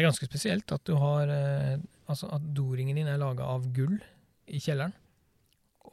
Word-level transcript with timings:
Det 0.00 0.06
er 0.06 0.14
ganske 0.14 0.30
spesielt 0.30 0.72
at 0.72 0.84
du 0.88 0.94
har 0.96 1.28
eh, 1.28 1.80
Altså 2.08 2.30
at 2.32 2.44
doringen 2.56 2.96
din 2.96 3.08
er 3.10 3.18
laga 3.20 3.44
av 3.52 3.66
gull 3.76 3.98
i 4.50 4.58
kjelleren, 4.58 4.94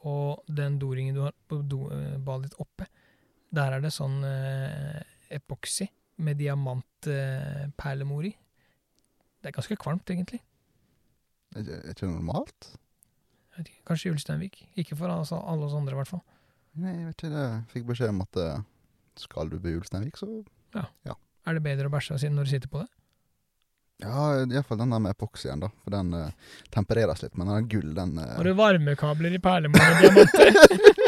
og 0.08 0.48
den 0.50 0.80
doringen 0.80 1.14
du 1.14 1.20
har 1.26 1.34
på 1.46 1.60
do, 1.62 1.84
eh, 1.94 2.16
badet 2.18 2.48
ditt 2.48 2.56
oppe, 2.58 2.88
der 3.54 3.76
er 3.76 3.84
det 3.84 3.92
sånn 3.94 4.16
eh, 4.26 4.98
epoksy 5.36 5.86
med 6.26 6.40
diamantperlemor 6.40 8.26
i. 8.26 8.32
Det 9.38 9.52
er 9.52 9.56
ganske 9.60 9.78
kvalmt, 9.78 10.10
egentlig. 10.10 10.40
Er 11.54 11.70
er 11.76 11.92
ikke 11.92 12.10
normalt? 12.10 12.72
Jeg 12.72 13.60
vet 13.60 13.70
ikke, 13.70 13.86
Kanskje 13.92 14.16
Ulsteinvik. 14.16 14.60
Ikke 14.74 14.98
for 14.98 15.12
altså, 15.12 15.38
alle 15.38 15.68
oss 15.68 15.78
andre, 15.78 15.94
i 15.94 16.00
hvert 16.00 16.14
fall. 16.16 16.24
Nei, 16.82 16.96
jeg 16.96 17.06
vet 17.12 17.28
ikke 17.28 17.46
Jeg 17.46 17.64
Fikk 17.76 17.90
beskjed 17.92 18.16
om 18.16 18.26
at 18.26 18.42
eh, 18.42 18.68
skal 19.28 19.54
du 19.54 19.60
på 19.60 19.78
Ulsteinvik, 19.78 20.18
så 20.18 20.32
ja 20.74 21.14
Er 21.46 21.54
det 21.54 21.62
bedre 21.62 21.86
å 21.86 21.94
bæsje 21.94 22.18
når 22.32 22.48
du 22.48 22.56
sitter 22.56 22.72
på 22.72 22.82
det? 22.82 22.90
Ja, 24.02 24.44
iallfall 24.44 24.78
den 24.78 24.90
der 24.94 25.00
med 25.02 25.10
epoksyen, 25.10 25.60
da. 25.60 25.70
For 25.82 25.90
den 25.90 26.14
uh, 26.14 26.28
tempereres 26.74 27.24
litt. 27.24 27.34
Men 27.34 27.50
den 27.50 27.56
er 27.56 27.70
gull, 27.72 27.94
den 27.96 28.14
uh... 28.18 28.28
Har 28.36 28.46
du 28.46 28.54
varmekabler 28.58 29.34
i 29.34 29.40
perlemor 29.42 29.82
og 29.82 30.04
diamanter? 30.04 31.07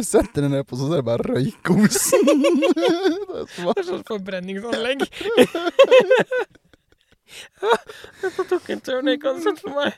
du 0.00 0.08
setter 0.08 0.46
deg 0.46 0.54
ned 0.54 0.66
på, 0.68 0.78
så 0.80 0.88
ser 0.90 1.04
du 1.04 1.08
bare 1.10 1.26
røykosen. 1.28 2.26
det 3.60 3.76
er 3.76 3.86
sånn 3.86 4.06
forbrenningsanlegg. 4.08 5.06
Jeg 8.22 8.46
tok 8.48 8.70
en 8.74 8.80
turn 8.84 9.10
jeg 9.10 9.18
ikke 9.18 9.32
hadde 9.32 9.44
sett 9.44 9.60
for 9.62 9.70
meg. 9.76 9.92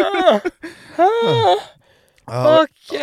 Ah, 0.00 0.40
ah, 1.04 1.67
OK. 2.28 2.94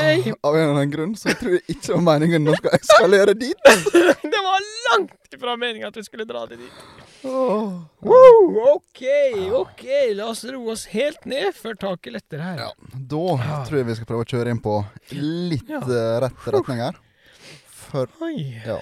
Av 0.42 0.56
en 0.56 0.62
eller 0.62 0.74
annen 0.76 0.92
grunn 0.94 1.16
så 1.18 1.34
tror 1.40 1.56
jeg 1.58 1.64
ikke 1.76 1.96
var 1.98 2.04
meningen 2.12 2.48
å 2.52 2.56
skal 2.60 2.76
eskalere 2.80 3.34
dit. 3.38 3.70
Det 4.36 4.42
var 4.46 4.66
langt 4.90 5.34
ifra 5.36 5.56
meninga 5.60 5.88
at 5.90 5.98
vi 5.98 6.04
skulle 6.06 6.26
dra 6.30 6.46
det 6.50 6.58
dit. 6.62 6.84
Oh. 7.26 7.80
Wow, 8.06 8.58
OK, 8.76 9.02
OK. 9.58 9.84
La 10.18 10.28
oss 10.30 10.44
roe 10.46 10.72
oss 10.76 10.86
helt 10.94 11.26
ned 11.26 11.56
før 11.58 11.78
taket 11.82 12.14
letter 12.20 12.44
her. 12.44 12.60
Ja, 12.68 12.70
da 12.94 13.64
tror 13.66 13.80
jeg 13.82 13.88
vi 13.90 13.96
skal 13.98 14.10
prøve 14.12 14.26
å 14.28 14.30
kjøre 14.30 14.54
inn 14.54 14.62
på 14.62 14.76
litt 15.18 15.70
Ja. 15.72 15.82
eh, 15.82 16.20
rett 16.26 16.46
retning 16.54 16.84
her. 16.86 17.00
For 17.86 18.10
Oi. 18.26 18.62
ja, 18.66 18.78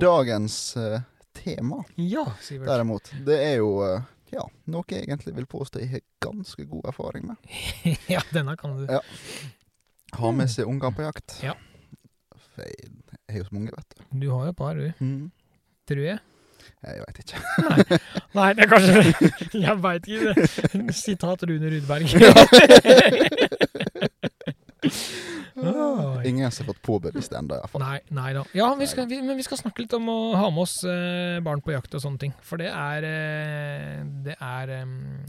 dagens 0.00 0.76
uh, 0.76 0.98
tema, 1.36 1.82
Ja, 1.96 2.24
Sivert. 2.40 2.66
derimot, 2.70 3.10
det 3.26 3.38
er 3.42 3.56
jo 3.60 3.70
eh, 3.86 4.00
ja, 4.34 4.44
noe 4.72 4.84
jeg 4.90 5.06
egentlig 5.06 5.34
vil 5.36 5.46
påstå 5.50 5.80
jeg 5.82 5.90
har 5.94 6.02
ganske 6.24 6.66
god 6.70 6.90
erfaring 6.92 7.28
med. 7.30 7.36
Ja, 8.14 8.20
denne 8.34 8.56
kan 8.60 8.76
du. 8.78 8.84
Ja. 8.90 9.00
Ha 10.18 10.30
med 10.34 10.50
seg 10.52 10.68
unger 10.70 10.92
på 10.94 11.06
jakt. 11.06 11.38
Ja. 11.42 11.54
Jeg 12.58 12.92
har 13.30 13.40
jo 13.40 13.48
så 13.48 13.54
mange, 13.56 13.72
vet 13.74 13.96
du. 13.96 14.04
Du 14.22 14.28
har 14.30 14.46
jo 14.46 14.52
et 14.52 14.58
par, 14.58 14.78
du. 14.78 14.92
Mm. 15.02 15.30
Tror 15.90 16.04
jeg. 16.06 16.20
Jeg 16.84 17.00
veit 17.02 17.18
ikke. 17.20 17.40
Nei, 18.36 18.46
det 18.56 18.64
er 18.64 18.70
kanskje 18.70 18.94
Jeg 19.66 19.76
veit 19.84 20.06
ikke. 20.08 20.46
Sitat 20.96 21.42
Rune 21.50 21.72
Rudberg. 21.74 22.06
Oi. 25.54 26.28
Ingen 26.28 26.50
som 26.50 26.64
har 26.66 26.72
fått 26.74 26.82
påbevist 26.82 27.30
det 27.30 27.38
ennå, 27.38 27.54
iallfall. 27.60 27.82
Nei, 27.84 27.98
nei 28.16 28.32
da. 28.34 28.42
Ja, 28.58 28.72
vi 28.78 28.88
skal, 28.90 29.06
vi, 29.10 29.20
men 29.22 29.38
vi 29.38 29.44
skal 29.46 29.60
snakke 29.60 29.84
litt 29.84 29.92
om 29.94 30.08
å 30.10 30.16
ha 30.34 30.48
med 30.50 30.64
oss 30.64 30.80
eh, 30.88 31.38
barn 31.46 31.62
på 31.62 31.74
jakt 31.76 31.94
og 31.94 32.02
sånne 32.02 32.18
ting. 32.24 32.32
For 32.42 32.58
det 32.60 32.72
er, 32.72 33.06
eh, 33.06 34.00
det 34.26 34.34
er 34.42 34.72
eh, 34.80 34.84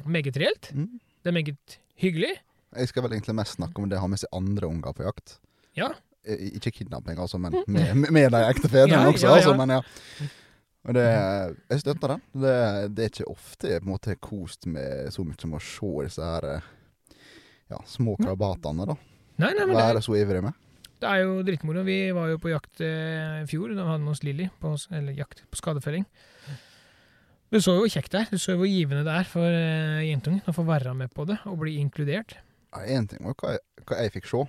meget 0.09 0.39
reelt. 0.42 0.71
Mm. 0.73 0.95
Det 1.21 1.30
er 1.32 1.38
meget 1.38 1.77
hyggelig. 2.02 2.33
Jeg 2.76 2.89
skal 2.92 3.05
vel 3.05 3.15
egentlig 3.15 3.38
mest 3.38 3.60
snakke 3.60 3.82
om 3.83 3.92
det 3.92 3.99
å 3.99 4.04
ha 4.04 4.10
med 4.11 4.23
seg 4.23 4.33
andre 4.36 4.71
unger 4.71 4.98
på 4.98 5.05
jakt. 5.05 5.38
Ja. 5.77 5.92
Ikke 6.26 6.73
kidnapping, 6.73 7.20
altså, 7.21 7.38
men 7.38 7.54
med, 7.67 7.94
med, 7.94 8.10
med 8.15 8.32
de 8.33 8.42
ekte 8.49 8.71
fedrene 8.71 9.04
Ja, 9.05 9.11
også. 9.14 9.27
ja, 9.27 9.30
ja. 9.30 9.38
Altså, 9.44 9.54
men 9.61 9.76
ja. 9.77 9.82
Det, 10.95 11.04
jeg 11.70 11.82
støtter 11.82 12.11
den. 12.15 12.23
Det, 12.44 12.55
det 12.98 13.05
er 13.05 13.11
ikke 13.14 13.30
ofte 13.32 13.70
jeg 13.71 13.82
på 13.82 13.88
en 13.88 13.94
måte 13.94 14.11
har 14.11 14.20
kost 14.21 14.65
med 14.70 15.14
så 15.14 15.23
mye 15.26 15.38
som 15.42 15.54
å 15.58 15.61
se 15.61 15.92
disse 16.05 16.26
her 16.33 16.48
eh, 16.49 16.67
ja, 17.73 17.80
små 17.89 18.17
krabatene, 18.21 18.86
da. 18.89 18.98
Nei, 19.37 19.51
nei, 19.53 19.65
men 19.67 19.75
det, 19.75 20.03
så 20.05 20.15
ivrig 20.15 20.41
med. 20.45 20.53
det 21.01 21.09
er 21.11 21.23
jo 21.25 21.41
dritmoro. 21.43 21.83
Vi 21.83 21.97
var 22.15 22.29
jo 22.31 22.37
på 22.39 22.51
jakt 22.53 22.79
eh, 22.81 23.41
i 23.43 23.47
fjor. 23.49 23.73
Da 23.75 23.83
hadde 23.89 24.03
vi 24.05 24.09
hos 24.09 24.19
oss 24.19 24.23
Lilly, 24.23 24.49
på, 24.61 24.71
eller 24.95 25.17
jakt 25.17 25.43
på 25.51 25.59
skadefelling. 25.59 26.05
Du 27.51 27.59
så 27.61 27.75
jo 27.77 27.87
kjekt 27.91 28.11
det 28.15 28.21
er. 28.23 28.29
Du 28.31 28.39
så 28.41 28.55
jo 28.55 28.61
hvor 28.63 28.69
givende 28.71 29.03
det 29.05 29.13
er 29.19 29.27
for 29.29 29.45
eh, 29.45 30.05
jentungen 30.09 30.41
å 30.49 30.55
få 30.55 30.65
være 30.67 30.95
med 30.97 31.11
på 31.15 31.27
det 31.29 31.37
og 31.45 31.59
bli 31.61 31.75
inkludert. 31.81 32.37
Én 32.75 33.05
ting 33.07 33.21
var 33.23 33.35
hva 33.39 33.57
hva 33.85 33.99
jeg 34.01 34.15
fikk 34.15 34.25
se, 34.27 34.39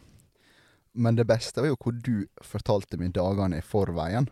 men 0.97 1.15
det 1.19 1.27
beste 1.29 1.61
var 1.61 1.69
jo 1.69 1.77
hvor 1.77 1.93
du 1.93 2.25
fortalte 2.43 2.97
meg 2.99 3.13
dagene 3.15 3.59
i 3.61 3.65
forveien. 3.67 4.31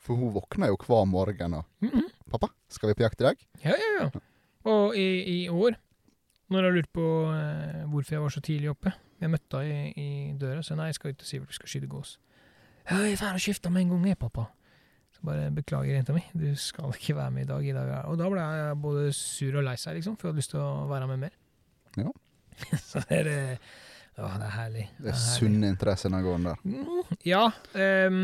For 0.00 0.16
hun 0.16 0.30
våkna 0.32 0.68
jo 0.70 0.78
hver 0.80 1.04
morgen 1.10 1.54
og 1.58 1.64
Mhm. 1.82 2.06
'Pappa, 2.30 2.48
skal 2.70 2.88
vi 2.92 2.94
på 2.94 3.02
jakt 3.02 3.20
i 3.20 3.24
dag?' 3.26 3.40
Ja, 3.64 3.74
ja, 3.74 3.90
ja. 4.04 4.10
Og 4.70 4.94
i, 4.96 5.08
i 5.44 5.48
år, 5.48 5.74
når 6.50 6.66
jeg 6.68 6.76
lurte 6.78 6.92
på 6.96 7.06
eh, 7.34 7.82
hvorfor 7.92 8.16
jeg 8.16 8.22
var 8.24 8.32
så 8.34 8.40
tidlig 8.44 8.70
oppe 8.72 8.92
Jeg 9.20 9.30
møtte 9.30 9.60
henne 9.62 9.90
i, 9.92 10.06
i 10.30 10.38
døra 10.40 10.62
og 10.62 10.66
sa 10.66 10.74
nei, 10.78 10.88
jeg 10.90 10.96
skal 10.98 11.12
ut 11.14 11.18
til 11.20 11.28
Sivert, 11.28 11.50
vi 11.52 11.58
skal 11.58 11.68
skyte 11.74 11.90
gås. 11.92 12.14
Ja, 12.88 12.96
jeg 13.04 13.12
er 13.14 13.20
ferdig 13.20 13.42
å 13.42 13.44
skifte 13.44 13.70
med 13.70 13.84
en 13.84 13.90
gang, 13.92 14.06
jeg, 14.10 14.18
pappa. 14.18 14.46
Så 15.14 15.20
bare 15.26 15.50
beklager, 15.54 15.92
jenta 15.98 16.14
mi, 16.16 16.22
du 16.32 16.48
skal 16.58 16.94
ikke 16.96 17.16
være 17.18 17.34
med 17.34 17.44
i 17.44 17.50
dag. 17.50 17.66
I 17.68 17.74
dag 17.76 17.92
er-» 17.98 18.08
Og 18.10 18.16
da 18.18 18.30
ble 18.32 18.46
jeg 18.46 18.78
både 18.80 19.04
sur 19.18 19.58
og 19.60 19.66
lei 19.66 19.76
seg, 19.78 19.98
liksom, 19.98 20.16
for 20.16 20.28
jeg 20.28 20.32
hadde 20.32 20.42
lyst 20.44 20.54
til 20.54 20.62
å 20.64 20.88
være 20.90 21.08
med 21.12 21.22
mer. 21.26 21.36
Ja. 22.00 22.10
så 22.88 23.02
det 23.08 23.20
er 23.20 23.30
eh, 23.34 23.70
Å, 24.20 24.26
det 24.40 24.48
er 24.48 24.52
herlig. 24.56 24.86
Det 24.98 25.12
er 25.12 25.14
herlig. 25.16 25.36
sunne 25.36 25.68
interesser 25.74 26.10
den 26.12 26.24
gården 26.26 26.48
der. 26.50 26.64
Mm, 26.64 27.14
Ja, 27.28 27.44
Um, 27.74 28.18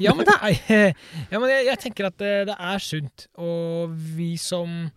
ja, 0.00 0.14
men 0.16 0.26
det 0.26 0.34
er 0.38 0.94
Ja, 1.32 1.38
men 1.38 1.50
jeg, 1.52 1.66
jeg 1.68 1.78
tenker 1.84 2.08
at 2.08 2.16
det, 2.22 2.32
det 2.48 2.56
er 2.58 2.78
sunt. 2.82 3.26
Og 3.38 3.92
vi 4.16 4.32
som 4.40 4.88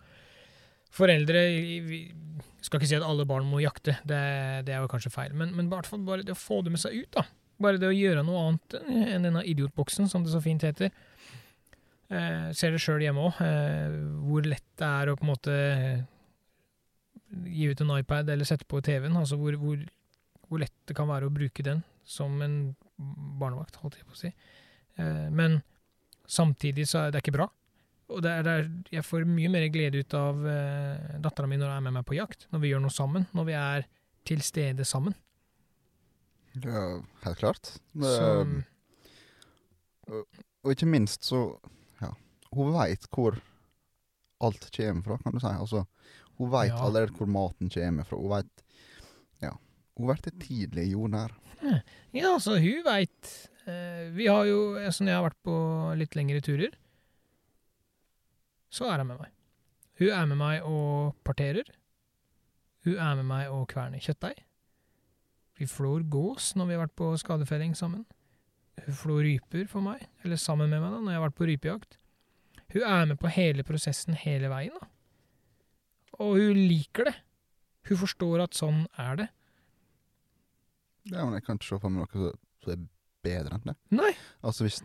foreldre 0.92 1.42
vi 1.86 2.00
Skal 2.62 2.78
ikke 2.78 2.90
si 2.92 2.98
at 2.98 3.06
alle 3.06 3.26
barn 3.26 3.48
må 3.50 3.60
jakte, 3.62 3.96
det, 4.06 4.18
det 4.68 4.74
er 4.74 4.84
jo 4.84 4.90
kanskje 4.90 5.10
feil. 5.10 5.32
Men, 5.34 5.54
men 5.58 5.70
fall 5.86 6.04
bare 6.06 6.26
det 6.26 6.36
å 6.36 6.38
få 6.38 6.60
det 6.62 6.74
med 6.74 6.82
seg 6.82 7.00
ut, 7.00 7.10
da. 7.16 7.26
Bare 7.62 7.78
det 7.78 7.88
å 7.90 7.94
gjøre 7.94 8.22
noe 8.26 8.44
annet 8.46 8.76
enn 8.80 9.26
denne 9.26 9.42
idiotboksen, 9.46 10.08
som 10.10 10.24
det 10.24 10.32
så 10.32 10.40
fint 10.42 10.62
heter. 10.66 10.92
Eh, 12.12 12.48
ser 12.56 12.74
det 12.74 12.80
sjøl 12.82 13.02
hjemme 13.02 13.28
òg, 13.28 13.40
eh, 13.44 13.98
hvor 14.26 14.46
lett 14.46 14.66
det 14.78 14.88
er 14.88 15.10
å 15.10 15.16
på 15.18 15.26
en 15.26 15.32
måte 15.32 15.56
gi 17.48 17.70
ut 17.70 17.80
en 17.80 17.94
iPad 17.96 18.30
eller 18.30 18.48
sette 18.48 18.68
på 18.68 18.82
TV-en. 18.84 19.16
Altså 19.16 19.38
hvor, 19.40 19.56
hvor, 19.60 19.80
hvor 20.48 20.62
lett 20.62 20.74
det 20.88 20.96
kan 20.98 21.08
være 21.10 21.30
å 21.30 21.34
bruke 21.34 21.64
den 21.64 21.82
som 22.04 22.34
en 22.44 22.74
barnevakt, 23.40 23.78
holdt 23.80 23.98
jeg 23.98 24.08
på 24.08 24.16
å 24.16 24.20
si. 24.20 24.32
Eh, 25.00 25.28
men 25.32 25.60
samtidig 26.28 26.86
så 26.90 27.06
er 27.06 27.14
det 27.14 27.22
ikke 27.22 27.36
bra. 27.38 27.48
Og 28.10 28.22
det 28.24 28.30
er, 28.30 28.42
det 28.42 28.52
er, 28.52 28.70
jeg 28.98 29.04
får 29.06 29.24
mye 29.28 29.48
mer 29.52 29.68
glede 29.72 30.02
ut 30.02 30.14
av 30.18 30.40
uh, 30.44 31.18
dattera 31.22 31.46
mi 31.48 31.56
når 31.56 31.70
hun 31.70 31.76
er 31.76 31.84
med 31.86 31.94
meg 32.00 32.06
på 32.08 32.16
jakt, 32.18 32.46
når 32.52 32.60
vi 32.64 32.72
gjør 32.72 32.82
noe 32.84 32.92
sammen, 32.92 33.26
når 33.32 33.44
vi 33.48 33.54
er 33.56 33.86
til 34.28 34.42
stede 34.44 34.84
sammen. 34.84 35.14
Ja, 36.60 37.00
helt 37.24 37.38
klart. 37.40 37.70
Det, 37.96 38.10
Så, 38.12 38.26
og 40.62 40.72
ikke 40.74 40.88
minst 40.90 41.24
så 41.24 41.44
Ja, 42.02 42.10
hun 42.52 42.72
veit 42.74 43.06
hvor 43.14 43.38
alt 44.42 44.66
kommer 44.74 45.02
fra, 45.06 45.18
kan 45.22 45.32
du 45.36 45.40
si. 45.40 45.46
Altså, 45.54 45.84
hun 46.38 46.50
veit 46.52 46.72
Ja. 46.72 46.82
allerede 46.84 47.14
hvor 47.16 47.30
maten 47.30 47.70
kommer 47.70 48.04
fra. 48.04 48.18
Hun 48.18 48.30
veit 48.30 48.62
Ja. 49.42 49.52
Hun 49.96 50.08
blir 50.08 50.38
tidlig 50.40 50.90
jordnær. 50.92 51.32
ja, 52.12 52.32
altså, 52.34 52.58
hun 52.58 52.82
veit 52.84 53.48
eh, 53.66 54.10
Vi 54.12 54.26
har 54.26 54.44
jo, 54.44 54.90
som 54.90 55.06
jeg 55.06 55.14
har 55.16 55.22
vært 55.30 55.42
på 55.44 55.56
litt 55.96 56.16
lengre 56.16 56.40
turer, 56.42 56.74
så 58.72 58.88
er 58.88 59.02
hun 59.02 59.10
med 59.12 59.20
meg. 59.20 59.32
Hun 60.00 60.10
er 60.16 60.26
med 60.30 60.38
meg 60.40 60.64
og 60.66 61.12
parterer. 61.26 61.68
Hun 62.86 62.96
er 62.98 63.18
med 63.20 63.28
meg 63.28 63.50
og 63.52 63.66
kverner 63.70 64.02
kjøttdeig. 64.02 64.40
Vi 65.60 65.68
flår 65.68 66.06
gås 66.10 66.54
når 66.58 66.66
vi 66.70 66.74
har 66.76 66.86
vært 66.86 66.96
på 66.98 67.10
skadefelling 67.20 67.76
sammen. 67.78 68.06
Hun 68.86 68.96
flår 68.96 69.20
ryper 69.28 69.68
for 69.70 69.84
meg, 69.84 70.06
eller 70.24 70.40
sammen 70.40 70.70
med 70.72 70.80
meg 70.80 70.94
da, 70.94 71.02
når 71.04 71.12
jeg 71.12 71.20
har 71.20 71.26
vært 71.28 71.38
på 71.38 71.48
rypejakt. 71.50 71.98
Hun 72.72 72.86
er 72.88 73.04
med 73.12 73.20
på 73.20 73.30
hele 73.34 73.62
prosessen 73.68 74.16
hele 74.16 74.48
veien, 74.48 74.72
da. 74.80 74.88
Og 76.24 76.38
hun 76.40 76.56
liker 76.56 77.10
det. 77.10 77.14
Hun 77.90 78.00
forstår 78.00 78.42
at 78.46 78.56
sånn 78.56 78.86
er 79.00 79.20
det. 79.20 79.28
Ja, 81.10 81.24
men 81.26 81.34
jeg 81.36 81.44
kan 81.46 81.58
ikke 81.58 81.68
se 81.68 81.78
for 81.82 81.90
meg 81.92 82.06
noe 82.14 82.32
som- 82.62 82.72
er 82.72 82.86
bedre 83.22 83.54
enn 83.58 83.64
det. 83.66 83.76
Nei. 83.90 84.12
Altså, 84.42 84.64
hvis, 84.64 84.80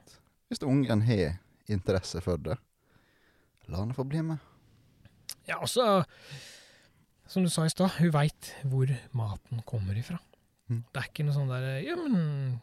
hvis 0.50 0.64
ungen 0.66 1.02
har 1.06 1.40
interesse 1.70 2.22
for 2.22 2.38
det, 2.38 2.58
la 3.72 3.82
henne 3.82 3.96
få 3.98 4.06
bli 4.08 4.22
med. 4.26 4.44
Ja, 5.48 5.60
altså 5.62 6.04
Som 7.28 7.44
du 7.44 7.50
sa 7.52 7.66
i 7.68 7.72
stad, 7.72 7.92
hun 8.00 8.14
veit 8.16 8.54
hvor 8.68 8.92
maten 9.16 9.64
kommer 9.68 9.98
ifra. 10.00 10.20
Mm. 10.68 10.84
Det 10.92 11.02
er 11.02 11.10
ikke 11.10 11.26
noe 11.28 11.36
sånn 11.36 11.52
der 11.52 11.66
Ja, 11.84 11.96
men 12.00 12.62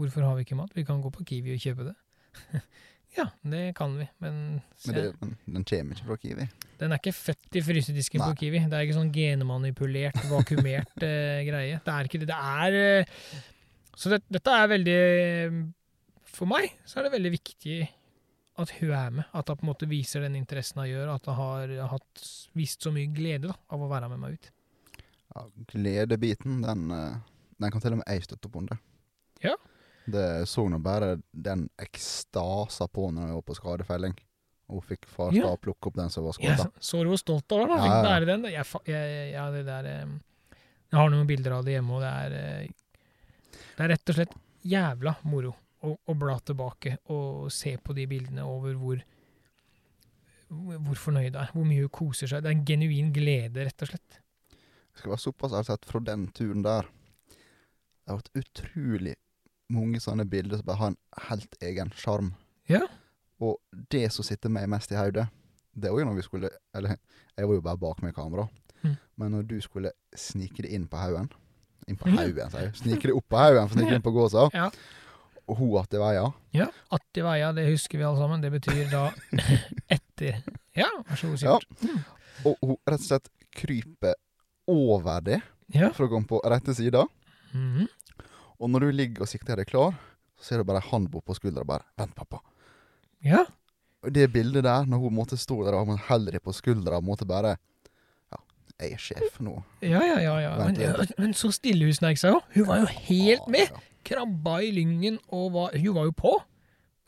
Hvorfor 0.00 0.24
har 0.24 0.38
vi 0.38 0.46
ikke 0.46 0.56
mat? 0.56 0.72
Vi 0.72 0.84
kan 0.88 1.02
gå 1.04 1.10
på 1.12 1.24
Kiwi 1.28 1.52
og 1.52 1.60
kjøpe 1.60 1.90
det. 1.90 1.94
ja, 3.18 3.26
det 3.44 3.74
kan 3.76 3.98
vi, 3.98 4.06
men, 4.24 4.38
Men 4.86 4.96
det, 4.96 5.02
den, 5.20 5.34
den 5.44 5.66
kommer 5.68 5.98
ikke 5.98 6.06
fra 6.08 6.16
Kiwi. 6.22 6.46
den 6.80 6.94
er 6.94 7.00
ikke 7.02 7.12
født 7.12 7.58
i 7.58 7.62
frysedisken 7.66 8.22
Nei. 8.22 8.30
på 8.30 8.38
Kiwi. 8.40 8.62
Det 8.70 8.78
er 8.78 8.86
ikke 8.86 8.96
sånn 8.96 9.12
genmanipulert, 9.12 10.22
vakuumert 10.30 11.04
eh, 11.08 11.42
greie. 11.44 11.82
Det 11.84 11.92
er 11.96 12.08
ikke 12.08 12.22
det. 12.22 12.30
Det 12.30 12.38
er 12.40 12.78
eh, 12.80 13.12
Så 13.92 14.14
det, 14.14 14.22
dette 14.32 14.56
er 14.56 14.72
veldig 14.72 14.98
For 16.32 16.48
meg 16.48 16.72
så 16.88 17.00
er 17.00 17.08
det 17.10 17.16
veldig 17.18 17.34
viktig 17.36 17.80
at 18.62 18.70
hun 18.78 18.92
er 18.96 19.10
med. 19.10 19.24
At 19.34 19.48
hun 19.50 19.56
på 19.60 19.64
en 19.66 19.70
måte 19.72 19.88
viser 19.90 20.24
den 20.24 20.36
interessen 20.38 20.80
hun 20.82 20.88
gjør, 20.90 21.14
at 21.14 21.26
hun 21.30 21.34
har 21.40 21.74
hatt, 21.94 22.24
vist 22.58 22.82
så 22.84 22.92
mye 22.94 23.10
glede 23.14 23.48
da, 23.50 23.56
av 23.70 23.82
å 23.84 23.88
være 23.90 24.08
med 24.12 24.22
meg 24.22 24.38
ut. 24.38 24.50
Ja, 25.34 25.44
gledebiten, 25.70 26.60
den, 26.64 26.90
eh, 26.90 27.18
den 27.60 27.70
kan 27.74 27.80
til 27.84 27.94
og 27.94 28.00
med 28.02 28.08
jeg 28.10 28.24
støtte 28.26 28.48
opp 28.50 28.56
under. 28.62 28.80
Ja. 29.44 29.54
Det 30.10 30.24
så 30.50 30.64
nå 30.68 30.78
bare 30.82 31.20
den 31.30 31.68
ekstasa 31.78 32.88
på 32.90 33.10
når 33.14 33.28
jeg 33.28 33.36
var 33.38 33.46
på 33.46 33.54
skadefelling. 33.60 34.16
Hun 34.70 34.82
fikk 34.86 35.06
far 35.10 35.32
Ja. 35.34 35.46
å 35.50 35.58
plukke 35.58 35.90
opp 35.90 35.96
den 35.98 36.10
som 36.10 36.24
var 36.24 36.32
skada. 36.32 36.70
så 36.80 37.02
du 37.02 37.08
hvor 37.10 37.18
stolt 37.18 37.50
av 37.52 37.58
henne. 37.64 37.76
da. 37.76 37.76
Ja, 37.76 37.82
Fikk 37.82 37.94
ja. 37.94 38.02
bære 38.10 38.26
den. 38.26 38.44
Jeg, 38.50 38.66
jeg, 38.86 39.32
jeg, 39.32 39.52
det 39.52 39.64
der 39.66 39.84
Jeg 40.90 40.98
har 40.98 41.10
noen 41.10 41.26
bilder 41.26 41.52
av 41.52 41.64
det 41.64 41.72
hjemme, 41.76 41.94
og 41.94 42.00
det 42.02 42.10
er 42.10 42.32
eh, 42.32 42.68
Det 43.76 43.84
er 43.84 43.88
rett 43.94 44.08
og 44.10 44.14
slett 44.18 44.34
jævla 44.66 45.14
moro 45.24 45.54
å, 45.86 45.94
å 46.06 46.14
bla 46.18 46.38
tilbake 46.44 46.98
og 47.12 47.50
se 47.52 47.76
på 47.80 47.94
de 47.96 48.06
bildene 48.10 48.44
over 48.44 48.74
hvor 48.80 49.02
hvor 50.50 50.98
fornøyd 50.98 51.36
hun 51.36 51.42
er, 51.44 51.50
hvor 51.54 51.66
mye 51.68 51.84
hun 51.84 51.92
koser 51.94 52.26
seg. 52.30 52.42
Det 52.42 52.50
er 52.50 52.56
en 52.56 52.64
genuin 52.66 53.12
glede, 53.14 53.62
rett 53.68 53.84
og 53.84 53.92
slett. 53.92 54.16
Det 54.50 54.98
skal 54.98 55.12
være 55.12 55.22
såpass 55.22 55.52
ærlig 55.54 55.74
at 55.76 55.84
fra 55.86 56.00
den 56.02 56.24
turen 56.34 56.64
der 56.66 56.88
Det 56.90 58.10
har 58.10 58.18
vært 58.18 58.40
utrolig 58.40 59.12
mange 59.70 60.00
sånne 60.02 60.24
bilder 60.26 60.58
som 60.58 60.66
bare 60.66 60.80
har 60.80 60.90
en 60.90 60.96
helt 61.28 61.54
egen 61.62 61.92
sjarm. 61.94 62.32
Ja. 62.66 62.80
Og 63.38 63.60
det 63.92 64.08
som 64.10 64.26
sitter 64.26 64.50
meg 64.50 64.66
mest 64.72 64.90
i 64.90 64.98
hodet, 64.98 65.28
det 65.78 65.86
er 65.86 65.94
jo 65.94 66.08
når 66.08 66.16
vi 66.18 66.24
skulle 66.26 66.50
Eller 66.74 66.96
jeg 67.38 67.46
var 67.46 67.54
jo 67.54 67.62
bare 67.62 67.78
bak 67.78 68.02
med 68.02 68.14
kamera. 68.16 68.48
Mm. 68.82 68.96
Men 69.22 69.30
når 69.36 69.42
du 69.46 69.60
skulle 69.62 69.92
snike 70.18 70.64
det 70.66 70.72
inn 70.74 70.88
på 70.90 70.98
haugen 70.98 71.30
Inn 71.86 71.96
på 71.96 72.08
Mhm. 72.10 72.16
haugen, 72.18 72.50
sier 72.50 72.60
jeg. 72.66 72.74
Snike 72.74 73.02
det 73.06 73.14
opp 73.14 73.28
på 73.30 73.36
haugen 73.38 73.68
for 73.68 73.76
å 73.76 73.78
snike 73.78 73.90
det 73.94 74.00
inn 74.00 74.02
på 74.02 74.12
gåsa. 74.18 74.48
Ja. 74.52 74.70
Og 75.50 75.56
hun 75.58 75.76
att 75.80 75.94
i 75.94 75.98
veia. 75.98 76.28
Ja, 76.54 76.68
Attiveia, 76.94 77.52
det 77.52 77.64
husker 77.66 77.98
vi 77.98 78.04
alle 78.06 78.18
sammen. 78.20 78.40
Det 78.44 78.50
betyr 78.54 78.86
da 78.92 79.08
etter 79.90 80.42
Ja, 80.78 80.86
vær 81.08 81.16
så 81.18 81.30
god, 81.32 81.42
Ja. 81.42 81.56
Og 82.46 82.56
hun 82.62 82.76
rett 82.86 83.00
og 83.00 83.06
slett 83.08 83.30
kryper 83.58 84.14
over 84.70 85.20
det 85.26 85.40
Ja. 85.74 85.90
for 85.94 86.06
å 86.06 86.10
komme 86.12 86.26
på 86.30 86.40
rette 86.46 86.74
sida. 86.74 87.04
Mhm. 87.52 87.88
Og 88.60 88.70
når 88.70 88.80
du 88.80 88.90
ligger 88.92 89.22
og 89.24 89.28
sikter 89.30 89.56
deg 89.56 89.66
klar, 89.66 89.94
så 90.38 90.44
ser 90.44 90.58
du 90.58 90.64
bare 90.68 90.82
ei 90.82 90.88
hånd 90.90 91.10
på 91.10 91.34
skuldra 91.34 91.60
og 91.64 91.66
bare 91.66 91.84
'Vent, 91.98 92.14
pappa'. 92.14 92.40
ja. 93.24 93.44
Og 94.02 94.12
det 94.12 94.32
bildet 94.32 94.62
der, 94.64 94.84
når 94.86 94.98
hun 94.98 95.14
måtte 95.14 95.36
stå 95.36 95.64
der 95.66 95.74
og 95.74 95.86
man 95.86 95.98
holder 95.98 96.32
deg 96.32 96.42
på 96.42 96.52
skuldra 96.54 96.96
og 96.96 97.04
måtte 97.04 97.26
bare 97.26 97.56
Ja, 98.32 98.38
jeg 98.80 98.92
er 98.92 98.96
sjef 98.96 99.40
nå. 99.40 99.62
Ja, 99.82 100.00
ja, 100.00 100.18
ja. 100.20 100.38
ja. 100.40 100.64
Men, 100.64 101.06
men 101.18 101.34
så 101.34 101.50
stille 101.52 101.84
hun 101.84 101.92
snek 101.92 102.16
seg 102.16 102.32
òg. 102.34 102.42
Hun 102.54 102.66
var 102.66 102.78
jo 102.78 102.86
helt 102.86 103.48
med. 103.48 103.68
Krabba 104.06 104.60
i 104.64 104.70
lyngen 104.74 105.18
og 105.28 105.52
var, 105.56 105.76
hun 105.76 105.96
var 105.96 106.08
jo 106.08 106.14
på. 106.16 106.32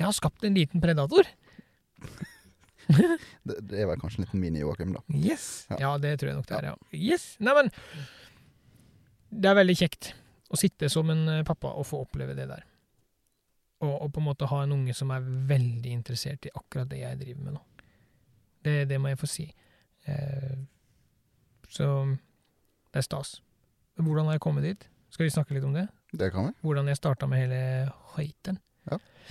Jeg 0.00 0.08
har 0.08 0.16
skapt 0.16 0.44
en 0.44 0.58
liten 0.58 0.82
predator. 0.82 1.28
Det, 2.92 3.54
det 3.70 3.78
er 3.80 3.86
vel 3.88 4.00
kanskje 4.02 4.18
en 4.20 4.24
liten 4.26 4.40
mini-Joakim, 4.42 4.90
da. 4.92 5.00
Yes. 5.14 5.64
Ja. 5.70 5.76
Ja, 5.80 5.90
det 6.02 6.16
tror 6.20 6.28
jeg 6.32 6.36
nok 6.36 6.48
det 6.50 6.56
er, 6.58 6.66
ja. 6.66 6.98
Yes. 6.98 7.22
Neimen, 7.40 7.70
det 9.32 9.48
er 9.48 9.56
veldig 9.56 9.76
kjekt 9.78 10.10
å 10.52 10.58
sitte 10.60 10.90
som 10.92 11.08
en 11.14 11.22
eh, 11.30 11.44
pappa 11.46 11.70
og 11.78 11.86
få 11.88 12.02
oppleve 12.04 12.34
det 12.36 12.48
der. 12.50 12.66
Og, 13.82 13.94
og 13.94 14.10
på 14.12 14.20
en 14.20 14.26
måte 14.28 14.50
ha 14.50 14.60
en 14.66 14.74
unge 14.76 14.94
som 14.98 15.14
er 15.14 15.24
veldig 15.24 15.94
interessert 15.94 16.46
i 16.46 16.52
akkurat 16.52 16.90
det 16.90 17.00
jeg 17.00 17.20
driver 17.22 17.46
med 17.46 17.56
nå. 17.56 17.62
Det, 18.62 18.76
det 18.90 18.98
må 19.00 19.10
jeg 19.10 19.22
få 19.22 19.30
si. 19.30 19.46
Eh, 20.10 20.58
så 21.72 21.88
det 22.92 23.00
er 23.00 23.08
stas. 23.08 23.38
Hvordan 23.96 24.28
har 24.28 24.36
jeg 24.36 24.44
kommet 24.44 24.66
dit? 24.66 24.86
Skal 25.12 25.26
vi 25.26 25.34
snakke 25.34 25.56
litt 25.56 25.66
om 25.66 25.74
det? 25.76 25.86
Det 26.12 26.28
kan 26.32 26.50
vi. 26.50 26.52
Hvordan 26.60 26.90
jeg 26.92 26.98
starta 27.00 27.28
med 27.30 27.40
hele 27.44 27.60
høyten? 28.16 28.60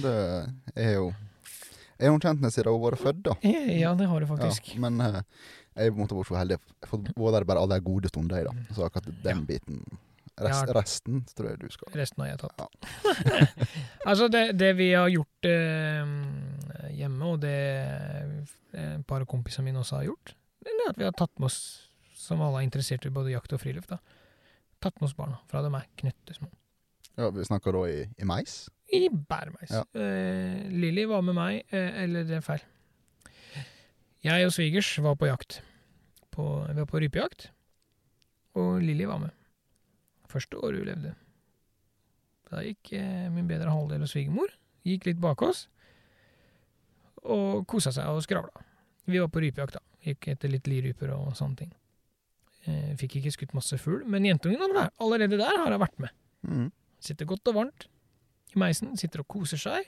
Det 0.02 0.12
er 0.80 0.94
jo 0.96 1.12
Jeg 2.00 2.08
er 2.08 2.14
jo 2.16 2.20
kjent 2.24 2.42
med 2.42 2.54
siden 2.54 2.74
hun 2.74 2.82
var 2.82 2.96
født, 2.98 3.20
da. 3.28 3.34
Ja, 3.46 3.92
det 3.94 4.08
har 4.10 4.24
du 4.24 4.26
faktisk. 4.26 4.72
Ja, 4.74 4.80
men 4.88 5.02
eh, 5.06 5.20
jeg 5.78 5.94
måtte 5.94 6.16
vært 6.18 6.32
så 6.32 6.38
heldig. 6.40 6.58
Jeg 6.82 6.90
har 6.90 7.02
vært 7.06 7.36
der 7.36 7.46
bare 7.52 7.62
alle 7.62 7.78
de 7.78 7.86
gode 7.86 8.10
stunder 8.10 8.40
i, 8.40 8.46
da. 8.48 8.54
Så 8.74 8.88
akkurat 8.88 9.12
den 9.24 9.44
biten 9.46 9.84
rest, 10.42 10.66
Ja. 10.66 10.74
Resten 10.74 11.20
tror 11.38 11.52
jeg 11.52 11.60
du 11.62 11.68
skal 11.70 11.94
Resten 12.00 12.24
har 12.24 12.32
jeg 12.32 12.40
tatt. 12.42 12.88
altså, 14.10 14.30
det, 14.34 14.44
det 14.58 14.72
vi 14.80 14.90
har 14.96 15.12
gjort 15.14 15.50
eh, 15.52 16.16
hjemme, 16.98 17.30
og 17.36 17.44
det 17.44 17.54
eh, 17.54 18.96
et 18.96 19.06
par 19.06 19.22
av 19.22 19.30
kompisene 19.30 19.68
mine 19.68 19.84
også 19.84 20.00
har 20.00 20.10
gjort, 20.10 20.34
det 20.64 20.74
er 20.74 20.90
at 20.90 20.98
vi 20.98 21.06
har 21.06 21.14
tatt 21.18 21.34
med 21.38 21.52
oss, 21.52 21.60
som 22.18 22.42
alle 22.42 22.64
er 22.64 22.66
interessert 22.70 23.06
i 23.06 23.14
både 23.14 23.36
jakt 23.36 23.54
og 23.54 23.62
friluft, 23.62 23.92
da, 23.94 24.00
tatt 24.82 24.98
med 24.98 25.12
oss 25.12 25.18
barna 25.18 25.38
fra 25.52 25.62
de 25.62 25.74
er 25.78 25.86
knøttesmå. 26.02 26.50
Ja, 27.22 27.30
Vi 27.36 27.46
snakker 27.46 27.76
da 27.76 27.82
i, 27.92 28.00
i 28.18 28.26
mais? 28.28 28.64
I 28.92 29.06
bæremeis. 29.10 29.72
Ja. 29.72 29.84
Eh, 29.96 30.64
Lilly 30.74 31.06
var 31.08 31.22
med 31.24 31.36
meg, 31.38 31.62
eh, 31.72 32.04
eller 32.04 32.26
det 32.28 32.40
er 32.40 32.46
feil. 32.46 32.64
Jeg 34.26 34.46
og 34.46 34.52
svigers 34.54 34.90
var 35.02 35.16
på 35.18 35.30
jakt. 35.30 35.62
På, 36.32 36.46
vi 36.70 36.78
var 36.80 36.88
på 36.90 37.00
rypejakt, 37.02 37.50
og 38.60 38.82
Lilly 38.84 39.06
var 39.10 39.20
med. 39.24 39.32
Første 40.32 40.60
året 40.64 40.80
hun 40.82 40.88
levde. 40.92 41.14
Da 42.52 42.62
gikk 42.66 42.92
eh, 43.00 43.30
min 43.32 43.48
bedre 43.50 43.72
halvdel 43.72 44.04
og 44.06 44.12
svigermor 44.12 44.52
gikk 44.88 45.06
litt 45.08 45.20
bak 45.24 45.42
oss 45.46 45.68
og 47.22 47.66
kosa 47.70 47.92
seg 47.94 48.10
og 48.10 48.24
skravla. 48.26 48.64
Vi 49.12 49.20
var 49.22 49.30
på 49.34 49.42
rypejakt, 49.44 49.76
da. 49.78 49.84
Gikk 50.06 50.32
etter 50.34 50.50
litt 50.52 50.68
liryper 50.70 51.12
og 51.14 51.36
sånne 51.38 51.60
ting. 51.60 51.72
Eh, 52.66 52.92
fikk 53.00 53.20
ikke 53.20 53.34
skutt 53.36 53.54
masse 53.58 53.78
fugl, 53.82 54.04
men 54.10 54.26
jentungen 54.26 54.62
vært- 54.74 54.94
allerede 55.02 55.38
der 55.38 55.58
har 55.58 55.70
jeg 55.76 55.80
vært 55.84 56.00
med. 56.00 56.10
Mm. 56.48 56.72
Sitter 57.02 57.30
godt 57.30 57.50
og 57.50 57.58
varmt 57.58 57.88
i 58.52 58.60
meisen, 58.60 58.94
sitter 59.00 59.24
og 59.24 59.30
koser 59.32 59.60
seg, 59.60 59.88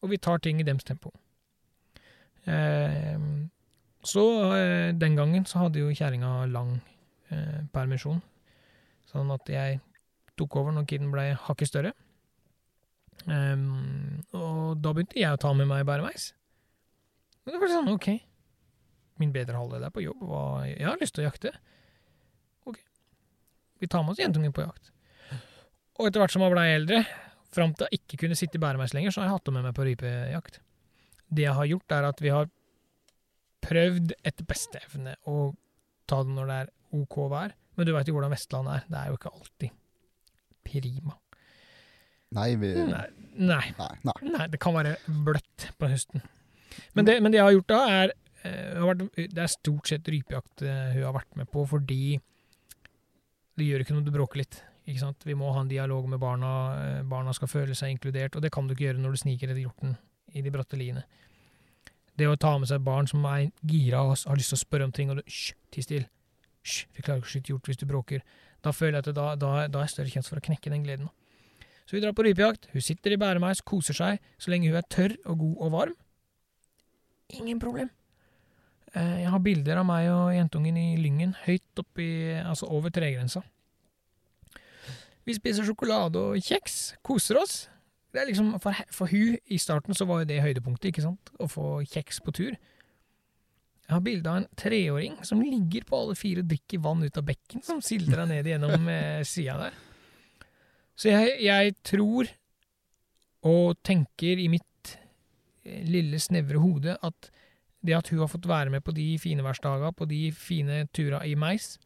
og 0.00 0.12
vi 0.12 0.20
tar 0.22 0.40
ting 0.42 0.60
i 0.62 0.66
dems 0.66 0.86
tempo. 0.86 1.12
Eh, 2.48 3.18
så 4.06 4.24
eh, 4.56 4.90
den 4.96 5.18
gangen 5.18 5.44
så 5.48 5.66
hadde 5.66 5.82
jo 5.82 5.92
kjerringa 5.92 6.46
lang 6.52 6.76
eh, 7.34 7.60
permisjon, 7.74 8.22
sånn 9.10 9.32
at 9.34 9.50
jeg 9.52 9.80
tok 10.40 10.56
over 10.62 10.72
når 10.72 10.86
kiden 10.88 11.10
ble 11.12 11.26
hakket 11.48 11.68
større. 11.68 11.92
Ehm, 13.28 14.22
og 14.32 14.80
da 14.80 14.94
begynte 14.94 15.18
jeg 15.20 15.34
å 15.34 15.40
ta 15.40 15.50
med 15.56 15.68
meg 15.68 15.84
bæremeis. 15.88 16.30
Og 17.44 17.52
det 17.52 17.60
var 17.60 17.72
sånn, 17.72 17.90
ok. 17.92 18.08
Min 19.20 19.34
bedre 19.34 19.58
halvdel 19.58 19.84
er 19.84 19.92
på 19.92 20.04
jobb, 20.04 20.22
og 20.24 20.64
jeg 20.70 20.86
har 20.86 21.00
lyst 21.02 21.16
til 21.16 21.26
å 21.26 21.28
jakte. 21.28 21.52
Ok. 22.70 22.80
Vi 23.82 23.90
tar 23.90 24.06
med 24.06 24.14
oss 24.14 24.22
jentungen 24.22 24.54
på 24.56 24.64
jakt. 24.64 24.92
Og 26.00 26.08
etter 26.08 26.22
hvert 26.22 26.32
som 26.32 26.44
jeg 26.44 26.54
blei 26.54 26.66
eldre, 26.72 27.02
fram 27.52 27.74
til 27.76 27.88
jeg 27.90 28.00
ikke 28.00 28.22
kunne 28.22 28.38
sitte 28.38 28.56
i 28.56 28.62
bæremeis 28.62 28.94
lenger, 28.96 29.12
så 29.12 29.20
har 29.22 29.28
jeg 29.28 29.36
hatt 29.36 29.48
det 29.48 29.54
med 29.56 29.66
meg 29.66 29.74
på 29.76 29.84
rypejakt. 29.84 30.60
Det 31.30 31.44
jeg 31.44 31.56
har 31.58 31.68
gjort, 31.68 31.94
er 31.96 32.06
at 32.08 32.22
vi 32.24 32.32
har 32.32 32.48
prøvd 33.60 34.14
etter 34.24 34.46
beste 34.48 34.80
evne 34.80 35.12
å 35.28 35.50
ta 36.08 36.22
det 36.24 36.32
når 36.34 36.48
det 36.48 36.56
er 36.62 36.70
OK 36.96 37.18
vær. 37.30 37.52
Men 37.76 37.86
du 37.86 37.92
veit 37.94 38.08
jo 38.08 38.14
hvordan 38.16 38.32
Vestlandet 38.32 38.78
er. 38.78 38.86
Det 38.88 38.98
er 39.00 39.10
jo 39.10 39.18
ikke 39.18 39.34
alltid 39.34 39.76
prima. 40.70 41.16
Nei, 42.36 42.48
vi 42.62 42.70
Nei, 42.78 43.04
nei, 43.34 43.62
Nei. 43.76 44.14
nei. 44.22 44.46
det 44.52 44.60
kan 44.62 44.74
være 44.76 44.96
bløtt 45.26 45.68
på 45.80 45.90
høsten. 45.90 46.22
Men 46.94 47.06
det, 47.08 47.16
men 47.22 47.32
det 47.34 47.40
jeg 47.40 47.46
har 47.48 47.54
gjort 47.56 47.70
da, 47.72 47.78
er 47.90 48.12
eh, 48.46 49.04
Det 49.18 49.42
er 49.42 49.50
stort 49.50 49.90
sett 49.90 50.08
rypejakt 50.08 50.62
eh, 50.62 50.92
hun 50.94 51.06
har 51.08 51.16
vært 51.16 51.38
med 51.40 51.50
på, 51.50 51.64
fordi 51.68 52.20
det 53.58 53.66
gjør 53.66 53.82
ikke 53.84 53.96
noe 53.96 54.06
du 54.06 54.12
bråker 54.14 54.40
litt. 54.44 54.60
Vi 55.24 55.34
må 55.34 55.52
ha 55.54 55.60
en 55.60 55.68
dialog 55.68 56.08
med 56.08 56.18
barna. 56.20 56.98
eh, 56.98 57.02
Barna 57.02 57.32
skal 57.32 57.48
føle 57.48 57.74
seg 57.74 57.90
inkludert, 57.90 58.36
og 58.36 58.42
det 58.42 58.52
kan 58.52 58.66
du 58.66 58.74
ikke 58.74 58.88
gjøre 58.88 58.98
når 59.02 59.10
du 59.10 59.16
sniker 59.16 59.48
etter 59.50 59.62
hjorten 59.62 59.96
i 60.34 60.42
de 60.42 60.50
bratte 60.50 60.76
liene. 60.76 61.04
Det 62.16 62.26
å 62.28 62.36
ta 62.36 62.58
med 62.58 62.68
seg 62.68 62.82
barn 62.84 63.06
som 63.06 63.24
er 63.24 63.50
gira 63.66 64.02
og 64.02 64.16
har 64.26 64.36
lyst 64.36 64.50
til 64.52 64.58
å 64.58 64.64
spørre 64.64 64.84
om 64.84 64.92
ting, 64.92 65.10
og 65.10 65.16
du 65.16 65.22
Hysj, 65.22 65.54
ti 65.72 65.82
stille. 65.82 66.08
Hysj, 66.64 66.86
vi 66.94 67.02
klarer 67.02 67.20
ikke 67.22 67.30
å 67.30 67.32
skyte 67.32 67.52
hjort 67.54 67.66
hvis 67.70 67.80
du 67.80 67.86
bråker. 67.86 68.20
Da 68.62 68.72
føler 68.72 68.98
jeg 69.00 69.08
at 69.08 69.14
da, 69.16 69.34
da, 69.40 69.66
da 69.68 69.82
er 69.82 69.86
større 69.88 70.10
sjanse 70.12 70.28
for 70.28 70.36
å 70.36 70.44
knekke 70.44 70.70
den 70.70 70.82
gleden. 70.84 71.08
Så 71.86 71.96
vi 71.96 72.02
drar 72.04 72.12
på 72.12 72.22
rypejakt. 72.26 72.68
Hun 72.74 72.80
sitter 72.84 73.12
i 73.12 73.16
bæremeis, 73.16 73.62
koser 73.62 73.96
seg. 73.96 74.20
Så 74.38 74.50
lenge 74.52 74.68
hun 74.68 74.76
er 74.76 74.84
tørr 74.92 75.16
og 75.24 75.38
god 75.40 75.56
og 75.64 75.72
varm, 75.72 75.94
ingen 77.30 77.58
problem. 77.62 77.88
Eh, 78.94 79.22
Jeg 79.22 79.30
har 79.30 79.38
bilder 79.38 79.78
av 79.78 79.86
meg 79.86 80.10
og 80.10 80.34
jentungen 80.34 80.76
i 80.76 80.96
Lyngen, 81.00 81.34
høyt 81.46 81.78
oppi, 81.78 82.08
altså 82.42 82.66
over 82.68 82.90
tregrensa. 82.90 83.42
Vi 85.28 85.36
spiser 85.36 85.66
sjokolade 85.66 86.20
og 86.20 86.40
kjeks, 86.42 86.96
koser 87.06 87.38
oss. 87.40 87.62
Det 88.10 88.22
er 88.22 88.30
liksom, 88.30 88.54
for, 88.62 88.74
for 88.90 89.10
hun 89.12 89.36
i 89.46 89.58
starten 89.60 89.94
så 89.94 90.06
var 90.08 90.22
jo 90.22 90.30
det 90.30 90.40
høydepunktet, 90.42 90.90
ikke 90.90 91.04
sant? 91.04 91.30
Å 91.38 91.46
få 91.50 91.66
kjeks 91.86 92.18
på 92.24 92.34
tur. 92.34 92.56
Jeg 93.90 93.96
har 93.96 94.02
bilde 94.06 94.30
av 94.30 94.40
en 94.40 94.48
treåring 94.58 95.16
som 95.26 95.42
ligger 95.42 95.82
på 95.86 95.98
alle 95.98 96.16
fire 96.18 96.44
og 96.44 96.50
drikker 96.50 96.82
vann 96.82 97.02
ut 97.02 97.16
av 97.18 97.26
bekken, 97.26 97.62
som 97.66 97.80
sildrer 97.82 98.26
ned 98.30 98.46
gjennom 98.46 98.86
eh, 98.90 99.22
sida 99.26 99.56
der. 99.64 99.78
Så 100.94 101.10
jeg, 101.10 101.36
jeg 101.46 101.74
tror 101.86 102.28
Og 103.40 103.78
tenker 103.80 104.36
i 104.36 104.50
mitt 104.52 104.90
eh, 105.64 105.80
lille, 105.88 106.18
snevre 106.20 106.60
hode 106.60 106.98
at 107.00 107.30
det 107.80 107.94
at 107.96 108.10
hun 108.12 108.20
har 108.20 108.28
fått 108.28 108.44
være 108.44 108.70
med 108.74 108.84
på 108.84 108.92
de 108.92 109.14
fine 109.18 109.40
værsdaga, 109.40 109.90
på 109.96 110.04
de 110.04 110.26
fine 110.36 110.82
tura 110.92 111.22
i 111.24 111.32
meis, 111.34 111.78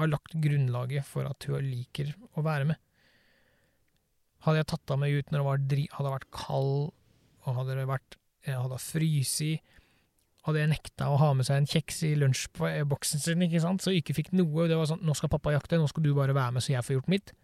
har 0.00 0.10
lagt 0.10 0.38
grunnlaget 0.42 1.06
for 1.06 1.28
at 1.28 1.46
hun 1.48 1.66
liker 1.66 2.14
å 2.36 2.44
være 2.46 2.70
med. 2.72 2.80
Hadde 4.46 4.62
jeg 4.62 4.70
tatt 4.72 4.94
av 4.94 5.00
meg 5.02 5.18
ut 5.18 5.30
når 5.30 5.38
det 5.38 5.48
var 5.48 5.68
dri 5.74 5.84
hadde 5.92 6.14
vært 6.14 6.30
kald, 6.32 6.90
og 7.44 7.60
hadde 7.60 7.76
det 7.76 7.88
vært 7.88 8.16
hadde 8.48 8.78
fryst 8.80 9.42
hadde 10.46 10.62
jeg 10.62 10.70
nekta 10.72 11.10
å 11.12 11.18
ha 11.20 11.30
med 11.36 11.44
seg 11.44 11.60
en 11.60 11.68
kjeks 11.68 11.98
i 12.08 12.14
lunsjboksen 12.18 13.20
sin, 13.20 13.44
ikke 13.44 13.60
sant, 13.60 13.82
så 13.84 13.92
jeg 13.92 14.04
ikke 14.04 14.16
fikk 14.22 14.30
noe, 14.38 14.68
det 14.70 14.78
var 14.78 14.88
sånn 14.88 15.02
'nå 15.04 15.14
skal 15.16 15.32
pappa 15.32 15.52
jakte, 15.52 15.76
nå 15.76 15.88
skal 15.90 16.06
du 16.06 16.14
bare 16.16 16.36
være 16.36 16.56
med 16.56 16.64
så 16.64 16.72
jeg 16.72 16.86
får 16.86 16.96
gjort 16.96 17.12
mitt', 17.12 17.34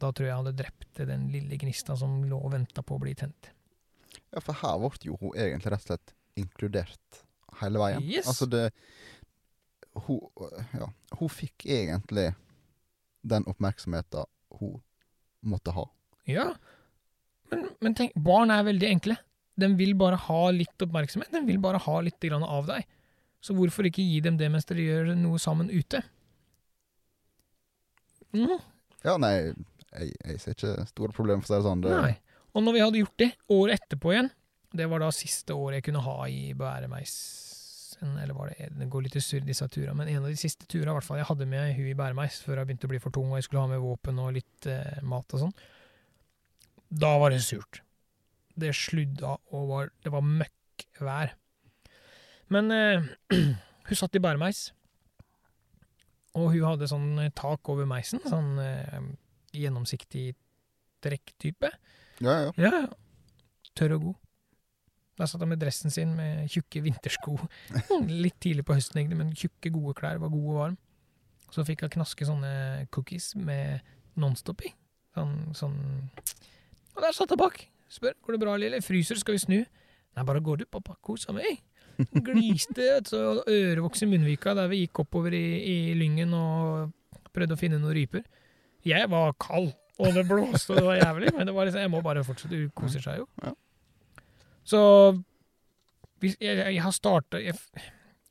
da 0.00 0.12
tror 0.12 0.24
jeg 0.24 0.32
jeg 0.32 0.40
hadde 0.40 0.56
drept 0.56 1.02
den 1.12 1.28
lille 1.32 1.58
gnista 1.60 1.96
som 1.96 2.24
lå 2.24 2.40
og 2.40 2.52
venta 2.52 2.82
på 2.82 2.96
å 2.96 3.02
bli 3.02 3.14
tent. 3.14 3.52
Ja, 4.32 4.40
for 4.40 4.56
her 4.56 4.80
ble 4.80 4.90
jo 5.04 5.16
hun 5.20 5.36
egentlig 5.36 5.72
rett 5.72 5.84
og 5.84 5.92
slett 5.92 6.14
inkludert 6.36 7.22
hele 7.60 7.80
veien. 7.80 8.02
Yes. 8.04 8.28
Altså 8.28 8.48
det 8.48 8.72
hun, 10.06 10.20
ja, 10.76 10.88
hun 11.18 11.30
fikk 11.32 11.64
egentlig 11.66 12.28
den 13.26 13.46
oppmerksomheten 13.50 14.26
hun 14.60 14.80
måtte 15.46 15.72
ha. 15.76 15.86
Ja, 16.28 16.50
men, 17.50 17.68
men 17.80 17.94
tenk, 17.98 18.14
barn 18.18 18.50
er 18.50 18.66
veldig 18.66 18.88
enkle. 18.90 19.16
De 19.56 19.68
vil 19.78 19.94
bare 19.96 20.18
ha 20.26 20.42
litt 20.52 20.82
oppmerksomhet, 20.84 21.30
de 21.32 21.40
vil 21.46 21.58
bare 21.62 21.80
ha 21.80 21.96
litt 22.04 22.20
grann 22.20 22.44
av 22.44 22.66
deg. 22.68 22.84
Så 23.40 23.54
hvorfor 23.56 23.86
ikke 23.88 24.04
gi 24.04 24.18
dem 24.24 24.36
det 24.40 24.48
mens 24.52 24.66
dere 24.68 24.84
gjør 24.84 25.12
noe 25.16 25.38
sammen 25.40 25.70
ute? 25.70 26.02
Mm, 28.34 28.56
Ja, 29.06 29.14
nei, 29.22 29.34
jeg, 29.92 30.12
jeg 30.26 30.40
ser 30.42 30.56
ikke 30.56 30.86
store 30.90 31.14
problemer 31.14 31.44
for 31.44 31.54
å 31.54 31.54
si 31.54 31.60
det 31.60 31.68
sånn. 31.68 31.84
Det, 31.84 31.94
nei. 31.94 32.16
Og 32.56 32.64
når 32.64 32.74
vi 32.74 32.82
hadde 32.82 33.00
gjort 33.04 33.20
det, 33.22 33.30
året 33.54 33.80
etterpå 33.84 34.12
igjen, 34.14 34.30
det 34.76 34.88
var 34.90 35.04
da 35.04 35.12
siste 35.14 35.54
året 35.54 35.78
jeg 35.78 35.86
kunne 35.88 36.02
ha 36.04 36.16
i 36.28 36.40
bæremeisen, 37.96 38.22
eller 38.22 38.34
var 38.34 38.48
det, 38.50 38.68
det 38.78 38.88
går 38.90 39.02
litt 39.02 39.16
i 39.16 39.20
surr 39.20 39.44
disse 39.44 39.66
turene, 39.68 39.94
men 39.94 40.08
en 40.08 40.24
av 40.24 40.30
de 40.30 40.36
siste 40.36 40.66
turene 40.66 40.90
i 40.90 40.96
hvert 40.96 41.04
fall, 41.04 41.18
jeg 41.18 41.26
hadde 41.28 41.46
med 41.46 41.74
hun 41.76 41.88
i 41.88 41.94
bæremeis 41.94 42.42
før 42.42 42.58
jeg 42.58 42.66
begynte 42.68 42.86
å 42.86 42.92
bli 42.92 43.00
for 43.00 43.10
tung, 43.14 43.30
og 43.30 43.38
jeg 43.38 43.44
skulle 43.44 43.62
ha 43.62 43.70
med 43.70 43.80
våpen 43.82 44.18
og 44.18 44.34
litt 44.36 44.66
eh, 44.66 45.02
mat 45.02 45.34
og 45.34 45.46
sånn. 45.46 45.54
Da 46.88 47.16
var 47.18 47.30
det 47.30 47.42
surt. 47.42 47.82
Det 48.56 48.72
sludda 48.74 49.36
og 49.52 49.68
var, 49.68 49.90
det 50.02 50.12
var 50.12 50.22
møkkvær. 50.24 51.34
Men 52.48 52.70
eh, 52.70 53.08
hun 53.88 53.96
satt 53.96 54.16
i 54.16 54.22
bæremeis, 54.22 54.70
og 56.36 56.52
hun 56.52 56.66
hadde 56.68 56.90
sånn 56.90 57.16
eh, 57.24 57.32
tak 57.36 57.68
over 57.72 57.88
meisen, 57.88 58.20
sånn 58.28 58.58
eh, 58.60 59.00
gjennomsiktig 59.56 60.34
trekktype. 61.04 61.72
ja, 62.20 62.46
ja. 62.46 62.54
Ja, 62.56 62.72
ja. 62.84 62.86
Tørr 63.76 63.98
og 63.98 64.06
god. 64.06 64.22
Der 65.16 65.28
satt 65.30 65.40
han 65.40 65.48
med 65.48 65.60
dressen 65.62 65.92
sin 65.92 66.12
med 66.16 66.50
tjukke 66.52 66.82
vintersko. 66.84 67.36
Litt 68.24 68.36
tidlig 68.42 68.66
på 68.68 68.76
høsten, 68.76 69.00
egentlig, 69.00 69.20
men 69.22 69.32
tjukke, 69.36 69.72
gode 69.72 69.94
klær. 69.96 70.20
Var 70.20 70.32
god 70.32 70.50
og 70.50 70.58
varm. 70.60 70.76
Så 71.54 71.64
fikk 71.64 71.86
han 71.86 71.92
knaske 71.94 72.26
sånne 72.28 72.50
cookies 72.92 73.30
med 73.38 73.80
Nonstop 74.20 74.64
i. 74.66 74.72
Sånn, 75.16 75.32
sånn 75.56 75.78
Og 76.96 77.00
der 77.04 77.16
satt 77.16 77.32
han 77.32 77.40
bak. 77.40 77.62
Spør 77.92 78.16
går 78.24 78.36
det 78.36 78.42
bra, 78.42 78.56
lille. 78.60 78.82
Fryser, 78.84 79.16
skal 79.20 79.36
vi 79.36 79.42
snu? 79.44 79.58
Nei, 80.16 80.24
bare 80.26 80.42
gå 80.44 80.56
du, 80.60 80.66
pappa. 80.68 80.96
Kosa 81.04 81.32
meg. 81.36 81.62
Gliste, 81.96 82.88
så 83.08 83.20
ørevoks 83.48 84.02
i 84.04 84.08
munnvika 84.10 84.52
der 84.56 84.68
vi 84.68 84.82
gikk 84.82 85.00
oppover 85.06 85.32
i, 85.36 85.44
i 85.64 85.76
lyngen 85.96 86.34
og 86.36 86.90
prøvde 87.36 87.56
å 87.56 87.60
finne 87.60 87.80
noen 87.80 87.96
ryper. 87.96 88.24
Jeg 88.86 89.08
var 89.12 89.32
kald, 89.40 89.72
og 89.96 90.12
det 90.14 90.26
blåste, 90.28 90.74
og 90.74 90.80
det 90.80 90.84
var 90.86 90.98
jævlig, 91.00 91.32
men 91.36 91.48
det 91.48 91.54
var 91.56 91.68
liksom, 91.68 91.82
jeg 91.86 91.92
må 91.92 92.02
bare 92.04 92.24
fortsette. 92.26 92.58
Hun 92.66 92.74
koser 92.76 93.04
seg 93.04 93.22
jo. 93.22 93.28
Ja. 93.42 93.54
Så 94.66 94.80
hvis 96.22 96.36
jeg, 96.42 96.58
jeg 96.58 96.82
har 96.82 96.94
starta 96.94 97.40
jeg, 97.42 97.54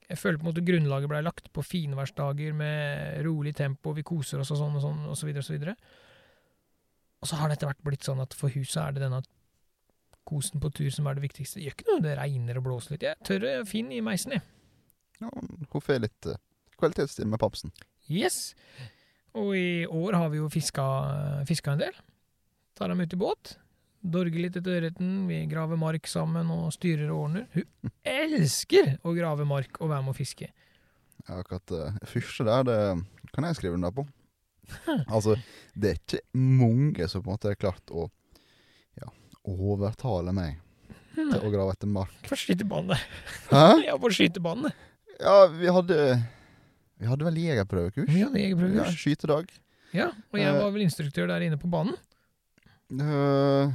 jeg 0.10 0.20
føler 0.20 0.39
på 0.39 0.46
en 0.46 0.51
måte 0.51 0.65
grunnlaget 0.65 1.10
blei 1.10 1.22
lagt 1.25 1.48
på 1.54 1.63
finværsdager 1.65 2.54
med 2.58 3.22
rolig 3.25 3.56
tempo, 3.58 3.94
vi 3.96 4.06
koser 4.06 4.42
oss 4.42 4.51
og 4.54 4.60
sånn 4.60 4.77
og 4.77 4.84
sånn, 4.84 5.00
og 5.10 5.18
så 5.18 5.30
videre 5.30 5.46
og 5.46 5.48
så 5.48 5.56
videre. 5.56 5.75
Og 7.24 7.30
så 7.30 7.39
har 7.39 7.50
det 7.50 7.58
etter 7.58 7.72
hvert 7.72 7.86
blitt 7.88 8.06
sånn 8.06 8.22
at 8.22 8.36
for 8.38 8.54
huset 8.54 8.82
er 8.84 8.96
det 8.96 9.06
denne 9.06 9.24
kosen 10.25 10.62
på 10.62 10.72
tur 10.74 10.89
som 10.94 11.08
er 11.08 11.18
det 11.18 11.25
viktigste. 11.25 11.60
Det 11.60 11.68
gjør 11.68 11.77
ikke 11.77 11.89
noe 11.92 12.04
det 12.06 12.18
regner 12.20 12.60
og 12.60 12.68
blåser 12.68 12.96
litt. 12.96 13.06
Jeg 13.06 13.15
er 13.15 13.25
tørr 13.30 13.48
og 13.51 13.70
fin 13.70 13.92
i 13.94 14.01
meisen, 14.06 14.36
jeg. 14.38 14.46
ja 15.22 15.32
hun 15.32 15.86
får 15.86 16.01
litt 16.04 16.30
uh, 16.30 16.39
kvalitetstid 16.82 17.30
med 17.30 17.42
papsen. 17.42 17.74
Yes. 18.12 18.54
Og 19.38 19.54
i 19.58 19.86
år 19.86 20.18
har 20.18 20.30
vi 20.34 20.39
jo 20.39 20.50
fiska, 20.54 20.86
fiska 21.50 21.74
en 21.74 21.86
del. 21.86 22.01
Tar 22.77 22.92
dem 22.92 23.01
ut 23.01 23.13
i 23.13 23.20
båt. 23.20 23.56
Dorger 24.06 24.44
litt 24.44 24.58
etter 24.60 24.78
ørreten. 24.78 25.14
Vi 25.30 25.40
graver 25.50 25.80
mark 25.82 26.06
sammen 26.10 26.52
og 26.54 26.70
styrer 26.76 27.10
og 27.10 27.24
ordner. 27.24 27.48
Hun 27.56 27.94
elsker 28.06 28.96
å 29.02 29.14
grave 29.18 29.48
mark 29.50 29.80
og 29.82 29.90
være 29.90 30.06
med 30.06 30.14
å 30.14 30.18
fiske. 30.18 30.52
Ja, 31.26 31.40
akkurat 31.40 31.74
uh, 31.74 31.96
første 32.12 32.46
der, 32.46 32.68
det 32.68 33.32
kan 33.34 33.48
jeg 33.48 33.58
skrive 33.58 33.80
under 33.80 33.94
på. 33.96 34.06
altså, 35.16 35.38
det 35.74 35.90
er 35.90 35.98
ikke 36.00 36.22
mange 36.38 37.08
som 37.10 37.24
på 37.24 37.32
en 37.32 37.38
måte 37.38 37.52
har 37.52 37.58
klart 37.58 37.94
å 37.94 38.08
ja, 39.00 39.10
overtale 39.42 40.34
meg 40.36 40.62
til 41.16 41.42
å 41.42 41.52
grave 41.54 41.74
etter 41.76 41.90
mark. 41.90 42.16
På 42.28 42.38
skytebanen. 42.40 43.02
Hæ? 43.50 43.68
Ja, 43.88 43.98
på 44.02 44.12
skytebanen. 44.14 44.74
Ja, 45.16 45.46
vi 45.48 45.70
hadde 45.72 45.98
Vi 47.00 47.08
hadde 47.08 47.28
vel 47.28 47.38
jegerprøvekurs? 47.40 48.10
Vi 48.12 48.24
hadde 48.24 48.42
jegerprøvekurs. 48.42 48.92
Ja, 48.92 49.00
skytedag. 49.00 49.54
Ja, 49.96 50.10
og 50.12 50.40
jeg 50.42 50.54
var 50.60 50.72
vel 50.76 50.84
instruktør 50.84 51.30
der 51.32 51.46
inne 51.46 51.58
på 51.60 51.70
banen. 51.72 51.96
Øh, 52.92 53.72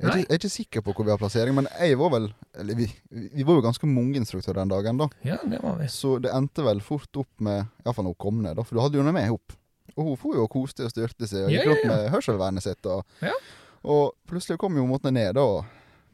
jeg, 0.00 0.08
er 0.08 0.16
ikke, 0.18 0.26
jeg 0.26 0.34
er 0.34 0.40
ikke 0.40 0.50
sikker 0.56 0.82
på 0.82 0.92
hvor 0.96 1.04
vi 1.06 1.12
har 1.12 1.18
plassering, 1.20 1.54
men 1.54 1.66
jeg 1.78 1.98
var 2.00 2.10
vel 2.10 2.24
Eller 2.58 2.74
vi, 2.74 2.86
vi 3.10 3.44
var 3.46 3.54
jo 3.58 3.64
ganske 3.64 3.86
mange 3.86 4.16
instruktører 4.18 4.62
den 4.62 4.72
dagen, 4.72 4.98
da. 4.98 5.08
Ja, 5.24 5.36
det 5.46 5.60
var 5.62 5.76
vi. 5.78 5.86
Så 5.92 6.16
det 6.22 6.32
endte 6.34 6.64
vel 6.66 6.80
fort 6.84 7.20
opp 7.20 7.30
med 7.44 7.66
Iallfall 7.84 8.08
hun 8.10 8.14
kom 8.18 8.40
ned, 8.42 8.56
da, 8.58 8.64
for 8.66 8.74
du 8.76 8.82
hadde 8.82 8.98
jo 8.98 9.04
henne 9.04 9.14
med 9.14 9.30
opp. 9.36 9.54
Og 9.96 10.04
hun 10.08 10.16
for 10.16 10.34
jo 10.38 10.46
og 10.46 10.50
koste 10.54 10.86
og 10.86 10.90
styrte 10.94 11.28
seg 11.28 11.44
og 11.46 11.52
Ja, 11.52 11.60
gikk 11.60 11.66
ja, 11.66 11.70
rundt 11.70 11.84
ja. 11.84 11.90
med 11.92 12.10
hørselvernet 12.14 12.64
sitt. 12.64 12.86
Og, 12.86 13.04
Ja. 13.22 13.32
og 13.84 14.12
plutselig 14.28 14.58
kom 14.58 14.76
jo 14.80 14.86
måten 14.88 15.14
ned 15.14 15.34
da, 15.36 15.42
og 15.44 15.64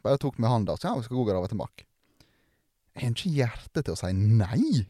bare 0.03 0.19
tok 0.19 0.39
med 0.39 0.51
hånda. 0.51 0.77
sa 0.79 0.89
ja, 0.93 0.97
vi 0.99 1.07
skal 1.07 1.17
gå 1.17 1.23
og 1.25 1.31
grave 1.31 1.45
etter 1.49 1.57
mark. 1.61 1.85
Jeg 2.99 3.05
har 3.05 3.15
ikke 3.15 3.31
hjerte 3.37 3.83
til 3.87 3.95
å 3.95 3.99
si 4.01 4.13
nei. 4.13 4.87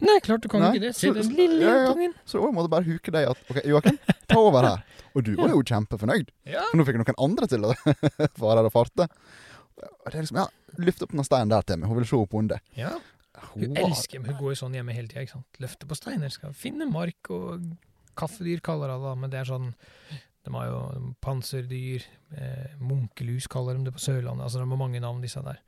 Nei, 0.00 0.16
klart 0.24 0.40
du 0.44 0.48
kan 0.48 0.62
Nei, 0.64 0.70
ikke 0.74 0.80
det. 0.86 0.94
Se 0.96 1.08
så- 1.08 1.14
den 1.16 1.34
lille 1.36 1.60
ja, 1.60 1.74
ja. 1.74 1.84
jentungen. 1.88 2.14
Så 2.24 2.40
da 2.40 2.50
må 2.56 2.62
du 2.64 2.68
bare 2.72 2.86
huke 2.88 3.12
deg 3.12 3.28
at 3.30 3.50
OK, 3.52 3.60
Joakim, 3.68 3.98
ta 4.30 4.38
over 4.40 4.66
her. 4.66 4.84
Og 5.14 5.24
du 5.26 5.34
var 5.36 5.50
jo 5.52 5.62
kjempefornøyd. 5.66 6.28
Ja. 6.46 6.62
For 6.70 6.78
nå 6.80 6.86
fikk 6.88 7.00
noen 7.02 7.18
andre 7.26 7.46
til 7.50 7.64
å 7.66 7.74
fare 8.40 8.62
og 8.64 8.72
farte. 8.72 9.08
Og 9.80 10.08
det 10.10 10.14
er 10.14 10.22
liksom, 10.24 10.40
ja, 10.42 10.48
Løft 10.80 11.02
opp 11.02 11.10
den 11.12 11.24
steinen 11.26 11.50
der 11.50 11.64
til 11.66 11.80
meg, 11.80 11.88
hun 11.90 11.98
vil 11.98 12.06
se 12.06 12.16
opp 12.16 12.34
under. 12.38 12.60
ja. 12.78 12.96
Hun 13.54 13.70
wow. 13.72 13.86
elsker 13.86 14.20
Hun 14.20 14.36
går 14.36 14.50
jo 14.52 14.56
sånn 14.58 14.74
hjemme 14.76 14.92
hele 14.92 15.08
tida. 15.08 15.38
Løfter 15.62 15.88
på 15.88 15.96
steiner. 15.96 16.28
Skal 16.34 16.52
finne 16.52 16.84
mark 16.90 17.30
og 17.32 17.62
kaffedyr, 18.18 18.60
kaller 18.60 18.90
hun 18.92 19.04
det. 19.06 19.12
Men 19.22 19.30
det 19.32 19.38
er 19.40 19.48
sånn 19.48 19.68
De 20.44 20.52
har 20.52 20.66
jo 20.68 20.80
panserdyr. 21.24 22.04
Eh, 22.36 22.74
munkelus 22.82 23.46
kaller 23.48 23.78
de 23.78 23.86
det 23.88 23.94
på 23.96 24.02
Sørlandet. 24.02 24.44
Altså 24.44 24.60
De 24.60 24.66
har 24.68 24.76
mange 24.82 25.00
navn, 25.00 25.22
disse 25.24 25.40
der. 25.46 25.60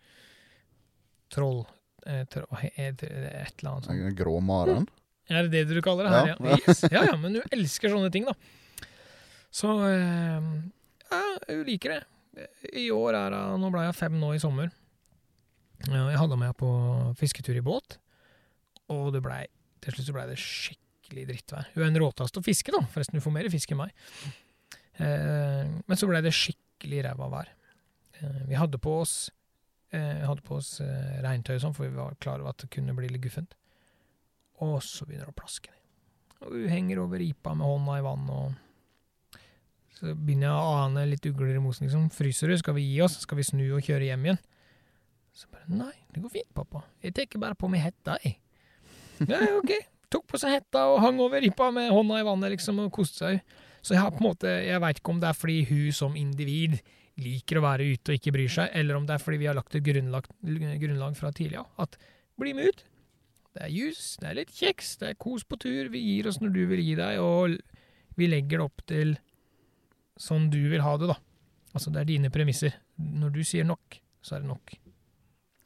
Troll 1.33 1.63
et, 2.07 2.37
et 2.37 3.05
eller 3.07 3.71
annet 3.71 3.87
sånt. 3.87 3.93
Den 3.93 4.17
Gråmaren. 4.19 4.89
Er 5.31 5.47
det 5.47 5.63
det 5.69 5.77
du 5.79 5.83
kaller 5.85 6.09
det 6.09 6.13
her, 6.13 6.31
ja? 6.33 6.37
Ja. 6.51 6.57
Yes. 6.67 6.83
Ja, 6.91 7.05
ja, 7.13 7.17
men 7.21 7.39
hun 7.39 7.55
elsker 7.55 7.93
sånne 7.93 8.11
ting, 8.13 8.27
da. 8.29 8.35
Så 9.53 9.71
eh, 9.87 10.49
ja, 11.13 11.21
hun 11.49 11.65
liker 11.69 11.95
det. 11.97 12.03
I 12.81 12.87
år 12.95 13.15
er 13.19 13.35
hun 13.37 13.61
Nå 13.61 13.69
ble 13.75 13.85
jeg 13.85 13.97
fem 13.99 14.15
nå 14.19 14.33
i 14.35 14.41
sommer. 14.43 14.71
Jeg 15.83 16.19
hadde 16.19 16.39
med 16.39 16.47
henne 16.49 16.59
på 16.59 16.71
fisketur 17.19 17.59
i 17.59 17.65
båt, 17.65 17.99
og 18.93 19.11
det 19.15 19.21
ble, 19.25 19.41
til 19.83 19.97
slutt 19.97 20.09
så 20.09 20.15
blei 20.15 20.29
det 20.31 20.39
skikkelig 20.39 21.25
drittvær. 21.33 21.73
Hun 21.75 21.83
er 21.83 21.89
en 21.91 22.01
råtaste 22.05 22.39
å 22.39 22.47
fiske, 22.47 22.73
da. 22.75 22.85
Forresten, 22.93 23.19
hun 23.19 23.25
får 23.25 23.35
mer 23.35 23.49
fisk 23.53 23.75
enn 23.75 23.81
meg. 23.83 23.97
Eh, 25.03 25.67
men 25.83 25.99
så 25.99 26.07
blei 26.11 26.23
det 26.25 26.35
skikkelig 26.37 27.03
ræva 27.09 27.29
vær. 27.33 27.51
Eh, 28.21 28.43
vi 28.51 28.59
hadde 28.59 28.81
på 28.83 28.95
oss 29.03 29.17
eh, 29.95 30.25
hadde 30.27 30.45
på 30.47 30.59
oss 30.59 30.77
eh, 30.85 31.21
regntøy 31.25 31.57
og 31.57 31.63
sånn, 31.67 31.77
for 31.77 31.87
vi 31.87 31.97
var 31.97 32.17
klar 32.23 32.43
over 32.43 32.53
at 32.53 32.65
det 32.65 32.73
kunne 32.75 32.95
bli 32.97 33.11
litt 33.13 33.25
guffent. 33.25 33.55
Og 34.63 34.79
så 34.85 35.07
begynner 35.07 35.29
det 35.29 35.35
å 35.35 35.41
plaske 35.41 35.73
ned. 35.73 35.81
Og 36.43 36.57
hun 36.57 36.73
henger 36.73 37.01
over 37.05 37.23
ripa 37.23 37.55
med 37.55 37.69
hånda 37.69 37.99
i 38.01 38.05
vann, 38.05 38.31
og 38.33 39.43
så 39.95 40.15
begynner 40.19 40.49
jeg 40.49 40.59
å 40.59 40.79
ane 40.83 41.05
litt 41.13 41.27
ugler 41.31 41.55
i 41.55 41.63
mosen. 41.63 41.87
Liksom. 41.87 42.09
Fryser 42.15 42.51
du? 42.51 42.57
Skal 42.59 42.75
vi 42.79 42.89
gi 42.89 42.99
oss? 43.05 43.21
Skal 43.23 43.39
vi 43.39 43.47
snu 43.47 43.65
og 43.69 43.85
kjøre 43.87 44.09
hjem 44.09 44.27
igjen? 44.27 44.41
Så 45.33 45.49
bare 45.53 45.69
Nei, 45.71 45.95
det 46.13 46.23
går 46.25 46.33
fint, 46.35 46.51
pappa. 46.57 46.83
Jeg 47.05 47.15
tar 47.17 47.39
bare 47.41 47.57
på 47.59 47.71
meg 47.71 47.85
hetta, 47.87 48.19
jeg. 48.25 48.41
Ja, 49.29 49.39
ok. 49.61 49.71
Tok 50.13 50.27
på 50.29 50.41
seg 50.41 50.57
hetta 50.59 50.89
og 50.91 50.99
hang 51.05 51.21
over 51.23 51.41
ripa 51.41 51.71
med 51.73 51.93
hånda 51.95 52.19
i 52.21 52.27
vannet, 52.27 52.57
liksom, 52.57 52.83
og 52.83 52.91
koste 52.93 53.23
seg. 53.23 53.61
Så 53.83 53.95
jeg 53.95 54.03
har 54.03 54.13
på 54.15 54.23
en 54.23 54.29
måte 54.29 54.51
Jeg 54.63 54.79
veit 54.79 54.99
ikke 55.01 55.11
om 55.11 55.21
det 55.23 55.27
er 55.31 55.39
fordi 55.39 55.57
hun 55.67 55.95
som 55.97 56.19
individ 56.19 56.77
liker 57.21 57.59
å 57.59 57.65
være 57.65 57.91
ute 57.93 58.13
og 58.13 58.19
ikke 58.19 58.33
bryr 58.35 58.53
seg, 58.53 58.71
eller 58.79 58.97
om 58.97 59.07
det 59.09 59.17
er 59.17 59.23
fordi 59.23 59.41
vi 59.43 59.49
har 59.51 59.57
lagt 59.59 59.75
et 59.77 59.85
grunnlag, 59.85 60.29
grunnlag 60.41 61.19
fra 61.19 61.33
tidlig 61.37 61.61
av. 61.61 61.69
At 61.85 61.99
bli 62.41 62.55
med 62.57 62.73
ut. 62.73 62.85
Det 63.53 63.67
er 63.67 63.75
jus, 63.75 64.15
det 64.21 64.31
er 64.31 64.39
litt 64.39 64.55
kjeks, 64.57 64.95
det 65.03 65.11
er 65.11 65.19
kos 65.21 65.45
på 65.45 65.59
tur, 65.61 65.91
vi 65.93 66.01
gir 66.01 66.31
oss 66.31 66.41
når 66.41 66.55
du 66.55 66.63
vil 66.71 66.81
gi 66.81 66.95
deg, 66.97 67.21
og 67.21 67.59
vi 68.17 68.29
legger 68.31 68.63
det 68.63 68.65
opp 68.65 68.85
til 68.89 69.13
sånn 70.21 70.49
du 70.53 70.63
vil 70.73 70.85
ha 70.85 70.95
det, 71.01 71.11
da. 71.11 71.19
Altså, 71.73 71.93
det 71.93 72.03
er 72.03 72.09
dine 72.09 72.31
premisser. 72.33 72.79
Når 72.97 73.35
du 73.35 73.43
sier 73.45 73.69
nok, 73.69 73.99
så 74.25 74.37
er 74.37 74.45
det 74.45 74.49
nok. 74.49 74.73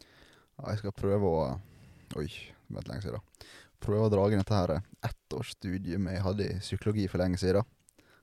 Ja, 0.00 0.72
jeg 0.72 0.82
skal 0.82 0.98
prøve 0.98 1.30
å 1.30 1.46
Oi, 2.16 2.30
vent 2.72 2.86
lenge 2.88 3.02
siden. 3.04 3.22
Prøve 3.82 4.06
å 4.06 4.10
dra 4.12 4.22
inn 4.30 4.40
dette 4.40 4.56
her 4.56 4.70
ettårsstudiet 5.04 5.98
jeg 5.98 6.22
hadde 6.22 6.46
i 6.46 6.60
psykologi 6.62 7.02
for 7.12 7.20
lenge 7.20 7.36
siden. 7.42 7.66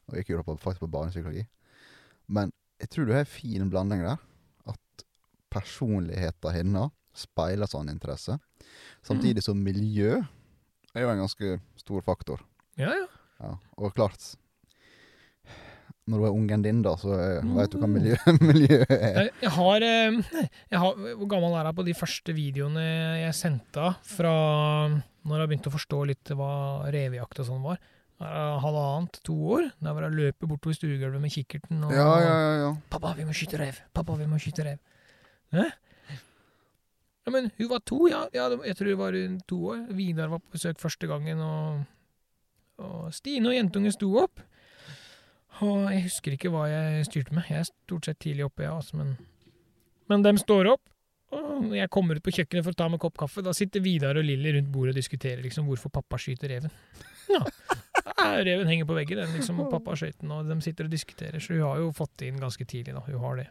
Og 0.08 0.16
jeg 0.16 0.24
gikk 0.24 0.32
jo 0.34 0.46
faktisk 0.48 0.86
på 0.86 0.90
barnepsykologi. 0.96 1.44
Men 2.34 2.54
jeg 2.84 2.90
tror 2.92 3.08
du 3.08 3.14
har 3.16 3.24
en 3.26 3.32
fin 3.34 3.70
blanding 3.72 4.04
der. 4.06 4.20
At 4.70 5.06
personligheten 5.54 6.54
hennes 6.56 6.92
speiler 7.16 7.70
sånn 7.70 7.92
interesse. 7.92 8.40
Samtidig 9.06 9.44
som 9.46 9.60
miljø 9.64 10.18
er 10.94 11.04
jo 11.06 11.12
en 11.14 11.22
ganske 11.24 11.58
stor 11.80 12.02
faktor. 12.06 12.42
Ja, 12.80 12.90
ja. 12.94 13.06
Ja, 13.44 13.56
og 13.78 13.94
klart 13.98 14.36
Når 16.08 16.20
du 16.20 16.26
er 16.28 16.36
ungen 16.36 16.64
din, 16.66 16.82
da, 16.84 16.94
så 17.00 17.16
Mm. 17.44 17.54
veit 17.56 17.72
du 17.72 17.78
hva 17.80 17.88
miljø, 17.88 18.16
miljø 18.50 18.80
er. 18.90 19.18
Jeg, 19.24 19.30
jeg, 19.42 19.52
har, 19.56 19.82
eh, 19.88 20.18
jeg 20.72 20.80
har 20.82 20.98
Hvor 21.16 21.30
gammel 21.32 21.56
er 21.56 21.70
jeg 21.70 21.76
på 21.78 21.86
de 21.88 21.94
første 21.96 22.36
videoene 22.36 22.84
jeg 23.24 23.38
sendte 23.38 23.80
av 23.80 23.96
fra 24.04 24.34
når 25.24 25.40
jeg 25.40 25.48
begynte 25.54 25.72
å 25.72 25.76
forstå 25.78 26.02
litt 26.10 26.34
hva 26.36 26.52
revejakt 26.92 27.40
og 27.40 27.48
sånn 27.48 27.64
var? 27.64 27.80
Er 28.22 28.60
Halvannet, 28.62 29.20
to 29.26 29.34
år. 29.58 29.72
Der 29.82 29.94
var 29.94 30.06
jeg 30.06 30.12
løper 30.12 30.48
bortover 30.48 30.78
stuegulvet 30.78 31.22
med 31.22 31.34
kikkerten 31.34 31.84
og 31.84 31.92
Ja, 31.92 32.20
ja, 32.20 32.36
ja. 32.36 32.54
ja. 32.68 32.76
'Pappa, 32.90 33.14
vi 33.18 33.26
må 33.26 33.34
skyte 33.34 33.60
rev! 33.60 33.82
Pappa, 33.94 34.16
vi 34.16 34.28
må 34.28 34.38
skyte 34.38 34.66
rev!' 34.66 34.80
Hæ? 35.52 35.66
Ja, 37.26 37.32
men 37.32 37.52
hun 37.58 37.70
var 37.70 37.80
to, 37.86 38.08
ja. 38.08 38.26
ja 38.34 38.50
jeg 38.68 38.76
tror 38.76 38.90
hun 38.90 39.00
var 39.00 39.12
rundt 39.16 39.48
to 39.48 39.66
år. 39.66 39.86
Vidar 39.90 40.28
var 40.28 40.40
på 40.40 40.58
besøk 40.58 40.80
første 40.80 41.08
gangen, 41.08 41.40
og, 41.40 41.84
og 42.78 43.14
Stine 43.14 43.50
og 43.50 43.56
jentungen 43.56 43.92
sto 43.92 44.12
opp. 44.20 44.40
Og 45.62 45.92
jeg 45.94 46.08
husker 46.08 46.36
ikke 46.36 46.50
hva 46.52 46.66
jeg 46.68 47.06
styrte 47.06 47.36
med. 47.36 47.44
Jeg 47.50 47.62
er 47.62 47.70
stort 47.70 48.10
sett 48.10 48.20
tidlig 48.20 48.46
oppe, 48.46 48.64
jeg, 48.64 48.72
altså, 48.72 48.98
men 48.98 49.18
Men 50.08 50.24
dem 50.24 50.38
står 50.38 50.68
opp. 50.74 50.90
Og 51.34 51.72
jeg 51.74 51.90
kommer 51.90 52.20
ut 52.20 52.24
på 52.26 52.34
kjøkkenet 52.36 52.66
for 52.66 52.76
å 52.76 52.78
ta 52.78 52.88
meg 52.90 53.00
en 53.00 53.04
kopp 53.06 53.18
kaffe, 53.18 53.42
da 53.42 53.54
sitter 53.56 53.82
Vidar 53.82 54.18
og 54.20 54.26
Lilly 54.28 54.52
rundt 54.54 54.70
bordet 54.74 54.94
og 54.94 55.00
diskuterer 55.00 55.42
liksom 55.42 55.66
hvorfor 55.66 55.90
pappa 55.90 56.20
skyter 56.22 56.52
reven. 56.52 56.74
Ja, 57.32 57.40
ja, 57.40 57.78
Reven 58.44 58.68
henger 58.70 58.88
på 58.90 58.98
veggen, 58.98 59.22
den 59.24 59.36
liksom, 59.38 59.60
og 59.64 59.72
pappa 59.72 59.94
har 59.94 60.12
den, 60.20 60.32
og 60.36 60.50
de 60.50 60.58
sitter 60.66 60.90
og 60.90 60.94
diskuterer. 60.94 61.40
Så 61.44 61.56
hun 61.56 61.64
har 61.66 61.82
jo 61.82 61.92
fått 61.96 62.16
det 62.22 62.32
inn 62.32 62.42
ganske 62.42 62.66
tidlig, 62.66 62.96
da. 62.96 63.04
Hun 63.08 63.24
har 63.24 63.42
det. 63.42 63.48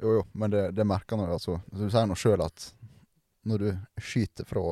Jo, 0.00 0.14
jo, 0.18 0.26
men 0.32 0.52
det, 0.52 0.66
det 0.76 0.86
merker 0.88 1.20
man 1.20 1.28
jo, 1.28 1.38
altså. 1.38 1.58
Du 1.72 1.84
sier 1.86 2.08
nå 2.08 2.16
sjøl 2.18 2.42
at 2.44 2.70
når 3.50 3.64
du 3.64 3.70
skyter 4.00 4.48
fra 4.48 4.62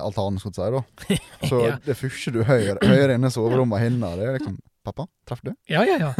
alt 0.00 0.18
annet, 0.18 0.40
skal 0.40 0.52
du 0.52 0.60
si, 0.60 0.68
da, 0.74 0.84
så 1.50 1.58
Ja. 1.66 1.74
det 1.84 1.96
første 2.00 2.32
du 2.32 2.42
hører, 2.44 2.78
hører 2.80 3.14
inne 3.18 3.28
i 3.28 3.34
soverommet 3.34 3.84
hennes, 3.84 4.16
det 4.20 4.28
er 4.28 4.38
liksom 4.38 4.60
'Pappa, 4.84 5.06
traff 5.24 5.40
du?' 5.40 5.54
Ja, 5.68 5.80
ja, 5.88 5.96
ja. 5.96 6.10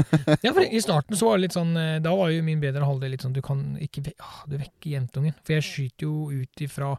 ja 0.43 0.53
for 0.53 0.65
I 0.65 0.81
starten 0.81 1.17
så 1.17 1.27
var 1.29 1.37
det 1.37 1.43
litt 1.43 1.57
sånn 1.57 1.77
eh, 1.77 1.99
Da 2.01 2.15
var 2.17 2.31
jo 2.33 2.41
min 2.47 2.63
bedre 2.63 2.87
halvdel 2.89 3.13
litt 3.13 3.21
sånn 3.21 3.35
Du 3.37 3.43
kan 3.45 3.75
ikke 3.77 4.15
ah, 4.25 4.39
Du 4.49 4.57
vekker 4.57 4.89
jentungen. 4.95 5.35
For 5.45 5.53
jeg 5.59 5.67
skyter 5.69 6.07
jo 6.07 6.31
ut 6.33 6.63
ifra 6.65 6.95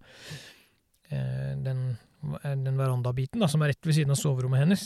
eh, 1.10 1.54
den, 1.66 1.98
den 2.44 2.78
verandabiten 2.80 3.44
da, 3.44 3.50
som 3.52 3.64
er 3.64 3.74
rett 3.74 3.88
ved 3.88 3.98
siden 3.98 4.14
av 4.16 4.20
soverommet 4.20 4.64
hennes. 4.64 4.86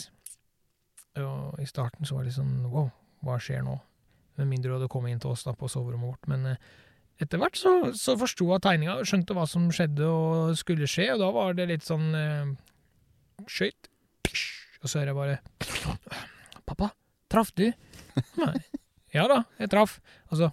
Og 1.19 1.60
i 1.62 1.67
starten 1.67 2.08
så 2.08 2.17
var 2.17 2.27
det 2.27 2.36
sånn 2.36 2.67
Wow, 2.69 2.91
hva 3.25 3.39
skjer 3.41 3.63
nå? 3.65 3.75
Med 4.39 4.48
mindre 4.48 4.72
du 4.72 4.77
hadde 4.77 4.91
kommet 4.91 5.12
inn 5.12 5.22
til 5.24 5.34
oss 5.34 5.43
da 5.48 5.55
på 5.58 5.67
soverommet 5.72 6.13
vårt. 6.13 6.29
Men 6.31 6.53
eh, 6.53 6.62
etter 7.19 7.41
hvert 7.41 7.60
så, 7.60 7.74
så 7.98 8.15
forsto 8.19 8.48
hun 8.48 8.63
tegninga, 8.63 9.00
skjønte 9.08 9.36
hva 9.36 9.46
som 9.50 9.67
skjedde 9.75 10.08
og 10.08 10.55
skulle 10.60 10.88
skje, 10.88 11.10
og 11.15 11.24
da 11.24 11.31
var 11.36 11.58
det 11.58 11.67
litt 11.74 11.88
sånn 11.88 12.10
eh, 12.15 12.53
Skøyt. 13.50 13.88
Og 14.79 14.88
så 14.88 15.00
hører 15.00 15.12
jeg 15.12 15.17
bare 15.17 15.39
Pappa, 16.69 16.91
traff 17.31 17.51
du? 17.58 17.69
Nei. 18.39 18.55
Ja 19.15 19.24
da, 19.31 19.41
jeg 19.58 19.72
traff. 19.74 19.98
Og 20.29 20.38
så 20.38 20.51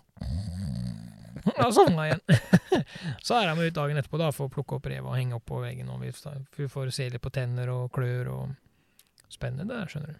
Da 1.47 1.67
sovna 1.75 2.09
jeg 2.09 2.17
igjen. 2.19 2.85
så 3.27 3.37
er 3.39 3.49
jeg 3.51 3.59
med 3.59 3.71
ut 3.71 3.77
dagen 3.79 4.01
etterpå 4.01 4.19
da, 4.21 4.31
for 4.35 4.49
å 4.49 4.53
plukke 4.53 4.79
opp 4.79 4.87
revet 4.91 5.07
og 5.11 5.15
henge 5.19 5.37
opp 5.39 5.45
på 5.47 5.61
veggen. 5.63 5.91
Og 5.95 6.03
vi 6.03 6.69
får 6.73 6.91
se 6.95 7.07
litt 7.13 7.23
på 7.23 7.31
tenner 7.35 7.71
og 7.75 7.91
klør 7.95 8.33
og 8.35 8.55
Spennende, 9.27 9.67
det 9.67 9.75
der, 9.81 9.89
skjønner 9.91 10.13
du. 10.15 10.19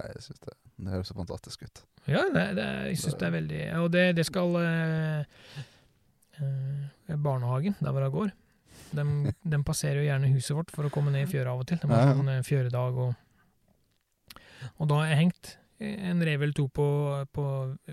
Nei, 0.00 0.06
Jeg 0.14 0.22
synes 0.24 0.38
det, 0.46 0.52
det 0.80 0.92
høres 0.94 1.10
så 1.10 1.16
fantastisk 1.18 1.64
ut. 1.66 1.82
Ja, 2.08 2.22
det, 2.32 2.44
det, 2.56 2.68
jeg 2.88 3.00
syns 3.02 3.18
det 3.20 3.26
er 3.26 3.34
veldig 3.34 3.58
Og 3.82 3.88
det, 3.92 4.04
det 4.16 4.24
skal 4.24 4.54
eh, 4.62 5.42
eh, 6.40 7.16
Barnehagen, 7.20 7.76
der 7.80 7.92
hvor 7.92 8.06
jeg 8.06 8.14
går, 8.14 8.30
de, 8.96 9.04
de 9.52 9.60
passerer 9.68 10.00
jo 10.00 10.06
gjerne 10.08 10.32
huset 10.32 10.56
vårt 10.56 10.72
for 10.72 10.88
å 10.88 10.92
komme 10.94 11.12
ned 11.14 11.26
i 11.26 11.30
fjøra 11.30 11.52
av 11.52 11.60
og 11.64 11.68
til. 11.68 11.80
De 11.82 11.90
har 11.92 12.00
Ja, 12.00 12.08
ja. 12.12 12.16
sånn 12.16 12.32
eh, 12.32 12.44
fjøredag 12.48 13.02
og 13.04 13.12
Og 14.80 14.88
da 14.90 15.02
har 15.02 15.12
jeg 15.12 15.20
hengt 15.20 15.52
en 15.80 16.20
rev 16.24 16.42
eller 16.42 16.56
to 16.56 16.66
på, 16.68 16.86
på 17.32 17.44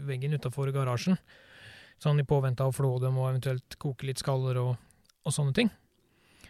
veggen 0.08 0.36
utafor 0.36 0.72
garasjen. 0.76 1.16
Sånn 2.04 2.20
i 2.22 2.26
påvente 2.30 2.62
av 2.62 2.70
å 2.74 2.76
flå 2.78 2.92
dem 3.02 3.18
og 3.18 3.32
eventuelt 3.32 3.78
koke 3.82 4.06
litt 4.06 4.20
skaller 4.22 4.60
og, 4.62 4.76
og 5.26 5.34
sånne 5.34 5.54
ting. 5.58 5.72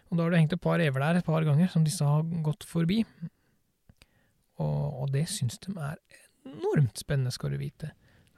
Og 0.09 0.17
da 0.17 0.23
har 0.25 0.31
det 0.33 0.39
hengt 0.41 0.53
et 0.55 0.61
par 0.63 0.79
rever 0.79 1.03
der 1.03 1.19
et 1.21 1.25
par 1.27 1.43
ganger 1.47 1.69
som 1.71 1.83
disse 1.87 2.03
har 2.07 2.23
gått 2.43 2.63
forbi. 2.67 3.01
Og, 4.59 5.03
og 5.03 5.11
det 5.13 5.25
syns 5.29 5.59
de 5.63 5.73
er 5.77 5.99
enormt 6.47 6.97
spennende, 6.99 7.31
skal 7.35 7.53
du 7.53 7.59
vite. 7.61 7.91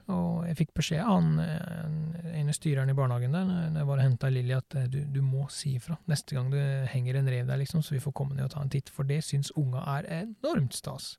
Og 0.10 0.42
jeg 0.50 0.58
fikk 0.64 0.72
beskjed 0.80 1.04
av 1.04 1.12
han, 1.20 1.40
eh, 1.40 1.84
en- 1.86 2.34
ene 2.40 2.54
styreren 2.56 2.90
i 2.90 2.96
barnehagen 2.98 3.32
der, 3.36 3.46
når 3.46 3.78
jeg 3.78 3.86
var 3.92 3.98
og 4.00 4.04
henta 4.08 4.30
Lilly, 4.34 4.56
at 4.58 4.76
eh, 4.76 4.88
du, 4.90 5.04
du 5.06 5.20
må 5.22 5.46
si 5.54 5.76
ifra 5.78 5.98
neste 6.10 6.34
gang 6.34 6.50
det 6.50 6.64
henger 6.90 7.20
en 7.20 7.30
rev 7.30 7.46
der, 7.46 7.58
liksom, 7.62 7.84
så 7.86 7.94
vi 7.94 8.02
får 8.02 8.16
komme 8.18 8.34
ned 8.36 8.48
og 8.48 8.54
ta 8.56 8.62
en 8.66 8.72
titt. 8.74 8.90
For 8.90 9.06
det 9.06 9.22
syns 9.28 9.52
unga 9.56 9.84
er 10.00 10.10
enormt 10.24 10.74
stas. 10.74 11.12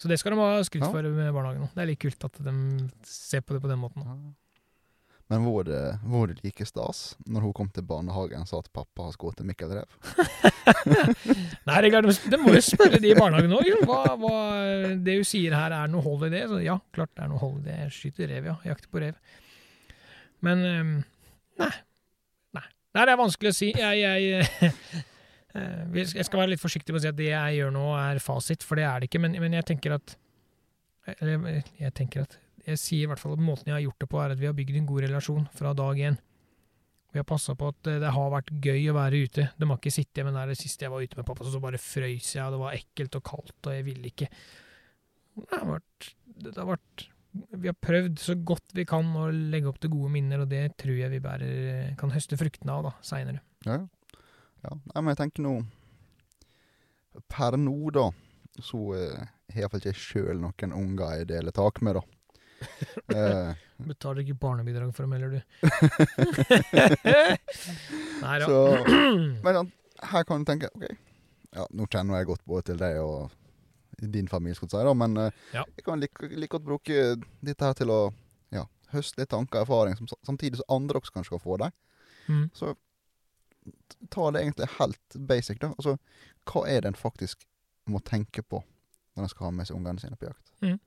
Så 0.00 0.08
det 0.08 0.16
skal 0.18 0.32
de 0.32 0.40
ha 0.40 0.62
skryt 0.64 0.86
for 0.88 1.04
med 1.04 1.34
barnehagen 1.36 1.60
nå. 1.66 1.68
Det 1.74 1.82
er 1.84 1.90
litt 1.92 2.00
kult 2.00 2.24
at 2.24 2.38
de 2.40 2.54
ser 3.04 3.42
på 3.44 3.52
det 3.52 3.60
på 3.60 3.68
den 3.68 3.82
måten. 3.82 4.06
Men 5.30 5.44
var 5.46 5.66
det, 5.68 5.80
var 6.10 6.26
det 6.26 6.40
like 6.42 6.64
stas 6.66 7.12
når 7.30 7.44
hun 7.46 7.52
kom 7.54 7.68
til 7.70 7.84
barnehagen 7.86 8.42
og 8.42 8.48
sa 8.50 8.58
at 8.58 8.70
pappa 8.74 9.04
har 9.06 9.12
skutt 9.14 9.42
Mikkel 9.46 9.70
Rev? 9.76 9.92
Nei, 11.68 11.76
det 11.84 11.92
er 11.94 12.40
må 12.42 12.56
jo 12.56 12.62
spørre 12.66 12.98
de 12.98 13.12
i 13.12 13.14
barnehagen 13.14 13.54
òg. 13.54 13.68
Det 15.06 15.14
hun 15.20 15.28
sier 15.28 15.54
her, 15.54 15.76
er 15.76 15.92
noe 15.92 16.02
hold 16.02 16.26
i 16.26 16.32
det? 16.34 16.42
Så 16.50 16.58
ja, 16.64 16.74
klart 16.96 17.14
det 17.14 17.22
er 17.22 17.30
noe 17.30 17.38
hold 17.42 17.60
i 17.60 17.68
det. 17.68 17.76
Jeg 17.84 17.94
skyter 17.94 18.32
rev, 18.34 18.50
ja. 18.50 18.56
Jakter 18.72 18.90
på 18.90 19.04
rev. 19.04 19.22
Men 20.42 20.66
nei. 21.60 21.70
Nei. 22.56 22.66
Nei, 22.96 23.04
det 23.04 23.14
er 23.14 23.22
vanskelig 23.22 23.52
å 23.52 23.58
si. 23.60 23.70
Jeg, 23.70 24.02
jeg, 24.02 24.74
eh, 25.54 26.02
jeg 26.02 26.26
skal 26.26 26.42
være 26.42 26.56
litt 26.56 26.64
forsiktig 26.64 26.90
med 26.90 27.04
å 27.04 27.06
si 27.06 27.12
at 27.12 27.20
det 27.22 27.30
jeg 27.30 27.60
gjør 27.60 27.74
nå, 27.78 27.86
er 28.02 28.22
fasit, 28.24 28.66
for 28.66 28.82
det 28.82 28.88
er 28.88 28.98
det 28.98 29.12
ikke. 29.12 29.22
Men, 29.22 29.38
men 29.46 29.54
jeg 29.60 29.68
tenker 29.70 29.94
at 30.00 30.16
eller, 31.16 31.62
Jeg 31.80 31.94
tenker 31.96 32.26
at 32.26 32.36
jeg 32.66 32.80
sier 32.80 33.06
i 33.06 33.10
hvert 33.10 33.20
fall 33.22 33.36
at 33.36 33.44
måten 33.44 33.70
jeg 33.70 33.76
har 33.76 33.84
gjort 33.86 34.02
det 34.02 34.10
på, 34.10 34.18
er 34.20 34.34
at 34.34 34.40
vi 34.40 34.48
har 34.48 34.56
bygd 34.56 34.80
en 34.80 34.88
god 34.88 35.06
relasjon 35.06 35.46
fra 35.56 35.72
dag 35.76 36.02
én. 36.10 36.18
Vi 37.10 37.18
har 37.18 37.26
passa 37.26 37.56
på 37.58 37.70
at 37.72 37.88
eh, 37.90 38.00
det 38.02 38.10
har 38.14 38.32
vært 38.32 38.52
gøy 38.62 38.90
å 38.90 38.96
være 38.96 39.22
ute. 39.26 39.46
De 39.58 39.68
har 39.68 39.78
ikke 39.80 39.94
sittet 39.94 40.26
men 40.26 40.36
det 40.36 40.42
er 40.44 40.52
det 40.52 40.60
siste 40.60 40.86
jeg 40.86 40.92
var 40.92 41.02
ute 41.02 41.18
med 41.18 41.26
pappa, 41.26 41.46
så, 41.46 41.62
bare 41.62 41.80
frøys 41.82 42.34
jeg, 42.36 42.44
og 42.44 42.54
det 42.54 42.60
var 42.62 42.76
ekkelt 42.76 43.18
og 43.18 43.24
kaldt, 43.26 43.56
og 43.64 43.74
jeg 43.74 43.86
ville 43.88 44.12
ikke. 44.12 44.28
Det 45.40 45.56
har 45.56 45.66
vært, 45.66 46.12
det 46.44 46.54
har 46.58 46.68
vært 46.68 47.06
Vi 47.62 47.70
har 47.70 47.76
prøvd 47.78 48.18
så 48.18 48.34
godt 48.34 48.74
vi 48.74 48.84
kan 48.90 49.10
å 49.16 49.28
legge 49.30 49.70
opp 49.70 49.78
til 49.82 49.92
gode 49.92 50.10
minner, 50.14 50.44
og 50.44 50.50
det 50.50 50.64
tror 50.80 50.96
jeg 50.98 51.12
vi 51.12 51.22
bærer, 51.22 51.92
kan 51.98 52.14
høste 52.14 52.38
fruktene 52.38 52.78
av 52.78 52.88
da, 52.88 52.94
seinere. 53.06 53.42
Ja. 53.66 53.80
ja. 54.64 54.72
Nei, 54.92 55.02
men 55.02 55.12
jeg 55.12 55.22
tenker 55.24 55.46
nå 55.46 55.58
Per 57.30 57.56
nå, 57.58 57.74
da, 57.90 58.06
så 58.62 58.80
eh, 58.94 59.30
har 59.50 59.64
iallfall 59.64 59.82
ikke 59.82 59.90
jeg 59.90 60.02
sjøl 60.02 60.42
noen 60.42 60.74
unger 60.74 61.18
jeg 61.18 61.30
deler 61.32 61.54
tak 61.54 61.80
med, 61.82 61.98
da. 61.98 62.19
Eh, 63.10 63.54
Betaler 63.82 64.20
ikke 64.22 64.36
barnebidrag 64.38 64.90
for 64.94 65.02
dem 65.06 65.12
heller, 65.16 65.30
du. 65.32 65.40
Nei 68.22 68.38
da. 68.38 68.46
så 68.46 68.58
Men 69.44 69.56
sånn, 69.56 69.70
her 70.12 70.26
kan 70.28 70.42
du 70.44 70.50
tenke 70.50 70.68
OK, 70.76 70.84
ja, 71.56 71.64
nå 71.74 71.86
kjenner 71.90 72.20
jeg 72.20 72.28
godt 72.30 72.44
både 72.48 72.66
til 72.70 72.78
deg 72.80 72.98
og 73.02 73.30
din 74.00 74.28
familie, 74.30 74.56
skal 74.56 74.68
du 74.70 74.74
si, 74.76 74.84
da, 74.86 74.92
men 74.96 75.16
eh, 75.20 75.40
Ja. 75.56 75.64
jeg 75.76 75.84
kan 75.84 76.00
like, 76.00 76.28
like 76.30 76.52
godt 76.54 76.64
bruke 76.68 77.00
dette 77.44 77.66
her 77.66 77.74
til 77.76 77.90
å 77.92 77.98
ja, 78.54 78.62
høste 78.94 79.20
litt 79.20 79.32
tanker 79.32 79.60
og 79.60 79.66
erfaring, 79.66 79.96
som, 79.98 80.08
samtidig 80.24 80.60
som 80.62 80.76
andre 80.78 81.00
også 81.02 81.12
kanskje 81.18 81.34
kan 81.34 81.42
få 81.44 81.58
det. 81.60 81.70
Mm. 82.30 82.46
Så 82.56 82.72
ta 84.14 84.30
det 84.32 84.40
egentlig 84.46 84.70
helt 84.78 85.18
basic, 85.28 85.58
da. 85.60 85.72
Altså, 85.76 85.98
hva 86.48 86.62
er 86.70 86.80
det 86.86 86.94
en 86.94 87.00
faktisk 87.00 87.44
må 87.90 88.00
tenke 88.06 88.40
på 88.46 88.62
når 89.18 89.26
en 89.26 89.32
skal 89.34 89.48
ha 89.48 89.52
med 89.58 89.68
seg 89.68 89.76
ungene 89.76 90.00
sine 90.00 90.16
på 90.16 90.30
jakt? 90.30 90.54
Mm. 90.64 90.78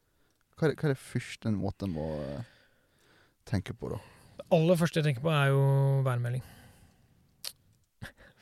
Hva, 0.58 0.68
er 0.68 0.74
det, 0.74 0.78
hva 0.82 0.90
er 0.90 0.94
det 0.94 1.02
første 1.02 1.50
en 1.50 1.58
måte 1.62 1.88
en 1.88 1.94
må 1.96 2.08
eh, 2.24 2.44
tenke 3.50 3.74
på, 3.78 3.90
da? 3.94 4.00
Det 4.40 4.46
aller 4.58 4.78
første 4.80 5.00
jeg 5.02 5.08
tenker 5.10 5.24
på, 5.26 5.32
er 5.34 5.52
jo 5.54 5.64
værmelding. 6.06 6.44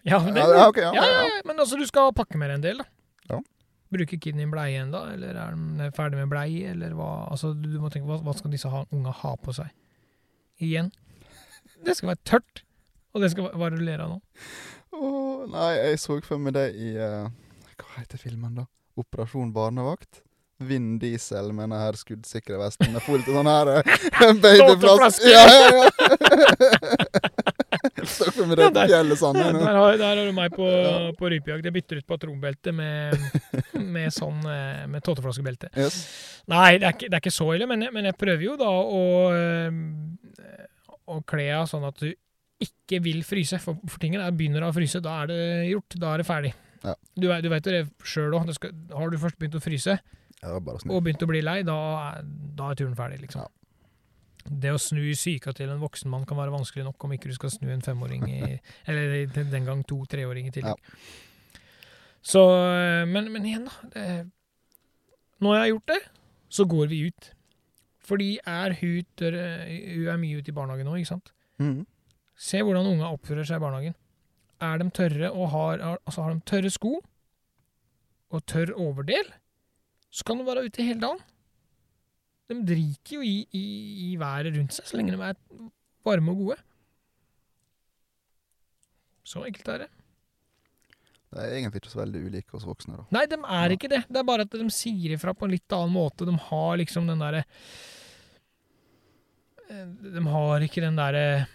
Ja, 0.04 0.18
det, 0.26 0.34
Ja, 0.42 0.68
okay, 0.68 0.82
ja, 0.82 1.04
ja, 1.06 1.26
men 1.46 1.60
altså, 1.62 1.78
du 1.78 1.86
skal 1.86 2.10
pakke 2.18 2.40
med 2.42 2.50
deg 2.50 2.56
en 2.58 2.64
del, 2.64 2.80
da. 2.82 2.88
Ja. 3.30 3.38
Bruker 3.94 4.18
kiden 4.18 4.40
din 4.42 4.50
bleie 4.54 4.80
ennå, 4.82 5.02
eller 5.14 5.38
er 5.38 5.54
de 5.54 5.90
ferdig 5.94 6.18
med 6.18 6.32
bleie, 6.32 6.72
eller 6.72 6.96
hva? 6.98 7.10
Altså, 7.30 7.52
du 7.54 7.68
må 7.84 7.92
tenke, 7.94 8.08
hva, 8.10 8.18
hva 8.26 8.34
skal 8.34 8.54
disse 8.56 8.72
ha, 8.72 8.82
unga 8.96 9.14
ha 9.20 9.36
på 9.44 9.54
seg? 9.54 9.70
Igjen. 10.64 10.90
Det 11.86 11.94
skal 12.00 12.14
være 12.16 12.22
tørt, 12.32 12.64
og 13.14 13.22
det 13.22 13.30
skal 13.34 13.46
være- 13.50 13.62
være 13.62 13.82
lera 13.86 14.08
nå. 14.10 14.18
Åh, 14.96 15.46
nei, 15.54 15.70
jeg 15.78 16.00
så 16.02 16.18
for 16.26 16.42
meg 16.42 16.54
det 16.58 16.66
i 16.76 16.92
uh, 16.98 17.30
Hva 17.78 18.02
heter 18.02 18.18
filmen, 18.22 18.56
da? 18.58 18.66
'Operasjon 18.98 19.54
barnevakt'? 19.54 20.24
Vinn 20.68 20.98
Diesel 21.02 21.52
med 21.56 21.70
den 21.70 21.80
her 21.82 21.98
skuddsikre 22.00 22.58
vesten 22.62 22.92
med 22.94 23.04
fullt 23.06 23.28
sånn 23.30 23.50
her 23.50 23.72
eh. 23.78 23.82
Tåteflaske. 24.62 25.32
Ja, 25.32 25.44
ja, 25.50 25.68
ja. 25.82 25.90
Med 28.02 28.58
Ja, 28.58 28.66
Rødt 28.68 28.74
der- 28.76 28.88
Fjell 28.90 29.14
sånn 29.18 29.38
Der 29.38 29.76
har, 29.78 29.98
der 29.98 30.16
har 30.18 30.26
du 30.28 30.32
meg 30.36 30.52
på, 30.56 30.66
Ja. 30.68 31.12
på 31.18 31.30
rypejakt. 31.32 31.66
Jeg 31.66 31.74
bytter 31.74 32.00
ut 32.02 32.08
patronbelte 32.08 32.72
med, 32.74 33.18
med 33.78 34.12
sånn 34.14 34.42
eh, 34.50 34.88
med 34.90 35.04
tåteflaskebelte. 35.06 35.70
Yes. 35.78 36.00
Nei, 36.52 36.78
det 36.82 36.88
er, 36.88 36.96
ikke, 36.96 37.10
det 37.10 37.18
er 37.18 37.24
ikke 37.24 37.34
så 37.36 37.48
ille, 37.56 37.68
men 37.70 37.88
men 37.94 38.06
jeg 38.10 38.18
prøver 38.20 38.44
jo 38.46 38.58
da 38.60 38.70
å, 38.70 39.04
eh, 39.36 39.72
å 41.08 41.22
kle 41.28 41.48
av 41.60 41.68
sånn 41.70 41.86
at 41.88 41.98
du 42.02 42.10
ikke 42.62 43.02
vil 43.04 43.24
fryse. 43.26 43.58
For, 43.62 43.78
for 43.88 44.00
tingen 44.02 44.22
er, 44.22 44.32
begynner 44.38 44.66
å 44.68 44.74
fryse, 44.76 45.02
da 45.02 45.22
er 45.24 45.32
det 45.32 45.40
gjort. 45.72 45.98
Da 46.02 46.14
er 46.14 46.22
det 46.22 46.28
ferdig. 46.30 46.54
Ja. 46.84 46.96
Du, 47.16 47.28
du 47.42 47.50
vet 47.50 47.66
jo 47.70 47.72
det 47.78 47.84
sjøl 48.04 48.34
òg. 48.38 48.50
Har 48.94 49.10
du 49.14 49.18
først 49.22 49.38
begynt 49.42 49.58
å 49.58 49.64
fryse 49.64 50.00
Ja, 50.42 50.58
og 50.58 51.04
begynte 51.06 51.28
å 51.28 51.30
bli 51.30 51.42
lei, 51.44 51.60
da, 51.68 51.78
da 52.58 52.72
er 52.72 52.80
turen 52.80 52.96
ferdig, 52.98 53.20
liksom. 53.22 53.44
Ja. 53.46 53.50
Det 54.42 54.72
å 54.74 54.80
snu 54.82 55.04
syka 55.14 55.54
til 55.54 55.70
en 55.70 55.82
voksen 55.84 56.10
mann 56.10 56.24
kan 56.26 56.40
være 56.40 56.54
vanskelig 56.54 56.88
nok 56.88 57.04
om 57.06 57.12
ikke 57.14 57.30
du 57.30 57.36
skal 57.38 57.52
snu 57.54 57.68
en 57.70 57.84
femåring 57.86 58.24
i 58.26 58.40
Eller 58.90 59.28
den 59.38 59.68
gang 59.68 59.84
to-treåring 59.86 60.50
i 60.50 60.54
tillegg. 60.56 60.82
Så 62.26 62.42
eh, 62.58 63.04
men, 63.10 63.30
men 63.34 63.46
igjen, 63.46 63.68
da. 63.70 63.92
Det, 63.94 64.08
når 65.42 65.56
jeg 65.56 65.62
har 65.62 65.72
gjort 65.72 65.94
det, 65.94 66.00
så 66.58 66.66
går 66.74 66.90
vi 66.90 67.04
ut. 67.10 67.30
Fordi 68.02 68.32
er 68.50 68.76
hun 68.82 69.06
Hun 69.22 70.08
er 70.10 70.20
mye 70.22 70.42
ute 70.42 70.50
i 70.52 70.58
barnehagen 70.58 70.90
nå, 70.90 70.98
ikke 70.98 71.14
sant? 71.14 71.34
Mm. 71.62 71.86
Se 72.38 72.62
hvordan 72.66 72.90
unga 72.90 73.14
oppfører 73.14 73.46
seg 73.46 73.62
i 73.62 73.64
barnehagen. 73.64 73.98
Er 74.62 74.82
de 74.82 74.90
tørre 74.94 75.32
og 75.32 75.50
har, 75.54 75.82
altså 76.06 76.26
har 76.26 76.34
de 76.34 76.46
tørre 76.46 76.70
sko 76.74 76.96
og 78.32 78.46
tørr 78.48 78.72
overdel, 78.80 79.28
så 80.12 80.26
kan 80.28 80.38
de 80.42 80.46
være 80.48 80.66
ute 80.68 80.84
hele 80.84 81.00
dagen. 81.00 81.22
De 82.52 82.58
driter 82.68 83.16
jo 83.16 83.22
i, 83.24 83.36
i, 83.56 83.64
i 84.12 84.18
været 84.20 84.52
rundt 84.58 84.76
seg, 84.76 84.88
så 84.90 84.98
lenge 85.00 85.16
de 85.16 85.22
er 85.24 85.38
varme 86.06 86.34
og 86.34 86.42
gode. 86.44 86.58
Så 89.24 89.46
enkelt 89.48 89.70
er 89.72 89.84
det. 89.86 89.90
Det 91.32 91.40
er 91.46 91.54
egentlig 91.56 91.80
ikke 91.80 91.94
så 91.94 92.02
veldig 92.02 92.22
ulike 92.28 92.52
hos 92.58 92.66
voksne, 92.68 92.98
da. 92.98 93.06
Nei, 93.16 93.24
de 93.32 93.38
er 93.40 93.72
ikke 93.78 93.88
det. 93.94 94.02
Det 94.12 94.20
er 94.20 94.28
bare 94.28 94.44
at 94.44 94.52
de 94.60 94.66
sier 94.76 95.14
ifra 95.16 95.32
på 95.38 95.48
en 95.48 95.54
litt 95.56 95.72
annen 95.78 95.94
måte. 95.96 96.28
De 96.28 96.34
har 96.50 96.74
liksom 96.82 97.08
den 97.08 97.22
derre 97.24 97.46
eh, 99.70 99.86
De 100.18 100.24
har 100.28 100.66
ikke 100.68 100.84
den 100.84 101.00
derre 101.00 101.24
er- 101.32 101.50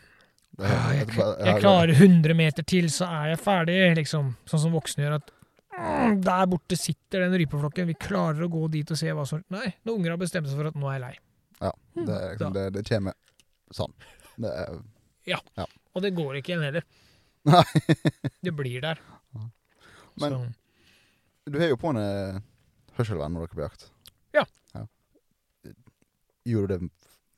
«Ah, 0.57 0.88
jeg, 0.97 1.11
jeg 1.12 1.61
klarer 1.61 1.90
100 1.92 2.33
meter 2.38 2.64
til, 2.64 2.87
så 2.88 3.05
er 3.12 3.35
jeg 3.35 3.42
ferdig, 3.45 3.75
liksom. 3.99 4.31
Sånn 4.49 4.62
som 4.62 4.73
voksne 4.73 5.05
gjør. 5.05 5.19
at 5.21 5.27
«Mm, 5.29 5.36
Der 5.77 6.47
borte 6.49 6.77
sitter 6.79 7.21
den 7.27 7.35
rypeflokken, 7.37 7.87
vi 7.91 7.95
klarer 8.01 8.47
å 8.47 8.51
gå 8.53 8.62
dit 8.73 8.91
og 8.91 8.97
se 8.99 9.11
hva 9.12 9.27
som 9.29 9.43
Nei, 9.53 9.75
når 9.85 9.99
unger 9.99 10.15
har 10.15 10.21
bestemt 10.21 10.49
seg 10.49 10.57
for 10.61 10.71
at 10.71 10.79
nå 10.79 10.89
er 10.89 10.97
jeg 10.97 11.03
lei. 11.03 11.15
Ja, 11.61 11.73
det, 11.97 12.07
er 12.17 12.31
liksom, 12.33 12.55
det, 12.57 12.62
det 12.77 12.85
kommer 12.89 13.17
sånn. 13.77 13.93
Det 14.41 14.53
er 14.53 14.79
Og 15.97 16.03
det 16.05 16.12
går 16.17 16.39
ikke 16.41 16.55
igjen 16.55 16.65
heller. 16.65 16.87
Nei. 17.47 17.62
det 18.45 18.53
blir 18.57 18.81
der. 18.85 19.01
Men- 20.17 20.33
så, 20.33 20.41
Du 21.53 21.61
har 21.61 21.69
jo 21.71 21.77
på 21.79 21.93
en 21.93 22.43
hørselvern 22.97 23.37
når 23.37 23.47
dere 23.47 23.57
blir 23.59 23.69
jakt. 23.69 23.89
Ja. 24.35 24.45
Gjorde 26.47 26.79
du 26.79 26.87
det 26.87 26.91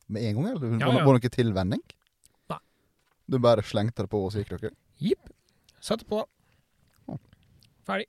med 0.09 0.23
en 0.25 0.39
gang, 0.39 0.47
eller 0.55 0.67
Ja, 0.79 0.93
det 0.93 1.01
ja. 1.03 1.05
var 1.05 1.19
det 1.19 1.33
tilvenning? 1.35 1.83
Nei. 2.49 2.59
Du 3.29 3.39
bare 3.43 3.63
slengte 3.67 4.05
det 4.07 4.11
på, 4.13 4.23
og 4.25 4.33
så 4.33 4.41
gikk 4.43 4.55
dere? 4.57 4.73
Jepp. 5.03 5.29
Satte 5.81 6.07
på. 6.09 6.23
Ferdig. 7.89 8.07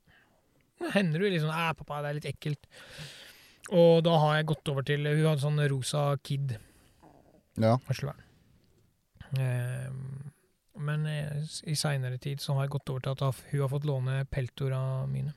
Hender 0.94 1.20
du 1.20 1.30
liksom 1.30 1.50
Æ, 1.52 1.74
pappa, 1.78 2.02
det 2.02 2.10
er 2.10 2.18
litt 2.20 2.30
ekkelt. 2.32 2.68
Og 3.76 4.04
da 4.04 4.16
har 4.18 4.36
jeg 4.40 4.48
gått 4.50 4.70
over 4.72 4.86
til 4.88 5.06
Hun 5.06 5.26
hadde 5.28 5.44
sånn 5.44 5.60
rosa 5.70 6.06
Kid. 6.26 6.56
Ja. 7.60 7.76
Varselvern. 7.90 8.22
Eh, 9.38 9.90
men 10.80 11.06
eh, 11.06 11.44
i 11.70 11.76
seinere 11.78 12.18
tid 12.24 12.40
så 12.42 12.56
har 12.56 12.66
jeg 12.66 12.74
gått 12.78 12.90
over 12.94 13.04
til 13.04 13.12
at 13.14 13.42
hun 13.52 13.62
har 13.66 13.72
fått 13.74 13.86
låne 13.90 14.22
peltora 14.32 15.06
mine. 15.12 15.34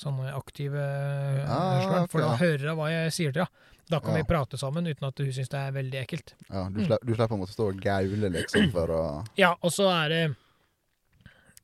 Sånne 0.00 0.30
aktive 0.32 0.80
ja, 0.80 1.44
Ah, 1.44 1.74
hørselvern. 1.76 2.08
For 2.10 2.24
da 2.24 2.30
hører 2.40 2.70
hun 2.72 2.78
hva 2.80 2.88
jeg 2.94 3.12
sier 3.18 3.34
til 3.36 3.44
henne. 3.44 3.66
Da 3.90 3.98
kan 4.00 4.14
Ja. 4.14 4.20
vi 4.22 4.28
prate 4.30 4.56
sammen 4.58 4.86
uten 4.86 5.04
at 5.08 5.18
hun 5.18 5.32
syns 5.34 5.48
det 5.50 5.58
er 5.58 5.72
veldig 5.74 5.98
ekkelt. 6.00 6.34
ja 6.48 6.68
du, 6.70 6.78
Mm. 6.80 6.86
slipper, 6.86 7.06
du 7.06 7.14
slipper 7.14 7.34
å 7.36 7.38
måtte 7.40 7.52
stå 7.56 7.68
og 7.68 7.80
gaule, 7.82 8.30
liksom, 8.30 8.70
for 8.72 8.86
å 8.88 9.28
Ja, 9.36 9.54
og 9.62 9.70
så 9.72 9.88
er 9.90 10.08
det 10.08 10.36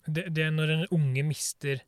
det, 0.08 0.34
det 0.34 0.50
når 0.52 0.70
en 0.74 0.86
unge 0.92 1.22
mister 1.24 1.80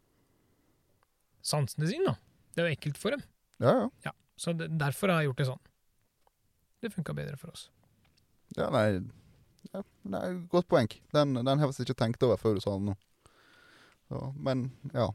sansene 1.49 1.89
sine, 1.91 2.13
da. 2.13 2.15
Det 2.55 2.63
er 2.63 2.69
jo 2.69 2.77
ekkelt 2.77 3.01
for 3.01 3.17
dem. 3.17 3.25
Ja, 3.63 3.75
ja. 3.75 3.89
ja 4.11 4.15
Så 4.39 4.55
det, 4.57 4.71
derfor 4.81 5.13
har 5.13 5.23
jeg 5.23 5.31
gjort 5.31 5.43
det 5.43 5.49
sånn. 5.51 5.65
Det 6.79 6.93
funka 6.95 7.15
bedre 7.17 7.39
for 7.41 7.55
oss. 7.55 7.69
Ja, 8.57 8.69
nei 8.73 9.03
ja, 9.73 9.83
Nei, 10.09 10.25
godt 10.49 10.69
poeng. 10.71 10.89
Den, 11.13 11.35
den 11.37 11.49
har 11.49 11.61
jeg 11.61 11.73
faktisk 11.73 11.89
ikke 11.89 12.01
tenkt 12.05 12.25
over 12.25 12.41
før 12.41 12.57
du 12.57 12.63
sa 12.65 12.77
den 12.79 12.93
nå. 12.93 12.95
Så, 14.09 14.21
men, 14.41 14.69
ja. 14.95 15.09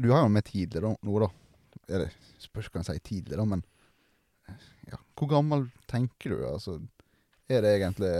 Du 0.00 0.10
har 0.12 0.24
jo 0.24 0.32
med 0.32 0.44
tidligere 0.48 0.94
nå, 1.00 1.14
da. 1.22 1.30
Eller, 1.90 2.12
spørs 2.42 2.68
hva 2.68 2.82
jeg 2.82 2.90
sier 2.90 3.04
tidligere, 3.06 3.46
men 3.48 3.64
ja. 4.90 4.98
Hvor 5.18 5.30
gammel 5.30 5.68
tenker 5.90 6.34
du? 6.34 6.40
Altså, 6.48 6.78
er 7.50 7.62
det 7.64 7.76
egentlig 7.76 8.12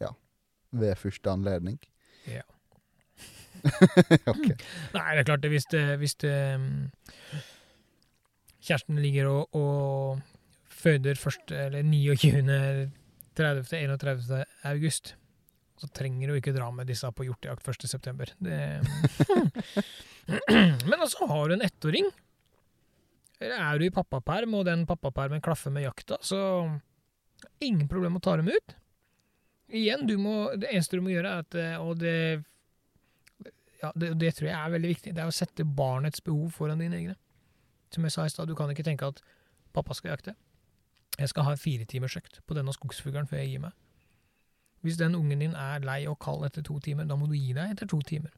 ja, 0.00 0.12
ved 0.70 0.98
første 1.00 1.32
anledning? 1.32 1.78
Ja. 2.30 2.44
ok. 4.32 4.46
Nei, 4.94 5.10
det 5.12 5.20
er 5.20 5.28
klart 5.28 5.44
det 5.44 5.52
hvis 5.52 5.68
det, 5.72 5.84
hvis 6.00 6.16
det 6.22 6.36
mm, 6.60 6.80
Kjæresten 8.66 8.98
ligger 8.98 9.28
og, 9.30 9.54
og 9.54 10.20
føder 10.76 11.18
først, 11.18 11.52
eller 11.54 11.86
29. 11.86 12.90
30. 13.36 13.66
31. 13.76 14.44
august, 14.64 15.12
så 15.76 15.88
trenger 15.92 16.30
du 16.30 16.38
ikke 16.38 16.54
dra 16.56 16.70
med 16.72 16.88
disse 16.88 17.08
på 17.12 17.26
hjortejakt 17.26 17.68
1. 17.68 17.88
september. 17.90 18.32
Det, 18.42 18.56
men 20.88 20.96
altså, 20.98 21.28
har 21.28 21.48
du 21.48 21.56
en 21.56 21.66
ettåring, 21.66 22.08
eller 23.38 23.60
er 23.60 23.78
du 23.78 23.86
i 23.86 23.92
pappaperm, 23.92 24.56
og 24.56 24.66
den 24.68 24.86
pappapermen 24.88 25.44
klaffer 25.44 25.74
med 25.74 25.84
jakta, 25.84 26.18
så 26.24 26.40
ingen 27.60 27.88
problem 27.92 28.16
å 28.16 28.24
ta 28.24 28.38
dem 28.40 28.48
ut. 28.48 28.76
Igjen, 29.76 30.06
må, 30.22 30.36
det 30.56 30.70
eneste 30.72 30.96
du 30.96 31.04
må 31.04 31.12
gjøre, 31.12 31.30
er 31.30 31.42
at 31.42 31.56
eh, 31.58 31.74
Og 31.82 31.96
det 31.98 32.18
ja, 33.82 33.92
det, 33.94 34.14
det 34.20 34.34
tror 34.36 34.48
jeg 34.50 34.56
er 34.56 34.74
veldig 34.74 34.90
viktig. 34.94 35.14
Det 35.16 35.22
er 35.22 35.30
å 35.30 35.34
sette 35.34 35.66
barnets 35.78 36.22
behov 36.24 36.50
foran 36.56 36.82
dine 36.82 36.98
egne. 36.98 37.16
Som 37.94 38.06
jeg 38.06 38.14
sa 38.14 38.26
i 38.26 38.32
stad, 38.32 38.48
du 38.48 38.56
kan 38.58 38.70
ikke 38.72 38.86
tenke 38.86 39.08
at 39.08 39.22
pappa 39.76 39.94
skal 39.94 40.14
jakte. 40.14 40.36
Jeg 41.16 41.32
skal 41.32 41.46
ha 41.46 41.54
en 41.54 41.60
firetimersøkt 41.60 42.42
på 42.46 42.56
denne 42.56 42.74
skogsfuglen 42.76 43.28
før 43.30 43.40
jeg 43.40 43.54
gir 43.54 43.62
meg. 43.66 43.76
Hvis 44.84 44.98
den 45.00 45.16
ungen 45.18 45.40
din 45.42 45.54
er 45.56 45.84
lei 45.84 46.02
og 46.10 46.18
kald 46.22 46.44
etter 46.46 46.64
to 46.66 46.76
timer, 46.84 47.06
da 47.08 47.16
må 47.18 47.28
du 47.30 47.34
gi 47.34 47.54
deg 47.56 47.72
etter 47.72 47.88
to 47.90 48.00
timer. 48.06 48.34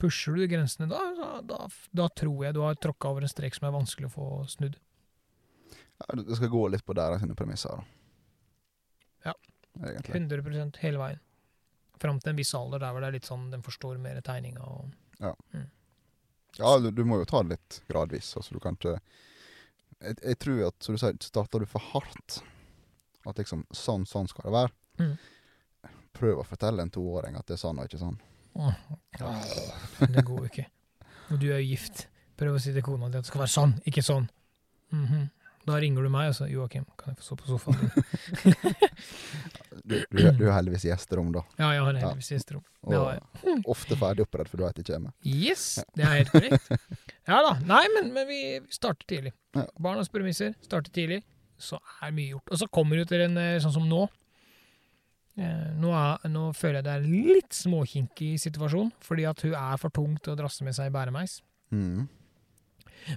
Pusher 0.00 0.36
du 0.36 0.46
grensene 0.48 0.88
da, 0.90 1.00
da, 1.16 1.30
da, 1.44 1.64
da 1.96 2.08
tror 2.16 2.46
jeg 2.46 2.56
du 2.56 2.62
har 2.64 2.78
tråkka 2.80 3.12
over 3.12 3.24
en 3.24 3.30
strek 3.30 3.56
som 3.56 3.68
er 3.68 3.76
vanskelig 3.76 4.08
å 4.08 4.14
få 4.14 4.28
snudd. 4.48 4.78
Ja, 6.00 6.16
det 6.16 6.38
skal 6.38 6.52
gå 6.52 6.62
litt 6.72 6.84
på 6.86 6.96
deres 6.96 7.24
premisser, 7.36 7.76
da. 7.80 7.98
Ja. 9.30 9.34
Egentlig. 9.80 10.16
100 10.16 10.80
hele 10.82 11.00
veien. 11.00 11.20
Fram 12.00 12.20
til 12.20 12.32
en 12.32 12.38
viss 12.40 12.54
alder 12.56 12.80
der 12.82 12.94
hvor 12.94 13.04
det 13.04 13.10
er 13.10 13.18
litt 13.18 13.28
sånn 13.28 13.50
den 13.52 13.64
forstår 13.66 13.98
mer 14.00 14.20
tegninga 14.24 14.64
og 14.64 14.88
Ja, 16.58 16.70
du, 16.80 16.90
du 16.90 17.04
må 17.04 17.20
jo 17.20 17.26
ta 17.28 17.42
det 17.44 17.54
litt 17.58 17.82
gradvis. 17.88 18.32
Altså, 18.36 18.56
du 18.56 18.60
kan 18.62 18.78
ikke 18.78 18.96
jeg, 20.00 20.16
jeg 20.24 20.38
tror 20.40 20.62
at, 20.70 20.76
som 20.80 20.96
du 20.96 21.00
sier, 21.02 21.16
starter 21.20 21.60
du 21.60 21.68
for 21.68 21.84
hardt 21.92 22.40
At 23.28 23.38
liksom 23.40 23.66
sånn, 23.76 24.06
sånn 24.08 24.30
skal 24.30 24.48
det 24.48 24.54
være. 24.54 24.72
Mm. 25.00 25.90
Prøv 26.16 26.40
å 26.40 26.46
fortelle 26.48 26.82
en 26.82 26.92
toåring 26.92 27.36
at 27.36 27.46
det 27.46 27.58
er 27.58 27.60
sånn 27.60 27.78
og 27.80 27.88
ikke 27.88 28.00
sånn. 28.00 28.16
Åh, 28.56 28.78
Det 30.08 30.24
går 30.24 30.38
jo 30.40 30.48
ikke. 30.48 30.64
Og 31.30 31.36
du 31.38 31.50
er 31.52 31.60
jo 31.60 31.68
gift. 31.68 32.06
Prøv 32.40 32.56
å 32.56 32.62
si 32.62 32.72
til 32.74 32.84
kona 32.84 33.10
di 33.12 33.20
at 33.20 33.26
det 33.26 33.30
skal 33.30 33.44
være 33.44 33.52
sånn, 33.52 33.76
ikke 33.86 34.04
sånn. 34.04 34.26
Mhm. 34.96 35.28
Da 35.68 35.76
ringer 35.76 36.02
du 36.02 36.08
meg 36.08 36.30
og 36.30 36.34
sier 36.34 36.48
'Joakim, 36.48 36.86
kan 36.96 37.12
jeg 37.12 37.20
få 37.20 37.22
sove 37.22 37.42
på 37.42 37.46
sofaen 37.52 37.76
din?' 37.84 37.90
Du, 39.90 39.96
du, 40.14 40.20
du 40.38 40.44
har 40.46 40.60
heldigvis 40.60 40.84
gjesterom, 40.86 41.32
da. 41.34 41.42
Ja, 41.58 41.72
jeg 41.74 41.82
har 41.82 41.96
Ja. 41.96 42.00
heldigvis 42.04 42.28
gjesterom. 42.36 42.62
Det 42.86 43.00
har 43.00 43.16
jeg. 43.18 43.56
ofte 43.74 43.96
ferdig 43.98 44.22
oppredd, 44.24 44.48
for 44.52 44.60
du 44.60 44.64
vet 44.68 44.78
ikke 44.84 44.94
kommer. 44.94 45.12
Yes, 45.26 45.64
det 45.98 46.06
er 46.06 46.16
helt 46.20 46.32
korrekt. 46.36 46.70
Ja 47.30 47.42
da. 47.46 47.50
Nei, 47.62 47.82
men, 47.94 48.08
men 48.14 48.26
vi 48.26 48.38
vi 48.64 48.72
starter 48.74 49.06
tidlig. 49.06 49.30
Ja. 49.54 49.66
Barnas 49.78 50.08
premisser, 50.10 50.54
starter 50.64 50.90
tidlig, 50.94 51.20
så 51.60 51.76
er 52.02 52.14
mye 52.16 52.32
gjort. 52.32 52.48
Og 52.54 52.58
så 52.62 52.66
kommer 52.72 52.96
du 52.98 53.04
til 53.10 53.22
en 53.26 53.36
eh, 53.38 53.58
sånn 53.62 53.74
som 53.76 53.84
nå. 53.90 54.06
Eh, 55.38 55.68
Nå, 55.80 55.92
er, 55.94 56.24
nå 56.32 56.48
føler 56.58 56.80
jeg 56.80 56.86
det 56.88 56.94
er 56.94 57.04
en 57.04 57.28
litt 57.34 57.54
småkinkig 57.54 58.32
situasjon, 58.42 58.90
fordi 59.04 59.26
at 59.30 59.44
hun 59.46 59.54
er 59.58 59.78
for 59.80 59.94
tung 59.94 60.16
til 60.18 60.34
å 60.34 60.38
drasse 60.40 60.64
med 60.66 60.74
seg 60.76 60.90
bæremeis. 60.94 61.38
Mm. 61.70 62.08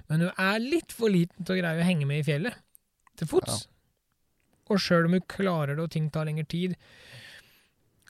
Men 0.08 0.22
hun 0.28 0.30
er 0.40 0.62
litt 0.62 0.94
for 0.94 1.10
liten 1.12 1.44
til 1.44 1.56
å 1.56 1.58
greie 1.58 1.82
å 1.82 1.88
henge 1.88 2.06
med 2.08 2.22
i 2.22 2.26
fjellet. 2.28 2.54
Til 3.18 3.28
fots. 3.30 3.64
Og 4.72 4.80
sjøl 4.80 5.08
om 5.08 5.16
hun 5.18 5.26
klarer 5.28 5.76
det 5.76 5.84
og 5.84 5.90
ting 5.92 6.06
tar 6.12 6.28
lengre 6.28 6.46
tid, 6.48 6.76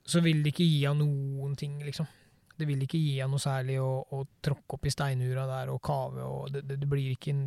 så 0.04 0.20
vil 0.22 0.42
det 0.44 0.52
ikke 0.52 0.66
gi 0.66 0.84
henne 0.84 1.02
noen 1.02 1.56
ting, 1.58 1.78
liksom. 1.82 2.06
Det 2.54 2.68
vil 2.68 2.84
ikke 2.84 3.00
gi 3.00 3.16
henne 3.18 3.34
noe 3.34 3.42
særlig 3.42 3.80
å, 3.82 4.04
å 4.14 4.20
tråkke 4.44 4.76
opp 4.76 4.86
i 4.86 4.92
steinura 4.94 5.46
der 5.50 5.72
og 5.72 5.80
kave, 5.84 6.22
og 6.22 6.52
det, 6.54 6.62
det, 6.68 6.78
det 6.82 6.90
blir 6.90 7.14
ikke 7.14 7.34
en 7.34 7.46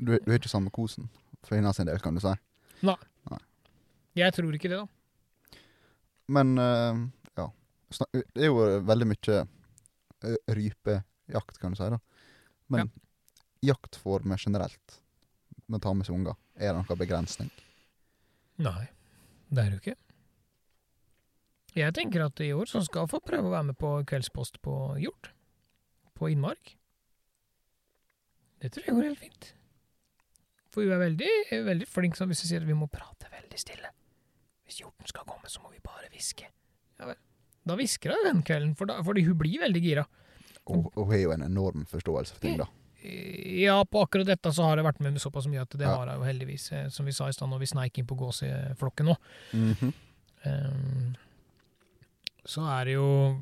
Du, 0.00 0.12
du 0.12 0.30
har 0.32 0.40
ikke 0.40 0.50
sammen 0.52 0.68
med 0.68 0.76
kosen 0.76 1.08
for 1.44 1.56
hennes 1.56 1.80
del, 1.80 2.00
kan 2.04 2.16
du 2.16 2.20
si. 2.24 2.32
Nei. 3.30 3.40
Jeg 4.18 4.34
tror 4.36 4.56
ikke 4.56 4.68
det, 4.72 4.80
da. 4.80 5.60
Men 6.30 6.52
uh, 6.58 7.00
ja. 7.38 7.46
Det 8.10 8.44
er 8.44 8.50
jo 8.50 8.64
veldig 8.86 9.06
mye 9.08 9.36
eh, 9.40 10.36
rypejakt, 10.56 11.58
kan 11.62 11.72
du 11.72 11.78
si. 11.78 11.88
da. 11.92 11.98
Men 12.70 12.90
jaktformer 13.64 14.40
generelt, 14.40 15.00
med 15.66 15.80
å 15.80 15.84
ta 15.84 15.94
med 15.94 16.08
seg 16.08 16.16
unger, 16.18 16.38
er 16.56 16.72
det 16.72 16.82
noen 16.82 17.00
begrensning? 17.00 17.50
Nei, 18.60 18.88
det 19.48 19.62
er 19.62 19.70
det 19.70 19.78
jo 19.78 19.82
ikke. 19.84 19.98
Jeg 21.78 21.94
tenker 21.94 22.24
at 22.26 22.40
i 22.42 22.50
år 22.52 22.66
så 22.68 22.82
skal 22.82 23.08
få 23.10 23.20
prøve 23.22 23.46
å 23.48 23.54
være 23.54 23.70
med 23.70 23.78
på 23.78 23.92
Kveldspost 24.10 24.58
på 24.64 24.74
Hjort. 25.00 25.30
På 26.18 26.28
innmark. 26.28 26.74
Det 28.60 28.72
tror 28.74 28.88
jeg 28.88 28.96
går 28.96 29.06
helt 29.08 29.22
fint. 29.22 29.52
For 30.70 30.84
hun 30.84 30.92
er 30.94 31.00
veldig, 31.02 31.30
veldig 31.66 31.88
flink 31.88 32.18
sånn 32.18 32.28
hvis 32.30 32.42
hun 32.44 32.50
sier 32.50 32.64
at 32.64 32.68
vi 32.68 32.76
må 32.76 32.90
prate 32.92 33.30
veldig 33.32 33.58
stille. 33.58 33.90
Hvis 34.66 34.82
hjorten 34.82 35.08
skal 35.08 35.24
komme, 35.26 35.48
så 35.50 35.62
må 35.64 35.72
vi 35.72 35.80
bare 35.82 36.10
hviske. 36.12 36.50
Ja 37.00 37.08
vel. 37.08 37.18
Da 37.66 37.76
hvisker 37.78 38.12
hun 38.14 38.26
den 38.26 38.42
kvelden, 38.46 38.74
for 38.78 38.90
da, 38.90 38.98
fordi 39.06 39.24
hun 39.26 39.38
blir 39.40 39.62
veldig 39.62 39.82
gira. 39.82 40.04
Hun 40.68 40.84
har 41.08 41.22
jo 41.22 41.32
en 41.34 41.46
enorm 41.46 41.86
forståelse 41.88 42.36
for 42.36 42.44
ting, 42.44 42.60
da. 42.60 42.68
Ja, 43.02 43.78
på 43.88 44.02
akkurat 44.04 44.28
dette 44.28 44.52
så 44.52 44.66
har 44.68 44.76
jeg 44.76 44.84
vært 44.84 45.00
med 45.00 45.14
med 45.14 45.22
såpass 45.22 45.46
mye 45.48 45.62
at 45.62 45.72
det 45.72 45.86
Ja. 45.86 45.96
har 45.96 46.06
jeg 46.10 46.16
jo 46.20 46.24
heldigvis. 46.28 46.72
eh, 46.72 46.88
Som 46.88 47.06
vi 47.06 47.12
sa 47.16 47.28
i 47.28 47.32
stad 47.32 47.48
når 47.48 47.60
vi 47.60 47.66
sneik 47.66 47.98
inn 47.98 48.06
på 48.06 48.16
gåseflokken 48.18 49.06
nå. 49.06 49.16
Mm 49.54 49.74
-hmm. 49.74 49.92
um, 50.46 51.16
så 52.44 52.60
er 52.80 52.84
det 52.84 52.92
jo 52.98 53.40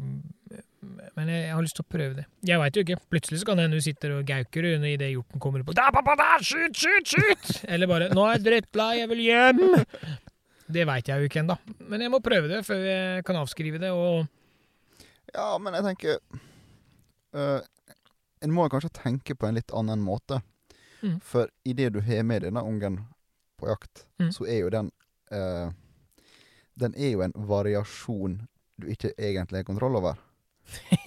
Men 1.15 1.29
jeg, 1.29 1.43
jeg 1.47 1.55
har 1.55 1.63
lyst 1.63 1.75
til 1.77 1.85
å 1.85 1.89
prøve 1.91 2.15
det. 2.15 2.25
Jeg 2.47 2.59
veit 2.61 2.77
jo 2.77 2.83
ikke. 2.83 2.97
Plutselig 3.11 3.41
så 3.41 3.47
kan 3.47 3.57
det 3.57 3.65
hende 3.65 3.77
du 3.77 3.83
sitter 3.83 4.13
og 4.19 4.25
gauker 4.27 4.65
idet 4.87 5.11
hjorten 5.11 5.41
kommer 5.41 5.63
på. 5.65 5.73
Der, 5.75 5.91
pappa, 5.91 6.15
der! 6.15 6.39
Skyt, 6.45 6.77
skyt, 6.77 7.07
skyt! 7.09 7.65
Eller 7.73 7.87
bare 7.87 8.09
'Nå 8.11 8.25
er 8.27 8.33
jeg 8.39 8.45
drittlei, 8.45 8.99
jeg 8.99 9.09
vil 9.09 9.19
hjem'. 9.19 9.85
Det 10.73 10.87
veit 10.87 11.09
jeg 11.09 11.19
jo 11.19 11.25
ikke 11.29 11.41
ennå. 11.41 11.57
Men 11.81 12.01
jeg 12.01 12.11
må 12.11 12.21
prøve 12.21 12.49
det 12.49 12.65
før 12.67 12.77
jeg 12.77 13.25
kan 13.25 13.37
avskrive 13.37 13.79
det. 13.79 13.91
Og 13.91 14.27
Ja, 15.35 15.59
men 15.59 15.75
jeg 15.75 15.83
tenker 15.83 16.19
eh, 17.35 17.61
En 18.43 18.53
må 18.55 18.69
kanskje 18.71 18.91
tenke 19.03 19.35
på 19.35 19.47
en 19.49 19.55
litt 19.59 19.71
annen 19.75 20.01
måte. 20.05 20.41
Mm. 21.03 21.21
For 21.23 21.49
idet 21.65 21.93
du 21.95 22.01
har 22.01 22.23
med 22.27 22.43
denne 22.43 22.63
ungen 22.63 23.01
på 23.59 23.69
jakt, 23.69 24.05
Mm. 24.19 24.33
så 24.33 24.47
er 24.47 24.59
jo 24.65 24.71
den 24.71 24.91
eh, 25.31 25.71
Den 26.79 26.95
er 26.95 27.11
jo 27.11 27.21
en 27.23 27.33
variasjon 27.35 28.49
du 28.81 28.87
ikke 28.87 29.11
egentlig 29.19 29.59
har 29.59 29.65
kontroll 29.65 29.97
over. 29.97 30.15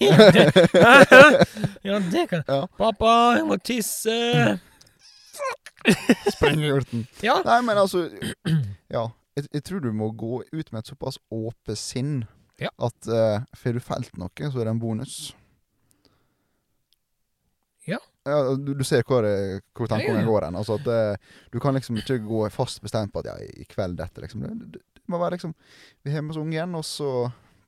Ja, 1.82 1.98
det 1.98 2.26
kan 2.28 2.42
Ja. 2.48 2.66
'Pappa, 2.78 3.34
jeg 3.36 3.46
må 3.46 3.56
tisse'. 3.56 4.58
Sprengehjorten. 6.36 7.06
Ja. 7.22 7.40
Nei, 7.44 7.60
men 7.62 7.78
altså 7.78 8.08
Ja. 8.90 9.08
Jeg, 9.36 9.46
jeg 9.54 9.64
tror 9.64 9.80
du 9.80 9.92
må 9.92 10.10
gå 10.12 10.42
ut 10.52 10.72
med 10.72 10.78
et 10.82 10.86
såpass 10.92 11.18
åpent 11.32 11.78
sinn 11.78 12.24
Ja. 12.60 12.68
at 12.78 13.08
uh, 13.08 13.40
får 13.56 13.72
du 13.72 13.80
felt 13.80 14.18
noe, 14.20 14.28
så 14.52 14.60
er 14.60 14.64
det 14.68 14.74
en 14.74 14.80
bonus. 14.82 15.34
Ja. 18.24 18.36
Ja, 18.38 18.54
du, 18.54 18.72
du 18.78 18.84
ser 18.86 19.02
hvor, 19.08 19.26
eh, 19.26 19.60
hvor 19.74 19.90
Ja, 19.90 19.98
ja, 19.98 20.20
ja. 20.20 20.26
går 20.26 20.46
hen. 20.46 20.58
Altså 20.60 20.76
at 20.78 20.86
eh, 20.86 21.30
du 21.50 21.58
kan 21.60 21.74
liksom 21.74 21.96
ikke 21.98 22.20
gå 22.22 22.44
fast 22.54 22.82
bestemt 22.84 23.12
på 23.12 23.22
at 23.22 23.32
ja, 23.32 23.36
i 23.42 23.66
kveld 23.68 23.98
dette, 23.98 24.22
liksom. 24.22 24.44
Det, 24.46 24.70
det, 24.76 24.82
det 24.94 25.04
må 25.10 25.18
være 25.18 25.36
liksom 25.36 25.54
Vi 26.04 26.12
har 26.14 26.22
med 26.22 26.36
oss 26.36 26.42
ungen, 26.42 26.76
og 26.78 26.84
så 26.86 27.10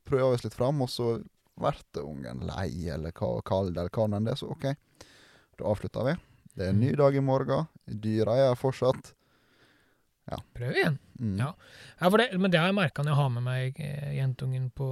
prøver 0.07 0.31
vi 0.31 0.38
oss 0.38 0.45
litt 0.47 0.55
fram, 0.55 0.83
og 0.85 0.90
så 0.93 1.17
blir 1.59 2.05
ungen 2.05 2.47
lei 2.47 2.88
eller 2.90 3.14
hva, 3.14 3.40
kald 3.47 3.75
eller 3.75 3.90
hva 3.90 4.07
enn 4.07 4.27
det 4.27 4.35
er, 4.35 4.40
så 4.40 4.51
OK. 4.55 4.71
Da 5.59 5.69
avslutter 5.71 6.07
vi. 6.07 6.17
Det 6.55 6.67
er 6.67 6.73
en 6.75 6.81
ny 6.83 6.95
dag 6.99 7.14
i 7.17 7.23
morgen. 7.23 7.67
Dyra 7.87 8.38
er 8.38 8.59
fortsatt 8.59 9.14
fortsatt. 9.14 9.14
Prøv 10.55 10.73
igjen. 10.73 10.99
Mm. 11.21 11.38
Ja. 11.38 11.55
Ja, 12.01 12.11
det, 12.11 12.38
men 12.38 12.51
det 12.51 12.61
har 12.61 12.71
jeg 12.71 12.79
merka 12.79 13.03
når 13.03 13.12
jeg 13.12 13.21
har 13.21 13.33
med 13.35 13.45
meg 13.47 13.81
eh, 13.83 14.12
jentungen 14.17 14.71
på 14.75 14.88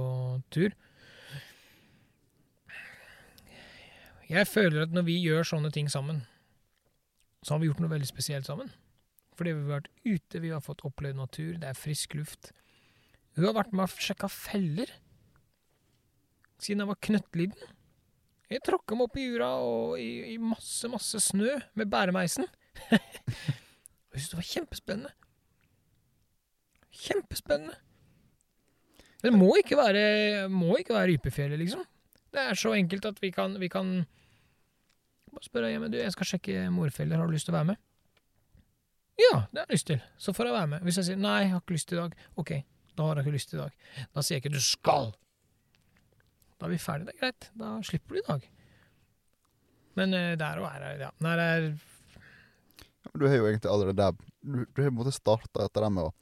tur. 0.53 0.75
Jeg 4.33 4.49
føler 4.49 4.87
at 4.87 4.93
når 4.95 5.05
vi 5.05 5.19
gjør 5.21 5.45
sånne 5.45 5.69
ting 5.73 5.89
sammen, 5.91 6.23
så 7.45 7.53
har 7.53 7.61
vi 7.61 7.67
gjort 7.69 7.83
noe 7.83 7.91
veldig 7.91 8.07
spesielt 8.09 8.47
sammen. 8.47 8.71
Fordi 9.37 9.53
vi 9.53 9.61
har 9.65 9.75
vært 9.75 9.91
ute, 10.07 10.41
vi 10.41 10.51
har 10.53 10.63
fått 10.63 10.81
opplevd 10.87 11.19
natur, 11.19 11.51
det 11.61 11.69
er 11.69 11.77
frisk 11.77 12.15
luft. 12.17 12.49
Hun 13.37 13.45
har 13.45 13.55
vært 13.57 13.73
med 13.73 13.85
og 13.85 14.01
sjekka 14.01 14.29
feller 14.31 14.89
siden 16.63 16.83
jeg 16.83 16.89
var 16.89 17.01
knøttliten. 17.03 17.73
Jeg 18.53 18.63
tråkka 18.65 18.95
meg 18.95 19.09
opp 19.09 19.17
i 19.17 19.25
jura 19.25 19.49
og 19.65 19.99
i, 20.01 20.09
i 20.33 20.37
masse, 20.41 20.89
masse 20.91 21.19
snø 21.25 21.57
med 21.79 21.89
bæremeisen. 21.91 22.47
Jeg 24.13 24.21
syntes 24.21 24.29
det 24.29 24.37
var 24.37 24.45
kjempespennende. 24.45 25.11
Kjempespennende. 26.93 27.77
Det 29.23 29.31
må 29.33 29.55
ikke 29.57 29.79
være, 29.79 30.03
være 30.53 31.07
Rypefjellet, 31.09 31.57
liksom. 31.63 31.81
Det 32.33 32.43
er 32.43 32.59
så 32.59 32.75
enkelt 32.77 33.07
at 33.09 33.21
vi 33.23 33.31
kan, 33.33 33.55
vi 33.57 33.71
kan 33.73 34.03
Bare 35.33 35.47
spør 35.47 35.67
jeg, 35.67 35.81
men 35.81 35.91
du, 35.93 35.97
jeg 35.97 36.13
skal 36.13 36.29
sjekke 36.29 36.67
morfeller, 36.73 37.17
har 37.17 37.29
du 37.29 37.33
lyst 37.33 37.49
til 37.49 37.55
å 37.55 37.57
være 37.57 37.71
med? 37.73 37.81
Ja, 39.21 39.43
det 39.51 39.61
har 39.61 39.67
jeg 39.67 39.77
lyst 39.77 39.89
til. 39.89 40.05
Så 40.17 40.33
får 40.33 40.49
jeg 40.49 40.55
være 40.55 40.69
med. 40.71 40.85
Hvis 40.85 40.99
jeg 40.99 41.09
sier 41.09 41.19
nei, 41.21 41.39
jeg 41.43 41.53
har 41.53 41.61
ikke 41.61 41.75
lyst 41.75 41.93
i 41.93 41.99
dag, 41.99 42.15
ok, 42.41 42.53
da 42.97 43.07
har 43.07 43.19
jeg 43.19 43.27
ikke 43.27 43.35
lyst 43.35 43.53
i 43.53 43.59
dag. 43.59 43.77
Da 44.13 44.23
sier 44.23 44.37
jeg 44.37 44.43
ikke 44.43 44.55
du 44.55 44.63
skal. 44.63 45.11
Da 46.57 46.67
er 46.67 46.73
vi 46.73 46.81
ferdige, 46.81 47.09
det 47.09 47.15
er 47.15 47.21
greit. 47.21 47.49
Da 47.59 47.71
slipper 47.85 48.15
du 48.15 48.21
i 48.21 48.27
dag. 48.27 48.45
Men 49.99 50.15
uh, 50.17 50.29
der 50.39 50.61
og 50.61 50.69
her 50.71 50.85
er 50.87 51.01
ja. 51.05 51.09
Nei, 51.21 51.33
det 51.37 51.47
er 51.53 51.65
Du 53.13 53.27
har 53.27 53.35
jo 53.35 53.49
egentlig 53.49 53.69
allerede 53.69 53.97
der 53.99 54.15
Du, 54.41 54.63
du 54.65 54.81
har 54.81 54.89
på 54.89 54.93
en 54.93 54.97
måte 54.97 55.13
starta 55.13 55.67
etter 55.67 55.85
det 55.85 55.91
med 55.93 56.07
å 56.09 56.13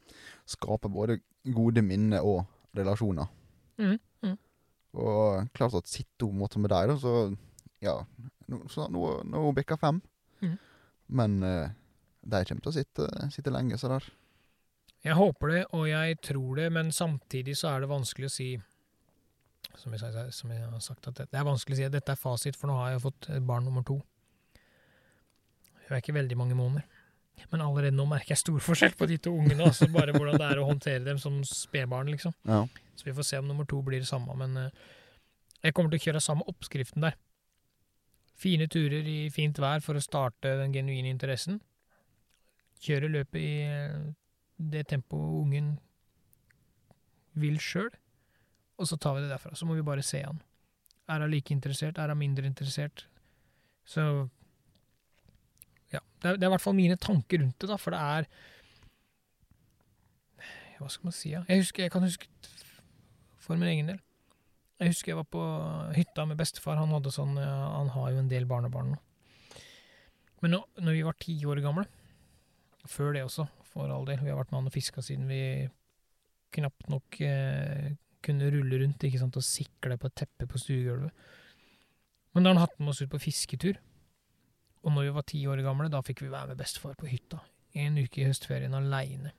skape 0.50 0.92
både 0.92 1.22
gode 1.56 1.82
minner 1.82 2.26
og 2.28 2.44
relasjoner. 2.78 3.30
mm, 3.78 3.98
mm. 4.26 4.36
Og 4.94 5.48
klart 5.56 5.78
at 5.80 5.88
sitter 5.88 6.28
hun 6.28 6.42
med 6.42 6.70
deg, 6.70 6.92
da, 6.92 6.98
så 7.00 7.32
Ja, 7.82 7.98
nå, 8.52 8.62
så 8.70 8.88
nå, 8.94 9.06
nå 9.26 9.44
bikka 9.58 9.78
fem. 9.82 10.02
Mm. 10.42 10.58
Men 11.18 11.38
eh, 11.44 11.78
de 12.22 12.44
kommer 12.46 12.66
til 12.66 12.72
å 12.72 12.76
sitte, 12.76 13.08
sitte 13.34 13.54
lenge, 13.54 13.80
så 13.82 13.90
der. 13.92 14.06
Jeg 15.02 15.18
håper 15.18 15.50
det, 15.50 15.62
og 15.74 15.88
jeg 15.90 16.20
tror 16.22 16.60
det, 16.60 16.68
men 16.74 16.92
samtidig 16.94 17.56
så 17.58 17.72
er 17.72 17.82
det 17.82 17.90
vanskelig 17.90 18.30
å 18.30 18.36
si 18.36 18.52
Som 19.80 19.94
jeg, 19.96 20.14
som 20.36 20.52
jeg 20.52 20.62
har 20.68 20.82
sagt, 20.84 21.08
at 21.08 21.16
det, 21.16 21.30
det 21.32 21.38
er 21.40 21.46
vanskelig 21.48 21.78
å 21.78 21.80
si 21.80 21.86
at 21.88 21.94
dette 21.94 22.12
er 22.12 22.20
fasit, 22.20 22.58
for 22.60 22.70
nå 22.70 22.76
har 22.76 22.92
jeg 22.92 23.06
fått 23.06 23.30
barn 23.48 23.64
nummer 23.66 23.86
to. 23.88 23.96
Hun 25.86 25.96
er 25.96 26.02
ikke 26.02 26.18
veldig 26.18 26.38
mange 26.38 26.58
måneder. 26.58 26.84
Men 27.50 27.64
allerede 27.64 27.96
nå 27.96 28.06
merker 28.10 28.36
jeg 28.36 28.42
stor 28.44 28.60
forskjell 28.68 28.98
på 29.00 29.08
de 29.10 29.18
to 29.24 29.34
ungene. 29.34 29.64
Altså 29.70 29.88
bare 29.92 30.14
hvordan 30.16 30.38
det 30.38 30.50
er 30.50 30.62
å 30.62 30.68
håndtere 30.68 31.06
dem 31.08 31.22
som 31.22 31.40
spedbarn, 31.48 32.12
liksom. 32.14 32.36
Ja. 32.46 32.66
Så 32.96 33.08
vi 33.08 33.16
får 33.18 33.30
se 33.30 33.40
om 33.42 33.48
nummer 33.50 33.66
to 33.70 33.80
blir 33.86 34.04
det 34.04 34.10
samme. 34.10 34.36
Men 34.38 34.58
eh, 34.60 34.90
jeg 35.64 35.78
kommer 35.78 35.94
til 35.94 36.02
å 36.02 36.06
kjøre 36.10 36.24
samme 36.24 36.48
oppskriften 36.52 37.08
der. 37.08 37.18
Fine 38.42 38.66
turer 38.72 39.06
i 39.06 39.20
fint 39.34 39.60
vær 39.62 39.84
for 39.86 39.98
å 39.98 40.02
starte 40.02 40.56
den 40.58 40.74
genuine 40.74 41.12
interessen. 41.14 41.60
Kjøre 42.82 43.12
løpet 43.14 43.38
i 43.42 43.52
eh, 43.70 43.98
det 44.72 44.88
tempoet 44.90 45.42
ungen 45.44 45.76
vil 47.38 47.60
sjøl. 47.62 47.92
Og 48.82 48.90
så 48.90 48.98
tar 48.98 49.18
vi 49.18 49.26
det 49.26 49.30
derfra. 49.30 49.54
Så 49.56 49.68
må 49.70 49.78
vi 49.78 49.86
bare 49.86 50.06
se 50.06 50.24
han. 50.26 50.42
Er 51.12 51.22
hun 51.22 51.30
like 51.30 51.54
interessert? 51.54 52.00
Er 52.02 52.14
hun 52.14 52.22
mindre 52.22 52.50
interessert? 52.50 53.06
Så 53.86 54.30
Ja. 55.92 56.00
Det 56.22 56.30
er, 56.30 56.38
det 56.40 56.44
er 56.44 56.50
i 56.50 56.54
hvert 56.56 56.64
fall 56.64 56.78
mine 56.78 56.96
tanker 56.96 57.42
rundt 57.42 57.60
det, 57.60 57.68
da, 57.70 57.76
for 57.82 57.92
det 57.92 58.00
er 58.00 58.28
Hva 60.80 60.88
skal 60.90 61.10
man 61.10 61.14
si, 61.14 61.30
ja? 61.34 61.44
Jeg, 61.50 61.68
jeg 61.78 61.92
kan 61.94 62.02
huske 62.02 62.26
for 63.38 63.60
min 63.60 63.70
egen 63.70 63.92
del. 63.92 64.00
Jeg 64.82 64.96
husker 64.96 65.12
jeg 65.12 65.20
var 65.20 65.30
på 65.30 65.42
hytta 65.94 66.26
med 66.26 66.40
bestefar. 66.40 66.80
Han 66.82 66.94
hadde 66.96 67.14
sånn, 67.14 67.36
han 67.38 67.92
har 67.94 68.14
jo 68.14 68.22
en 68.24 68.30
del 68.32 68.48
barnebarn 68.50 68.96
nå. 68.96 69.02
Men 70.42 70.56
nå, 70.56 70.62
når 70.82 70.96
vi 70.98 71.04
var 71.06 71.18
ti 71.22 71.36
år 71.46 71.62
gamle, 71.62 71.86
før 72.90 73.14
det 73.14 73.22
også, 73.28 73.46
for 73.72 73.92
all 73.94 74.08
del, 74.08 74.24
vi 74.24 74.32
har 74.32 74.40
vært 74.40 74.50
med 74.50 74.64
han 74.64 74.72
og 74.72 74.74
fiska 74.74 75.04
siden 75.06 75.30
vi 75.30 75.44
knapt 76.56 76.90
nok 76.92 77.20
eh, 77.24 77.92
kunne 78.26 78.50
rulle 78.52 78.82
rundt 78.82 79.06
ikke 79.06 79.22
sant, 79.22 79.38
og 79.38 79.46
sikle 79.46 80.00
på 80.02 80.10
et 80.10 80.18
teppe 80.24 80.48
på 80.50 80.60
stuegulvet. 80.60 81.14
Men 82.34 82.44
da 82.44 82.52
har 82.52 82.58
han 82.58 82.66
hatt 82.66 82.82
med 82.82 82.94
oss 82.94 83.04
ut 83.04 83.12
på 83.12 83.22
fisketur. 83.22 83.78
Og 84.82 84.96
når 84.96 85.08
vi 85.08 85.14
var 85.20 85.28
ti 85.30 85.44
år 85.46 85.62
gamle, 85.62 85.92
da 85.94 86.02
fikk 86.06 86.24
vi 86.26 86.34
være 86.34 86.52
med 86.52 86.62
bestefar 86.64 86.98
på 86.98 87.10
hytta. 87.12 87.38
En 87.78 88.02
uke 88.02 88.24
i 88.24 88.28
høstferien 88.28 88.74
aleine. 88.76 89.36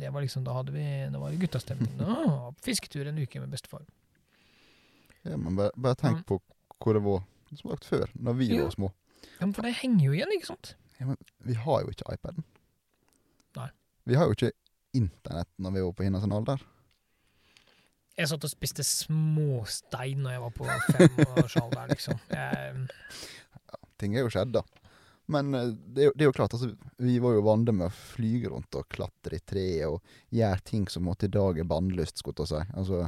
Det 0.00 0.10
var 0.10 0.24
liksom, 0.24 0.42
da 0.46 0.56
hadde 0.58 0.74
vi, 0.74 0.84
da 1.12 1.20
var 1.22 1.30
det 1.30 1.40
guttastemning. 1.42 1.94
Da 2.00 2.50
fisketur 2.64 3.06
en 3.06 3.20
uke 3.20 3.42
med 3.42 3.52
bestefar. 3.54 3.86
Ja 5.24 5.36
men 5.36 5.56
bare, 5.56 5.70
bare 5.76 5.94
tenk 6.00 6.18
Mm. 6.22 6.24
på 6.30 6.40
hvor 6.80 6.94
det 6.96 7.02
var 7.04 7.22
som 7.56 7.70
sagt 7.70 7.84
før, 7.84 8.08
når 8.16 8.36
vi 8.38 8.46
Jo. 8.54 8.64
var 8.64 8.70
små. 8.76 8.92
Ja, 9.40 9.46
men 9.46 9.52
for 9.54 9.62
det 9.62 9.74
henger 9.82 10.04
jo 10.06 10.12
igjen, 10.12 10.32
ikke 10.36 10.46
sant? 10.46 10.74
Ja, 11.00 11.06
men 11.06 11.16
Vi 11.44 11.54
har 11.54 11.80
jo 11.82 11.88
ikke 11.90 12.12
iPaden. 12.14 12.44
Nei. 13.56 13.68
Vi 14.06 14.14
har 14.14 14.24
jo 14.26 14.32
ikke 14.36 14.52
internett 14.94 15.48
når 15.58 15.72
vi 15.74 15.80
var 15.82 15.92
på 15.92 16.04
hennes 16.04 16.24
alder. 16.24 16.62
Jeg 18.18 18.28
satt 18.28 18.44
og 18.44 18.50
spiste 18.52 18.84
småstein 18.84 20.20
når 20.24 20.34
jeg 20.34 20.42
var 20.44 20.50
på 20.56 20.66
femårsalderen, 20.66 21.88
liksom. 21.94 22.18
Jeg, 22.30 22.88
Ting 24.00 24.14
er 24.16 24.24
jo 24.24 24.30
skjedd, 24.32 24.52
da. 24.56 24.62
Men 25.30 25.54
eh, 25.54 25.70
det 25.94 26.02
er, 26.02 26.06
jo, 26.08 26.12
det 26.16 26.24
er 26.24 26.28
jo 26.30 26.32
klart, 26.36 26.54
altså, 26.56 26.70
vi 26.98 27.18
var 27.22 27.34
jo 27.36 27.42
vant 27.46 27.68
med 27.70 27.86
å 27.86 27.92
flyge 27.94 28.48
rundt 28.50 28.74
og 28.80 28.88
klatre 28.90 29.36
i 29.38 29.44
treet 29.46 29.86
og 29.86 30.00
gjøre 30.34 30.64
ting 30.66 30.88
som 30.90 31.04
måtte 31.06 31.28
i 31.28 31.32
dag 31.32 31.58
er 31.60 31.68
bannlyst, 31.70 32.18
skulle 32.18 32.34
jeg 32.34 32.48
til 32.48 32.48
å 32.48 32.50
si. 32.50 32.72
Altså, 32.80 33.02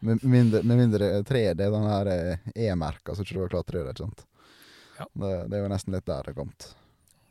med 0.00 0.24
mindre, 0.24 0.62
med 0.64 0.78
mindre 0.80 1.08
tre 1.28 1.42
det 1.54 1.66
er 1.66 1.72
den 1.74 1.86
her 1.88 2.10
eh, 2.12 2.50
E-merka, 2.68 3.14
så 3.14 3.24
ikke 3.24 3.36
du 3.36 3.42
har 3.44 3.52
klart 3.52 3.72
i 3.74 3.78
det, 3.78 3.94
ikke 3.94 4.04
sant. 4.06 4.22
Ja. 5.00 5.06
Det, 5.12 5.32
det 5.50 5.58
er 5.58 5.64
jo 5.64 5.72
nesten 5.72 5.96
litt 5.96 6.06
der 6.08 6.26
det 6.26 6.32
er 6.34 6.36
kommet. 6.36 6.68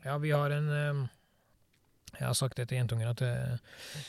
ja, 0.04 0.16
vi 0.18 0.30
har 0.34 0.50
en 0.54 0.68
eh, 0.74 1.00
Jeg 2.18 2.26
har 2.26 2.34
sagt 2.38 2.56
det 2.58 2.68
til 2.70 2.80
jentunger 2.80 3.10
at 3.12 3.22
eh, 3.22 4.04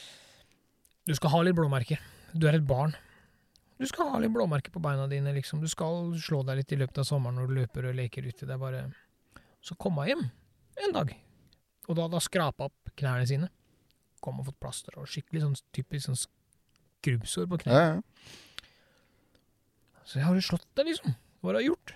du 1.08 1.13
skal 1.17 1.34
ha 1.34 1.41
litt 1.45 1.58
blåmerker. 1.58 2.02
Du 2.34 2.45
er 2.47 2.58
et 2.60 2.65
barn. 2.67 2.93
Du 3.82 3.88
skal 3.89 4.12
ha 4.13 4.19
litt 4.21 4.34
blåmerker 4.34 4.71
på 4.71 4.82
beina 4.84 5.08
dine, 5.10 5.34
liksom. 5.34 5.62
Du 5.62 5.67
skal 5.69 6.12
slå 6.21 6.43
deg 6.45 6.60
litt 6.60 6.71
i 6.76 6.78
løpet 6.78 7.02
av 7.02 7.08
sommeren 7.10 7.39
når 7.41 7.50
du 7.50 7.56
løper 7.58 7.88
og 7.89 7.97
leker 7.97 8.28
ute. 8.28 8.45
Det 8.45 8.54
er 8.54 8.62
bare 8.62 8.84
Så 9.62 9.74
kom 9.76 9.97
hun 9.97 10.08
hjem 10.08 10.21
en 10.86 10.93
dag, 10.93 11.10
og 11.88 11.97
da 11.97 12.06
hadde 12.06 12.17
hun 12.21 12.24
skrapa 12.26 12.69
opp 12.69 12.93
knærne 12.97 13.26
sine. 13.30 13.50
Kom 14.21 14.39
og 14.39 14.47
fått 14.52 14.60
plaster 14.62 14.97
og 15.02 15.10
skikkelig 15.10 15.41
sånn 15.43 15.58
typisk 15.74 16.06
sånn 16.08 16.19
skrubbsår 16.21 17.50
på 17.50 17.60
knærne. 17.63 17.82
Ja, 17.82 17.97
ja. 17.97 18.38
Så 20.12 20.19
har 20.19 20.36
jo 20.36 20.43
slått 20.43 20.67
deg, 20.76 20.89
liksom. 20.91 21.13
Hva 21.39 21.54
har 21.54 21.62
du 21.62 21.69
gjort? 21.69 21.93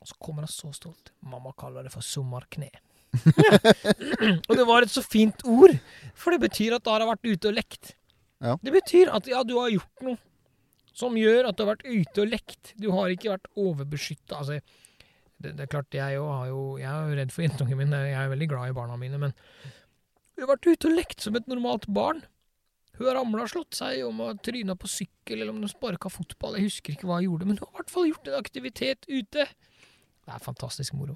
Og 0.00 0.08
så 0.08 0.14
kommer 0.24 0.46
han 0.46 0.52
så 0.52 0.70
stolt. 0.72 1.12
Mamma 1.20 1.52
kaller 1.58 1.84
det 1.84 1.92
for 1.92 2.04
sommerkne. 2.06 2.70
og 4.48 4.52
det 4.56 4.64
var 4.68 4.84
et 4.84 4.92
så 4.92 5.02
fint 5.04 5.44
ord, 5.48 5.74
for 6.16 6.32
det 6.32 6.42
betyr 6.46 6.76
at 6.76 6.84
da 6.86 6.94
har 6.94 7.04
jeg 7.04 7.10
vært 7.10 7.28
ute 7.28 7.50
og 7.50 7.56
lekt. 7.58 7.92
Ja. 8.40 8.56
Det 8.62 8.72
betyr 8.72 9.12
at 9.12 9.28
ja, 9.28 9.42
du 9.44 9.56
har 9.58 9.72
gjort 9.74 10.04
noe 10.06 10.20
som 10.98 11.14
gjør 11.18 11.50
at 11.50 11.58
du 11.58 11.62
har 11.62 11.74
vært 11.74 11.86
ute 11.86 12.24
og 12.24 12.30
lekt. 12.32 12.72
Du 12.80 12.88
har 12.94 13.12
ikke 13.12 13.34
vært 13.34 13.50
overbeskytta. 13.58 14.40
Altså, 14.40 14.58
det, 15.38 15.52
det 15.58 15.66
er 15.66 15.70
klart, 15.70 15.94
jeg 15.94 16.18
òg 16.18 16.48
jo 16.50 16.62
Jeg 16.80 16.88
er 16.90 17.10
jo 17.12 17.18
redd 17.20 17.34
for 17.34 17.46
jentungen 17.46 17.78
min. 17.78 17.94
Jeg 17.94 18.16
er 18.18 18.32
veldig 18.32 18.48
glad 18.50 18.72
i 18.72 18.78
barna 18.80 18.96
mine, 18.98 19.20
men 19.22 19.36
du 20.34 20.42
har 20.42 20.52
vært 20.54 20.66
ute 20.70 20.90
og 20.90 20.96
lekt 20.98 21.22
som 21.22 21.38
et 21.38 21.46
normalt 21.50 21.86
barn. 21.94 22.24
Hun 22.98 23.06
har 23.06 23.14
ramla 23.14 23.44
og 23.46 23.50
slått 23.52 23.74
seg, 23.78 24.00
om 24.06 24.18
hun 24.18 24.26
har 24.32 24.38
tryna 24.42 24.74
på 24.78 24.88
sykkel, 24.90 25.38
eller 25.42 25.52
om 25.54 25.60
hun 25.62 25.70
sparka 25.70 26.10
fotball. 26.10 26.56
Jeg 26.58 26.66
husker 26.68 26.92
ikke 26.96 27.06
hva 27.06 27.20
hun 27.20 27.28
gjorde, 27.28 27.46
men 27.46 27.58
hun 27.60 27.66
har 27.68 27.74
i 27.74 27.78
hvert 27.82 27.92
fall 27.94 28.08
gjort 28.10 28.28
en 28.32 28.38
aktivitet 28.40 29.06
ute. 29.08 29.46
Det 29.48 30.34
er 30.34 30.42
fantastisk 30.44 30.96
moro. 30.98 31.14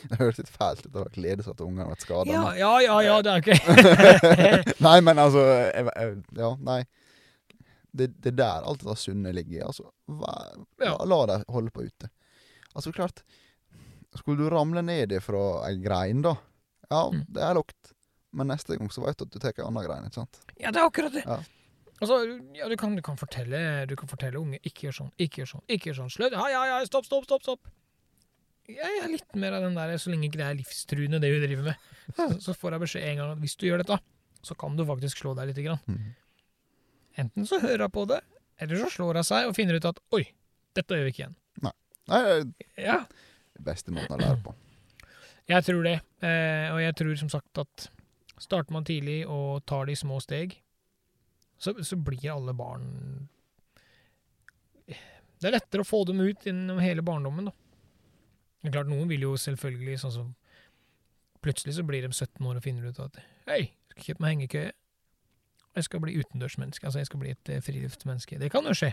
Det 0.00 0.16
høres 0.16 0.38
litt 0.38 0.48
fælt 0.54 0.86
ut 0.86 0.94
å 0.96 1.02
glede 1.12 1.42
seg 1.44 1.56
til 1.58 1.66
ungene 1.66 1.84
har 1.84 1.90
vært 1.92 2.04
skada. 2.06 2.30
Ja, 2.32 2.44
ja, 2.56 2.70
ja, 2.86 2.94
ja, 3.04 3.16
det 3.26 3.32
er 3.34 3.42
ikke 3.42 4.76
nei, 4.86 4.94
men 5.04 5.18
altså 5.20 5.42
jeg, 5.44 5.90
jeg, 5.90 6.14
Ja, 6.38 6.50
nei. 6.70 6.78
Det, 7.90 8.06
det 8.22 8.30
er 8.30 8.36
der 8.38 8.68
alt 8.70 8.84
det 8.86 8.94
sunne 9.02 9.32
ligger 9.34 9.58
i. 9.58 9.64
Altså, 9.66 9.88
vær, 10.06 10.54
Ja. 10.80 10.94
la 11.10 11.18
dem 11.32 11.42
holde 11.52 11.72
på 11.74 11.84
ute. 11.88 12.08
Altså, 12.70 12.92
klart 12.94 13.24
Skulle 14.16 14.38
du 14.44 14.48
ramle 14.54 14.80
ned 14.86 15.12
ifra 15.18 15.42
ei 15.68 15.76
grein, 15.82 16.22
da 16.24 16.36
Ja, 16.90 17.02
Mm. 17.10 17.24
det 17.34 17.42
er 17.42 17.54
lukt. 17.58 17.92
Men 18.32 18.46
neste 18.52 18.76
gang 18.78 18.90
så 18.94 19.02
veit 19.02 19.18
du 19.18 19.24
at 19.26 19.32
du 19.34 19.38
tar 19.42 19.56
ei 19.56 19.64
anna 19.66 19.82
grein, 19.82 20.04
ikke 20.06 20.20
sant? 20.20 20.38
Ja, 20.60 20.70
det 20.70 20.78
er 20.78 20.86
akkurat 20.86 21.12
det. 21.16 21.24
Ja. 21.26 21.40
Altså, 22.00 22.16
ja, 22.56 22.68
du 22.70 22.76
kan, 22.80 22.94
du 22.96 23.02
kan 23.04 23.18
fortelle 23.20 23.58
Du 23.90 23.92
kan 23.98 24.08
fortelle 24.08 24.38
unge 24.40 24.56
ikke 24.64 24.86
gjør 24.86 24.94
sånn, 25.02 25.10
ikke 25.20 25.42
gjør 25.42 25.50
sånn, 25.56 25.64
ikke 25.68 25.90
gjør 25.90 25.98
sånn. 25.98 26.12
Slutt. 26.14 26.32
Ja, 26.38 26.46
ja, 26.52 26.62
ja, 26.70 26.78
stopp, 26.88 27.04
stopp, 27.08 27.26
stopp. 27.28 27.42
stopp. 27.44 27.68
Jeg 28.70 29.00
er 29.02 29.10
litt 29.10 29.34
mer 29.34 29.56
av 29.58 29.64
den 29.66 29.74
der, 29.74 29.96
så 29.98 30.12
lenge 30.12 30.28
ikke 30.28 30.38
det 30.40 30.46
er 30.46 30.56
livstruende, 30.60 31.18
det 31.20 31.32
hun 31.34 31.42
driver 31.42 31.66
med. 31.72 31.88
Så, 32.14 32.28
så 32.46 32.54
får 32.56 32.76
jeg 32.76 32.84
beskjed 32.86 33.06
en 33.10 33.20
gang 33.20 33.32
at 33.34 33.42
hvis 33.42 33.56
du 33.58 33.66
gjør 33.66 33.82
dette, 33.82 33.98
så 34.46 34.56
kan 34.62 34.78
du 34.78 34.84
faktisk 34.88 35.20
slå 35.24 35.34
deg 35.36 35.50
lite 35.50 35.64
grann. 35.66 35.82
Mm. 35.90 36.12
Enten 37.24 37.48
så 37.50 37.58
hører 37.60 37.88
hun 37.88 37.94
på 37.98 38.06
det, 38.08 38.20
eller 38.62 38.80
så 38.84 38.88
slår 38.94 39.18
hun 39.20 39.26
seg 39.26 39.48
og 39.50 39.56
finner 39.58 39.76
ut 39.80 39.88
at 39.90 39.98
oi, 40.16 40.22
dette 40.78 40.96
gjør 40.96 41.08
vi 41.08 41.12
ikke 41.16 41.24
igjen. 41.26 41.36
Nei, 41.66 41.74
det 42.08 42.20
er 42.22 42.44
Ja, 42.86 42.98
beste 43.60 43.92
måten 43.92 44.14
å 44.16 44.20
lære 44.22 44.38
på. 44.46 44.54
jeg 45.50 45.66
tror 45.66 45.82
det. 45.84 45.96
Eh, 46.24 46.68
og 46.72 46.80
jeg 46.80 46.94
tror 47.02 47.16
som 47.20 47.28
sagt 47.32 47.60
at 47.60 47.90
starter 48.40 48.74
man 48.74 48.86
tidlig 48.88 49.22
og 49.28 49.64
tar 49.68 49.88
de 49.88 49.96
små 49.98 50.20
steg, 50.24 50.56
så, 51.60 51.74
så 51.84 51.98
blir 52.00 52.30
alle 52.32 52.54
barn 52.56 52.86
Det 54.88 55.48
er 55.48 55.54
lettere 55.56 55.84
å 55.84 55.88
få 55.88 56.02
dem 56.08 56.20
ut 56.24 56.46
gjennom 56.46 56.80
hele 56.80 57.04
barndommen, 57.04 57.50
da. 57.50 57.52
Det 58.60 58.68
er 58.70 58.74
klart, 58.78 58.90
noen 58.92 59.08
vil 59.08 59.24
jo 59.24 59.36
selvfølgelig 59.40 59.98
sånn 60.02 60.16
som 60.16 60.30
Plutselig 61.40 61.78
så 61.78 61.84
blir 61.88 62.04
de 62.04 62.10
17 62.12 62.44
år 62.44 62.58
og 62.58 62.64
finner 62.64 62.90
ut 62.90 62.98
at 63.00 63.14
Hei, 63.48 63.70
skal 63.88 64.10
kjøpe 64.10 64.20
meg 64.20 64.34
hengekøye. 64.34 64.72
Jeg 65.78 65.86
skal 65.86 66.02
bli 66.04 66.16
utendørsmenneske. 66.20 66.84
Altså, 66.84 67.00
jeg 67.00 67.08
skal 67.08 67.22
bli 67.22 67.30
et 67.32 67.48
eh, 67.54 67.62
friluftsmenneske. 67.64 68.36
Det 68.42 68.50
kan 68.52 68.68
jo 68.68 68.74
skje. 68.76 68.90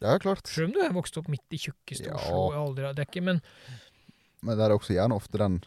Ja, 0.00 0.14
klart. 0.22 0.48
Selv 0.48 0.70
om 0.70 0.72
du 0.72 0.80
er 0.80 0.94
vokst 0.96 1.18
opp 1.20 1.28
midt 1.28 1.52
i 1.52 1.60
tjukkeste 1.60 2.08
Ja. 2.08 2.16
Oslo 2.16 2.46
og 2.46 2.56
aldri 2.62 2.86
har 2.88 2.96
dekke, 2.96 3.20
men 3.20 3.42
Men 4.40 4.56
det 4.56 4.64
er 4.64 4.74
også 4.74 4.96
gjerne 4.96 5.18
ofte 5.20 5.38
den 5.38 5.60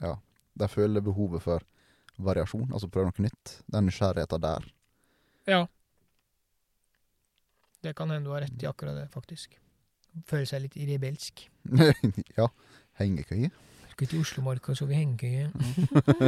Ja, 0.00 0.14
de 0.54 0.68
føler 0.70 1.02
behovet 1.02 1.42
for 1.42 1.66
variasjon, 2.18 2.70
altså 2.72 2.90
prøve 2.92 3.10
noe 3.10 3.26
nytt. 3.26 3.58
Den 3.70 3.88
nysgjerrigheten 3.88 4.42
der. 4.44 4.68
Ja. 5.50 5.64
Det 7.84 7.92
kan 7.96 8.10
hende 8.10 8.28
du 8.28 8.32
har 8.32 8.44
rett 8.44 8.62
i 8.62 8.68
akkurat 8.68 8.96
det, 8.96 9.08
faktisk. 9.12 9.58
Føle 10.28 10.46
seg 10.48 10.64
litt 10.64 10.76
rebelsk. 10.88 11.46
ja. 12.38 12.48
Hengekøye. 13.00 13.50
Skal 13.94 14.10
til 14.10 14.22
Oslomarka 14.22 14.72
og 14.72 14.78
sove 14.78 14.94
i 14.94 15.00
hengekøye. 15.00 15.50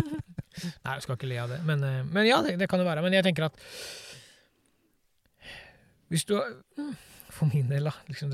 Nei, 0.85 0.92
jeg 0.92 1.05
skal 1.05 1.16
ikke 1.16 1.31
le 1.31 1.38
av 1.42 1.53
det. 1.55 1.61
Men, 1.68 1.83
eh, 1.87 2.03
men 2.05 2.29
ja, 2.29 2.40
det, 2.44 2.57
det 2.61 2.68
kan 2.70 2.83
det 2.83 2.88
være. 2.88 3.05
Men 3.05 3.16
jeg 3.16 3.27
tenker 3.27 3.49
at 3.49 3.59
Hvis 6.09 6.25
du 6.25 6.37
For 7.35 7.51
min 7.51 7.68
del, 7.68 7.88
da. 7.88 7.92
Liksom, 8.09 8.31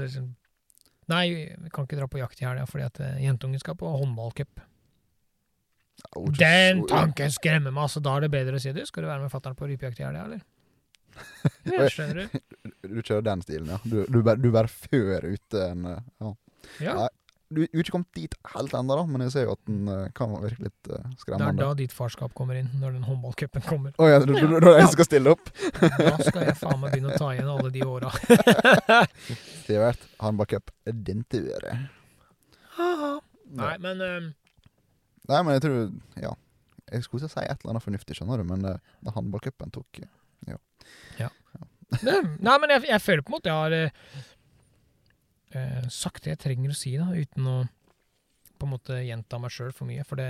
nei, 1.11 1.25
vi 1.59 1.71
kan 1.73 1.88
ikke 1.88 1.99
dra 1.99 2.07
på 2.07 2.21
jakt 2.21 2.43
i 2.43 2.47
helga 2.47 2.67
fordi 2.69 2.85
at 2.87 3.01
eh, 3.03 3.23
jentungen 3.25 3.61
skal 3.61 3.77
på 3.79 3.88
håndballcup. 3.91 4.61
Den 6.39 6.83
tanken 6.91 7.33
skremmer 7.33 7.71
meg! 7.73 7.87
altså 7.87 8.03
Da 8.05 8.17
er 8.19 8.27
det 8.27 8.33
bedre 8.35 8.59
å 8.59 8.63
si 8.63 8.73
du, 8.75 8.83
skal 8.89 9.05
du 9.07 9.09
være 9.11 9.23
med 9.25 9.33
fatter'n 9.33 9.57
på 9.59 9.69
rypejakt 9.71 10.01
i 10.03 10.07
helga, 10.07 10.27
eller? 10.27 10.43
Ja, 11.69 11.89
skjønner 11.93 12.23
du? 12.25 12.39
Du 12.89 13.01
kjører 13.05 13.25
den 13.27 13.43
stilen, 13.45 13.69
ja. 13.75 13.79
Du, 13.85 14.03
du, 14.09 14.23
bare, 14.25 14.41
du 14.41 14.49
bare 14.55 14.71
før 14.73 15.29
ute 15.33 15.67
en 15.71 15.91
eh, 15.93 16.07
Ja. 16.23 16.33
Ja. 16.81 16.95
Nei, 17.03 17.09
Du 17.53 17.59
er 17.67 17.83
ikke 17.83 17.93
kommet 17.99 18.17
dit 18.17 18.35
helt 18.55 18.73
ennå, 18.79 18.97
men 19.13 19.25
jeg 19.27 19.33
ser 19.35 19.45
jo 19.45 19.55
at 19.59 19.61
den 19.69 19.89
eh, 19.93 20.07
kan 20.17 20.33
virke 20.41 20.65
litt 20.69 20.93
skremmende 21.21 21.53
Det 21.53 21.65
er 21.67 21.69
da 21.69 21.79
ditt 21.83 21.93
farskap 21.93 22.33
kommer 22.39 22.57
inn, 22.57 22.71
når 22.81 22.95
den 22.97 23.05
håndballcupen 23.05 23.65
kommer. 23.67 23.93
Å 24.01 24.09
ja, 24.09 24.21
du, 24.25 24.33
du, 24.33 24.55
du, 24.57 24.69
det 24.73 24.87
skal 24.95 25.09
stille 25.11 25.35
opp? 25.37 25.51
Da 25.99 26.15
skal 26.25 26.47
jeg 26.49 26.57
faen 26.61 26.81
meg 26.81 26.95
begynne 26.95 27.13
å 27.13 27.19
ta 27.21 27.33
igjen 27.37 27.51
alle 27.53 27.73
de 27.75 27.85
åra. 27.85 28.13
Sivert, 29.67 30.07
håndballcup, 30.23 30.73
din 31.05 31.27
tur. 31.29 31.69
Nei, 33.53 33.75
men 33.85 34.01
ehm, 34.07 34.31
Nei, 35.31 35.43
men 35.43 35.55
jeg 35.59 35.67
tror 35.67 35.85
Ja. 36.23 36.33
Jeg 36.93 37.07
skulle 37.07 37.23
ikke 37.25 37.33
si 37.33 37.45
et 37.47 37.63
eller 37.63 37.73
annet 37.73 37.85
fornuftig, 37.87 38.17
skjønner 38.19 38.43
du, 38.43 38.45
men 38.51 38.67
uh, 38.69 38.97
da 39.01 39.13
håndballcupen 39.15 39.71
tok 39.73 40.03
ja. 41.17 41.29
det, 42.03 42.17
Nei, 42.43 42.57
men 42.61 42.73
jeg, 42.75 42.85
jeg 42.91 43.01
føler 43.05 43.23
på 43.25 43.33
en 43.33 43.37
måte 43.39 43.49
jeg 43.53 43.61
har 43.63 43.77
eh, 43.77 44.19
eh, 45.57 45.87
sagt 45.93 46.25
det 46.25 46.35
jeg 46.35 46.43
trenger 46.43 46.75
å 46.75 46.77
si, 46.77 46.93
da, 47.01 47.09
uten 47.13 47.49
å 47.49 47.57
på 48.59 48.69
en 48.69 48.75
måte 48.75 48.99
gjenta 49.03 49.41
meg 49.43 49.51
sjøl 49.55 49.73
for 49.75 49.89
mye. 49.89 50.05
For 50.07 50.21
det, 50.21 50.29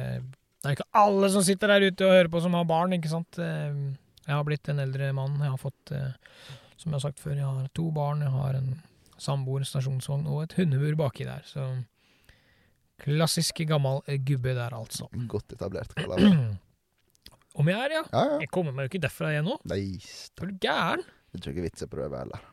det 0.62 0.70
er 0.70 0.76
ikke 0.78 0.88
alle 1.02 1.28
som 1.34 1.42
sitter 1.44 1.74
der 1.74 1.88
ute 1.90 2.06
og 2.06 2.14
hører 2.16 2.30
på, 2.32 2.40
som 2.44 2.54
har 2.56 2.68
barn, 2.68 2.94
ikke 2.96 3.10
sant. 3.12 3.38
Eh, 3.42 3.74
Jeg 4.22 4.36
har 4.38 4.44
blitt 4.46 4.68
en 4.70 4.80
eldre 4.80 5.10
mann. 5.16 5.40
Jeg 5.42 5.50
har 5.50 5.60
fått, 5.60 5.92
eh, 5.92 6.14
som 6.76 6.92
jeg 6.92 6.96
har 6.96 7.04
sagt 7.08 7.20
før, 7.20 7.34
jeg 7.36 7.44
har 7.48 7.68
to 7.76 7.90
barn. 7.92 8.22
Jeg 8.24 8.32
har 8.32 8.56
en 8.60 8.70
samboer, 9.20 9.66
stasjonsvogn 9.68 10.24
og 10.30 10.44
et 10.44 10.54
hundebur 10.56 10.96
baki 11.02 11.26
der. 11.28 11.42
Så 11.46 11.66
klassisk 13.00 13.62
gammel 13.68 14.02
eh, 14.06 14.20
gubbe 14.20 14.54
der, 14.58 14.74
altså. 14.76 15.08
Godt 15.32 15.56
etablert. 15.56 15.94
Om 17.58 17.68
jeg 17.68 17.76
er, 17.78 17.98
ja. 17.98 18.04
Ja, 18.12 18.24
ja. 18.32 18.38
Jeg 18.44 18.52
kommer 18.52 18.72
meg 18.72 18.86
jo 18.86 18.94
ikke 18.94 19.04
derfra 19.06 19.32
igjen 19.32 19.48
nå. 19.48 19.58
Nei, 19.68 19.82
Er 20.00 20.48
du 20.52 20.56
gæren? 20.62 21.04
det 21.32 21.46
er 21.46 21.52
ikke 21.54 21.64
vits 21.64 21.84
i 21.84 21.86
å 21.88 21.92
prøve 21.92 22.18
heller. 22.20 22.48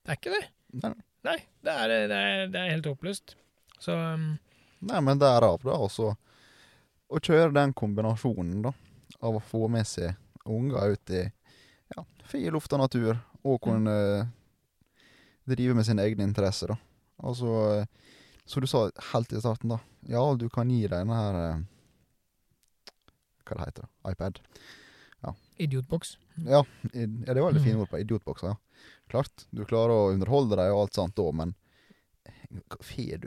Det 0.00 0.14
er 0.14 0.18
ikke 0.18 0.32
det. 0.32 0.46
Nei. 0.82 0.94
Nei, 1.26 1.36
det 1.62 1.72
er, 1.72 1.92
det 2.08 2.16
er, 2.18 2.46
det 2.50 2.60
er 2.60 2.70
helt 2.72 2.86
håpløst. 2.88 3.34
Så 3.80 3.94
um, 3.94 4.30
Nei, 4.88 5.00
men 5.04 5.20
derav, 5.20 5.60
da, 5.62 5.76
også 5.76 6.14
å 7.10 7.20
kjøre 7.20 7.52
den 7.54 7.74
kombinasjonen, 7.76 8.62
da, 8.64 8.72
av 9.20 9.36
å 9.36 9.42
få 9.44 9.68
med 9.72 9.86
seg 9.88 10.16
unger 10.48 10.94
ut 10.96 11.12
i 11.12 11.20
ja, 11.26 12.04
fri 12.26 12.46
luft 12.50 12.72
og 12.72 12.80
natur, 12.82 13.18
og 13.44 13.60
kunne 13.64 13.94
drive 15.50 15.76
med 15.76 15.86
sine 15.86 16.06
egne 16.08 16.24
interesser, 16.26 16.72
da. 16.72 16.78
Altså, 17.22 17.86
som 18.48 18.60
du 18.64 18.66
sa 18.70 18.86
helt 19.12 19.32
i 19.32 19.40
starten, 19.42 19.68
da. 19.74 19.80
Ja, 20.08 20.22
du 20.34 20.48
kan 20.52 20.70
gi 20.72 20.82
deg 20.86 20.94
denne 20.94 21.16
her 21.18 21.38
eh, 21.40 21.62
Hva 23.46 23.56
det 23.58 23.66
heter 23.68 23.86
det? 23.86 24.12
iPad. 24.12 24.40
idiotboks. 25.60 26.14
Ja, 26.48 26.62
ja, 26.94 27.06
det 27.34 27.34
var 27.42 27.50
veldig 27.52 27.60
fine 27.62 27.74
Mm. 27.76 27.80
ord 27.82 27.90
på 27.90 27.98
idiotbokser, 28.00 28.46
ja. 28.54 28.56
Klart, 29.12 29.42
du 29.52 29.64
klarer 29.68 29.92
å 29.92 30.12
underholde 30.14 30.56
deg 30.56 30.70
og 30.72 30.86
alt 30.86 30.94
sånt 30.96 31.14
da, 31.18 31.26
men 31.36 31.52
hva 32.70 32.78
får 32.80 33.18
du, 33.20 33.26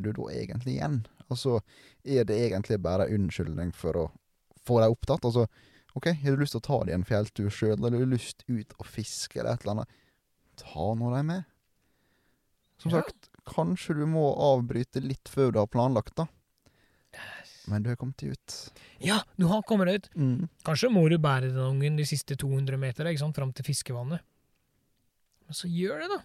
du 0.00 0.12
da 0.16 0.28
egentlig 0.32 0.78
igjen? 0.78 1.02
Altså, 1.28 1.58
er 2.04 2.24
det 2.24 2.38
egentlig 2.46 2.78
bare 2.80 3.04
en 3.10 3.26
unnskyldning 3.28 3.74
for 3.76 3.92
å 4.00 4.06
få 4.64 4.80
deg 4.80 4.94
opptatt? 4.96 5.26
Altså, 5.28 5.44
OK, 5.94 6.06
har 6.22 6.32
du 6.36 6.40
lyst 6.40 6.56
til 6.56 6.62
å 6.62 6.68
ta 6.70 6.80
deg 6.86 6.94
en 6.96 7.04
fjelltur 7.04 7.50
sjøl, 7.52 7.76
eller 7.76 7.98
har 7.98 8.06
du 8.06 8.14
lyst 8.16 8.44
ut 8.48 8.72
og 8.78 8.86
fiske 8.88 9.36
eller 9.42 9.52
et 9.58 9.66
eller 9.66 9.74
annet, 9.82 9.92
ta 10.56 10.88
nå 10.96 11.12
deg 11.12 11.24
med. 11.28 11.44
Som 12.78 12.92
Ja. 12.92 13.02
sagt, 13.02 13.28
kanskje 13.46 13.94
du 13.98 14.06
må 14.06 14.28
avbryte 14.38 15.00
litt 15.02 15.28
før 15.28 15.52
du 15.52 15.58
har 15.58 15.66
planlagt, 15.66 16.14
da. 16.16 16.26
Men 17.68 17.82
du 17.82 17.90
har 17.90 17.96
kommet 17.96 18.22
ut. 18.22 18.54
Ja, 19.04 19.18
du 19.36 19.46
har 19.50 19.62
kommet 19.62 19.86
deg 19.88 19.94
ut. 20.00 20.08
Mm. 20.16 20.48
Kanskje 20.64 20.88
må 20.92 21.02
du 21.10 21.18
bære 21.18 21.50
den 21.52 21.58
ungen 21.60 21.96
de 21.98 22.04
siste 22.08 22.36
200 22.36 22.78
meterne, 22.80 23.10
ikke 23.12 23.18
sant, 23.26 23.36
fram 23.36 23.52
til 23.52 23.64
fiskevannet. 23.66 24.20
Men 25.44 25.52
så 25.56 25.68
gjør 25.68 26.00
det, 26.00 26.08
da. 26.14 26.22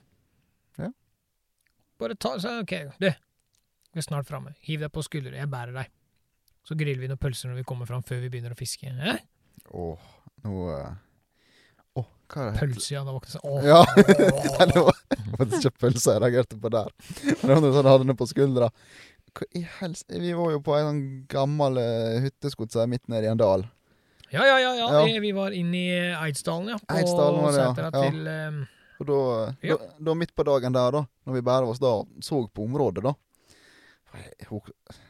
Ja. 0.85 0.89
Bare 1.99 2.15
ta 2.15 2.37
så, 2.39 2.59
OK, 2.61 2.71
du. 2.99 3.09
Vi 3.93 3.99
er 3.99 4.05
snart 4.07 4.25
framme. 4.27 4.55
Hiv 4.61 4.79
deg 4.79 4.91
på 4.91 5.03
skuldre. 5.03 5.35
Jeg 5.35 5.49
bærer 5.51 5.73
deg. 5.73 5.89
Så 6.63 6.77
griller 6.79 7.01
vi 7.01 7.07
noen 7.11 7.19
pølser 7.19 7.49
når 7.51 7.59
vi 7.59 7.63
kommer 7.67 7.85
fram, 7.85 8.03
før 8.07 8.21
vi 8.23 8.29
begynner 8.31 8.55
å 8.55 8.57
fiske. 8.57 8.87
Eh? 8.87 9.19
Åh, 9.75 9.99
nå 10.45 10.53
eh, 10.79 10.93
Åh, 11.99 12.05
hva 12.07 12.07
er 12.07 12.07
det? 12.07 12.07
het? 12.07 12.22
Pølse, 12.34 12.89
ja. 12.95 13.03
Da 13.05 13.13
våkner 13.15 13.29
jeg 13.29 13.38
sånn. 13.38 13.47
Åh. 13.49 13.63
Ja. 13.67 13.81
Det 14.73 14.84
var 14.84 14.99
faktisk 15.38 15.67
ikke 15.69 15.81
pølse 15.86 16.13
jeg 16.15 16.21
reagerte 16.23 16.59
på 16.61 16.69
der. 16.73 16.89
Men 17.23 17.41
det 17.41 17.53
var 17.53 17.61
noe 17.65 17.73
sånn 17.77 17.89
hadde 17.91 18.07
noe 18.09 18.19
på 18.19 18.27
skuldra. 18.29 18.69
Hva 19.34 19.47
i 19.57 19.63
helse 19.79 20.19
Vi 20.21 20.34
var 20.38 20.51
jo 20.53 20.59
på 20.65 20.75
ei 20.77 20.84
sånn 20.86 21.01
gammel 21.31 21.79
hytteskott 22.27 22.73
som 22.73 22.84
er 22.86 22.91
midt 22.93 23.07
nede 23.09 23.25
i 23.25 23.31
en 23.31 23.41
dal. 23.41 23.65
Ja, 24.34 24.45
ja, 24.45 24.59
ja. 24.61 24.71
ja. 24.77 24.88
Ja. 24.99 25.19
Vi- 25.21 25.31
var 25.38 25.53
inne 25.57 25.77
i 25.77 25.97
Eidsdalen, 26.13 26.69
ja. 26.73 26.77
På 26.81 26.97
Eidsdalen 26.97 27.43
var 27.43 27.57
det, 27.57 27.65
ja. 27.65 27.89
Til 27.97 28.27
ehm, 28.29 28.61
Og 29.01 29.07
da, 29.09 29.19
Ja. 29.65 29.77
da, 29.77 29.91
da 30.09 30.15
midt 30.17 30.34
på 30.38 30.45
dagen 30.47 30.73
der, 30.73 30.91
da, 30.91 31.03
når 31.25 31.34
vi 31.38 31.41
bare 31.45 31.69
oss 31.69 31.81
da, 31.81 31.91
så 32.21 32.43
på 32.49 32.65
området, 32.65 33.03
da 33.03 33.13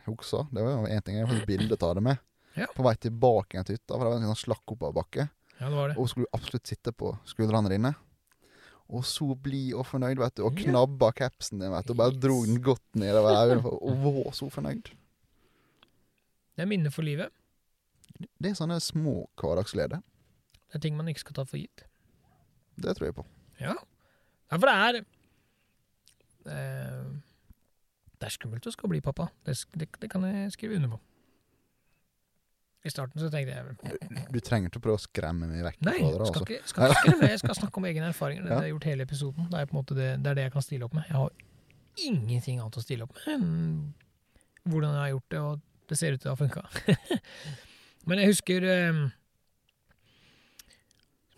Huksa. 0.05 0.47
Det 0.51 0.63
var 0.63 0.71
jo 0.71 0.87
én 0.87 1.01
ting. 1.03 1.17
Jeg 1.17 1.27
har 1.27 1.35
fått 1.35 1.47
bilde 1.47 1.77
av 1.81 1.95
det 1.95 2.03
med. 2.03 2.17
Ja. 2.55 2.67
På 2.75 2.83
vei 2.85 2.93
tilbake 2.95 3.55
igjen 3.57 3.65
til 3.67 3.75
hytta, 3.77 3.95
for 3.97 4.03
det 4.05 4.11
var 4.11 4.19
en 4.21 4.29
sånn 4.31 4.43
slakk 4.43 4.73
oppoverbakke. 4.75 5.25
Ja, 5.59 5.69
det 5.69 5.75
var 5.77 5.91
det. 5.91 5.97
Og 6.01 6.09
skulle 6.11 6.31
absolutt 6.35 6.67
sitte 6.67 6.91
på 6.95 7.13
skuldrene 7.29 7.71
dine. 7.71 7.93
Og 8.93 9.05
så 9.07 9.25
blid 9.39 9.73
og 9.79 9.87
fornøyd, 9.87 10.19
vet 10.19 10.35
du. 10.37 10.43
Og 10.47 10.57
knabba 10.59 11.11
capsen 11.15 11.61
din, 11.61 11.71
vet 11.71 11.87
du. 11.87 11.93
Og 11.95 12.01
bare 12.01 12.17
dro 12.19 12.41
den 12.45 12.59
godt 12.61 12.83
nedover 12.99 13.37
øynene. 13.39 13.71
Og 13.87 14.03
var 14.03 14.35
så 14.35 14.49
fornøyd. 14.51 14.91
Det 16.53 16.61
er 16.65 16.69
minner 16.69 16.93
for 16.93 17.05
livet. 17.05 17.31
Det 18.13 18.51
er 18.51 18.57
sånne 18.57 18.77
små 18.83 19.23
hverdagsgleder. 19.39 20.03
Det 20.69 20.77
er 20.77 20.83
ting 20.83 20.97
man 20.97 21.09
ikke 21.09 21.23
skal 21.23 21.39
ta 21.39 21.45
for 21.47 21.57
gitt. 21.57 21.85
Det 22.77 22.95
tror 22.97 23.09
jeg 23.09 23.15
på. 23.17 23.25
Ja. 23.61 23.73
ja 24.51 24.57
for 24.57 24.69
det 24.69 24.75
er 24.75 24.99
eh, 26.53 27.09
Det 28.19 28.27
er 28.29 28.35
skummelt 28.35 28.67
å 28.67 28.73
skal 28.73 28.91
bli 28.91 29.01
pappa. 29.01 29.29
Det, 29.45 29.57
det, 29.73 29.89
det 30.01 30.11
kan 30.11 30.25
jeg 30.27 30.53
skrive 30.53 30.77
under 30.77 30.95
på. 30.95 31.01
I 32.83 32.91
starten 32.91 33.21
så 33.21 33.29
tenkte 33.31 33.53
jeg 33.55 34.25
Du 34.33 34.39
trenger 34.43 34.67
ikke 34.67 34.81
prøve 34.83 34.99
å 34.99 35.03
skremme 35.03 35.47
meg 35.47 35.61
vekk. 35.63 35.77
Nei, 35.87 35.93
fra 36.01 36.09
det, 36.09 36.27
skal 36.27 36.41
altså. 36.41 36.43
ikke, 36.43 36.67
skal 36.67 36.89
ikke 36.91 36.99
skremme, 36.99 37.29
jeg 37.31 37.39
skal 37.39 37.55
snakke 37.61 37.79
om 37.79 37.85
egne 37.87 38.09
erfaringer. 38.11 38.43
Det 38.43 38.51
Ja. 38.51 38.55
har 38.57 38.65
jeg 38.67 38.73
gjort 38.73 38.87
hele 38.89 39.03
episoden. 39.07 39.45
Det 39.51 39.59
er, 39.59 39.65
på 39.69 39.75
en 39.77 39.79
måte 39.79 39.95
det, 39.95 40.09
det 40.23 40.31
er 40.31 40.39
det 40.39 40.43
jeg 40.49 40.51
kan 40.57 40.65
stille 40.65 40.83
opp 40.89 40.93
med. 40.97 41.03
Jeg 41.07 41.15
har 41.15 41.29
ingenting 42.09 42.59
annet 42.59 42.77
å 42.77 42.83
stille 42.83 43.03
opp 43.07 43.13
med 43.15 43.27
enn 43.35 43.93
hvordan 44.67 44.91
jeg 44.97 45.03
har 45.03 45.13
gjort 45.13 45.29
det, 45.31 45.39
og 45.39 45.61
det 45.91 45.97
ser 45.99 46.13
ut 46.17 46.21
til 46.23 46.31
å 46.31 46.35
ha 46.35 46.39
funka. 46.43 46.63
Men 48.07 48.19
jeg 48.19 48.33
husker 48.33 48.67
eh, 48.67 48.99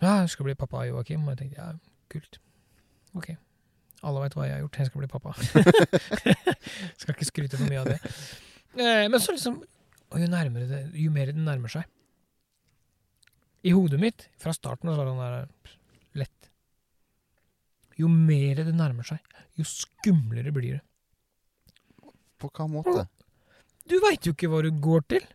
Ja, 0.02 0.16
jeg 0.24 0.30
skal 0.34 0.46
bli 0.50 0.56
pappa, 0.58 0.82
Joakim. 0.90 1.24
Og 1.28 1.36
jeg 1.36 1.44
tenkte 1.44 1.62
ja, 1.62 1.70
kult. 2.10 2.40
Ok. 3.16 3.32
Alle 4.06 4.22
veit 4.26 4.36
hva 4.38 4.46
jeg 4.50 4.58
har 4.58 4.66
gjort. 4.66 4.78
Jeg 4.82 4.90
skal 4.90 5.02
bli 5.02 5.08
pappa. 5.14 5.34
skal 7.00 7.16
ikke 7.16 7.30
skryte 7.30 7.58
for 7.62 7.70
mye 7.70 7.82
av 7.86 7.90
det. 7.94 8.00
Eh, 8.76 9.06
men 9.10 9.20
så 9.24 9.34
liksom 9.38 9.62
Og 10.14 10.22
jo 10.22 10.28
det, 10.30 10.82
jo 11.02 11.12
mer 11.12 11.32
det 11.32 11.42
nærmer 11.42 11.72
seg 11.72 11.88
I 13.66 13.74
hodet 13.74 14.00
mitt, 14.00 14.28
fra 14.38 14.54
starten 14.54 14.92
så 14.92 14.98
var 15.00 15.10
det 15.10 15.16
der 15.20 15.78
lett. 16.22 16.50
Jo 17.98 18.10
mer 18.12 18.62
det 18.62 18.76
nærmer 18.76 19.08
seg, 19.08 19.24
jo 19.58 19.66
skumlere 19.68 20.54
blir 20.54 20.78
det. 20.78 20.84
På 22.40 22.52
hva 22.52 22.68
måte? 22.70 23.08
Du 23.90 23.98
veit 24.04 24.26
jo 24.28 24.36
ikke 24.36 24.50
hva 24.52 24.62
du 24.66 24.70
går 24.84 25.06
til. 25.16 25.26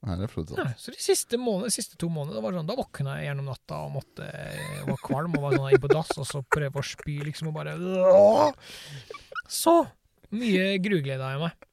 Nei, 0.00 0.14
det 0.16 0.24
er 0.24 0.32
flott. 0.32 0.52
Nei, 0.56 0.70
så 0.80 0.94
de 0.94 1.00
siste, 1.02 1.36
månedene, 1.36 1.72
siste 1.74 1.98
to 2.00 2.08
månedene 2.12 2.40
var 2.40 2.54
sånn, 2.56 2.68
da 2.68 2.76
våkna 2.78 3.18
jeg 3.18 3.28
gjennom 3.28 3.50
natta 3.50 3.82
og 3.84 3.90
måtte, 3.98 4.28
jeg 4.32 4.86
var 4.88 5.02
kvalm 5.04 5.34
og 5.36 5.44
var 5.44 5.56
sånn 5.58 5.74
inn 5.74 5.82
på 5.82 5.90
dass, 5.92 6.12
og 6.16 6.28
så 6.28 6.40
prøve 6.56 6.80
å 6.80 6.86
spy 6.86 7.18
liksom 7.26 7.50
og 7.50 7.58
bare 7.58 7.74
Så 9.50 9.74
mye 10.32 10.78
gruglede 10.80 11.20
har 11.20 11.36
jeg 11.36 11.42
meg. 11.44 11.66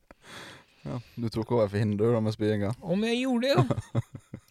Ja, 0.87 0.97
du 1.19 1.27
tok 1.33 1.51
over 1.51 1.67
for 1.67 1.81
hinder 1.81 2.15
da 2.15 2.21
med 2.23 2.35
spyinga. 2.35 2.73
Om 2.81 3.03
jeg 3.07 3.21
gjorde 3.23 3.47
det, 3.47 3.55
jo. 3.57 4.03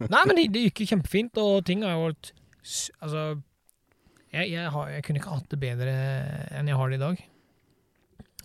Nei, 0.05 0.23
men 0.29 0.35
det, 0.37 0.49
det 0.53 0.65
gikk 0.67 0.83
jo 0.83 0.91
kjempefint, 0.93 1.39
og 1.41 1.63
ting 1.69 1.85
har 1.87 1.97
jo 1.97 2.09
vært 2.11 2.35
Altså, 2.99 3.21
jeg, 4.35 4.51
jeg, 4.51 4.71
har, 4.75 4.89
jeg 4.91 5.05
kunne 5.07 5.21
ikke 5.21 5.35
hatt 5.37 5.53
det 5.53 5.59
bedre 5.63 5.93
enn 6.59 6.67
jeg 6.67 6.79
har 6.81 6.91
det 6.91 6.99
i 6.99 7.03
dag. 7.05 7.21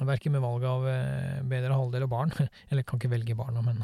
Verken 0.02 0.34
med 0.34 0.44
valget 0.44 0.70
av 0.70 0.86
eh, 0.90 1.40
bedre 1.50 1.78
halvdel 1.78 2.06
og 2.06 2.12
barn. 2.14 2.32
Eller 2.70 2.84
jeg 2.84 2.88
kan 2.90 3.02
ikke 3.02 3.12
velge 3.12 3.38
barna, 3.38 3.64
men 3.66 3.82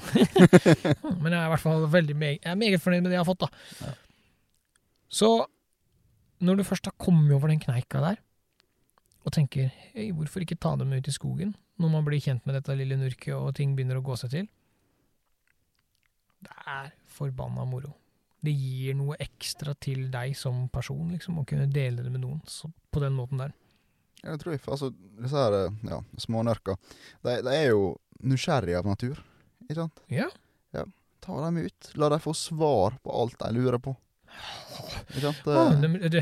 Men 1.24 1.34
jeg 1.34 1.40
er 1.42 1.48
i 1.48 1.52
hvert 1.56 1.64
fall 1.66 1.88
veldig 1.94 2.18
meg, 2.18 2.38
jeg 2.38 2.54
er 2.54 2.62
meget 2.62 2.84
fornøyd 2.84 3.04
med 3.04 3.12
det 3.12 3.18
jeg 3.18 3.26
har 3.26 3.30
fått, 3.32 3.46
da. 3.46 3.50
Ja. 3.82 3.94
Så 5.18 5.32
når 6.46 6.60
du 6.60 6.68
først 6.68 6.86
har 6.86 6.96
kommet 7.02 7.34
over 7.34 7.50
den 7.50 7.62
kneika 7.62 8.02
der, 8.04 8.22
og 9.26 9.34
tenker 9.36 9.72
hei, 9.92 10.12
hvorfor 10.16 10.44
ikke 10.46 10.60
ta 10.62 10.76
dem 10.80 10.94
ut 10.94 11.10
i 11.10 11.14
skogen, 11.14 11.56
når 11.78 11.94
man 11.94 12.06
blir 12.08 12.22
kjent 12.24 12.46
med 12.48 12.58
dette 12.58 12.76
lille 12.78 12.98
nurket 13.00 13.36
og 13.36 13.54
ting 13.58 13.76
begynner 13.78 14.00
å 14.00 14.06
gå 14.06 14.18
seg 14.18 14.34
til 14.34 14.48
Det 16.44 16.56
er 16.66 16.92
forbanna 17.18 17.66
moro. 17.70 17.94
Det 18.44 18.54
gir 18.54 18.98
noe 18.98 19.18
ekstra 19.22 19.74
til 19.82 20.08
deg 20.14 20.36
som 20.38 20.68
person, 20.74 21.08
liksom, 21.14 21.40
å 21.42 21.46
kunne 21.48 21.70
dele 21.74 22.06
det 22.06 22.12
med 22.14 22.22
noen 22.22 22.42
så, 22.50 22.70
på 22.94 23.02
den 23.02 23.16
måten 23.18 23.42
der. 23.42 23.56
Ja, 24.24 24.34
det 24.34 24.42
tror 24.44 24.54
jeg. 24.54 24.62
Altså, 24.66 24.92
disse 25.22 25.38
her 25.42 25.56
eh, 25.58 25.80
ja, 25.90 26.02
smånørka, 26.22 26.78
de, 27.26 27.40
de 27.46 27.56
er 27.56 27.72
jo 27.72 27.96
nysgjerrige 28.22 28.82
av 28.82 28.92
natur. 28.94 29.24
Ikke 29.66 29.80
sant? 29.82 30.06
Ja. 30.14 30.30
Ta 31.28 31.46
dem 31.46 31.58
ut. 31.58 31.92
La 31.94 32.10
dem 32.10 32.20
få 32.24 32.34
svar 32.34 32.94
på 33.04 33.12
alt 33.12 33.40
de 33.42 33.50
lurer 33.52 33.82
på. 33.84 33.92
Ikke 35.10 35.26
sant? 35.26 35.48
Eh, 35.52 35.74
men, 35.82 35.98
du, 36.14 36.22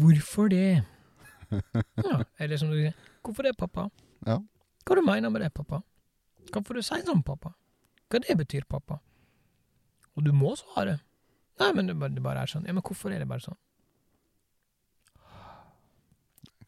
hvorfor 0.00 0.50
det? 0.50 0.82
Ja, 1.50 2.22
eller 2.38 2.58
som 2.58 2.72
du 2.72 2.78
sier, 2.78 2.96
hvorfor 3.22 3.46
det, 3.46 3.54
pappa? 3.58 3.88
Ja. 4.26 4.38
Hva 4.86 4.96
du 4.98 5.02
mener 5.06 5.30
med 5.32 5.42
det, 5.44 5.52
pappa? 5.54 5.82
Hvorfor 6.50 6.76
du 6.76 6.82
sier 6.82 7.04
sånn, 7.06 7.22
pappa? 7.24 7.52
Hva 8.10 8.20
det 8.24 8.36
betyr, 8.40 8.64
pappa? 8.68 8.98
Og 10.16 10.24
du 10.26 10.32
må 10.34 10.54
svare. 10.58 10.98
Nei, 11.60 11.72
men 11.76 11.86
det 11.90 11.94
bare, 12.00 12.12
det 12.16 12.22
bare 12.24 12.42
er 12.44 12.50
sånn. 12.50 12.64
Ja, 12.66 12.72
men 12.76 12.82
hvorfor 12.84 13.12
er 13.14 13.20
det 13.22 13.28
bare 13.30 13.44
sånn? 13.44 13.58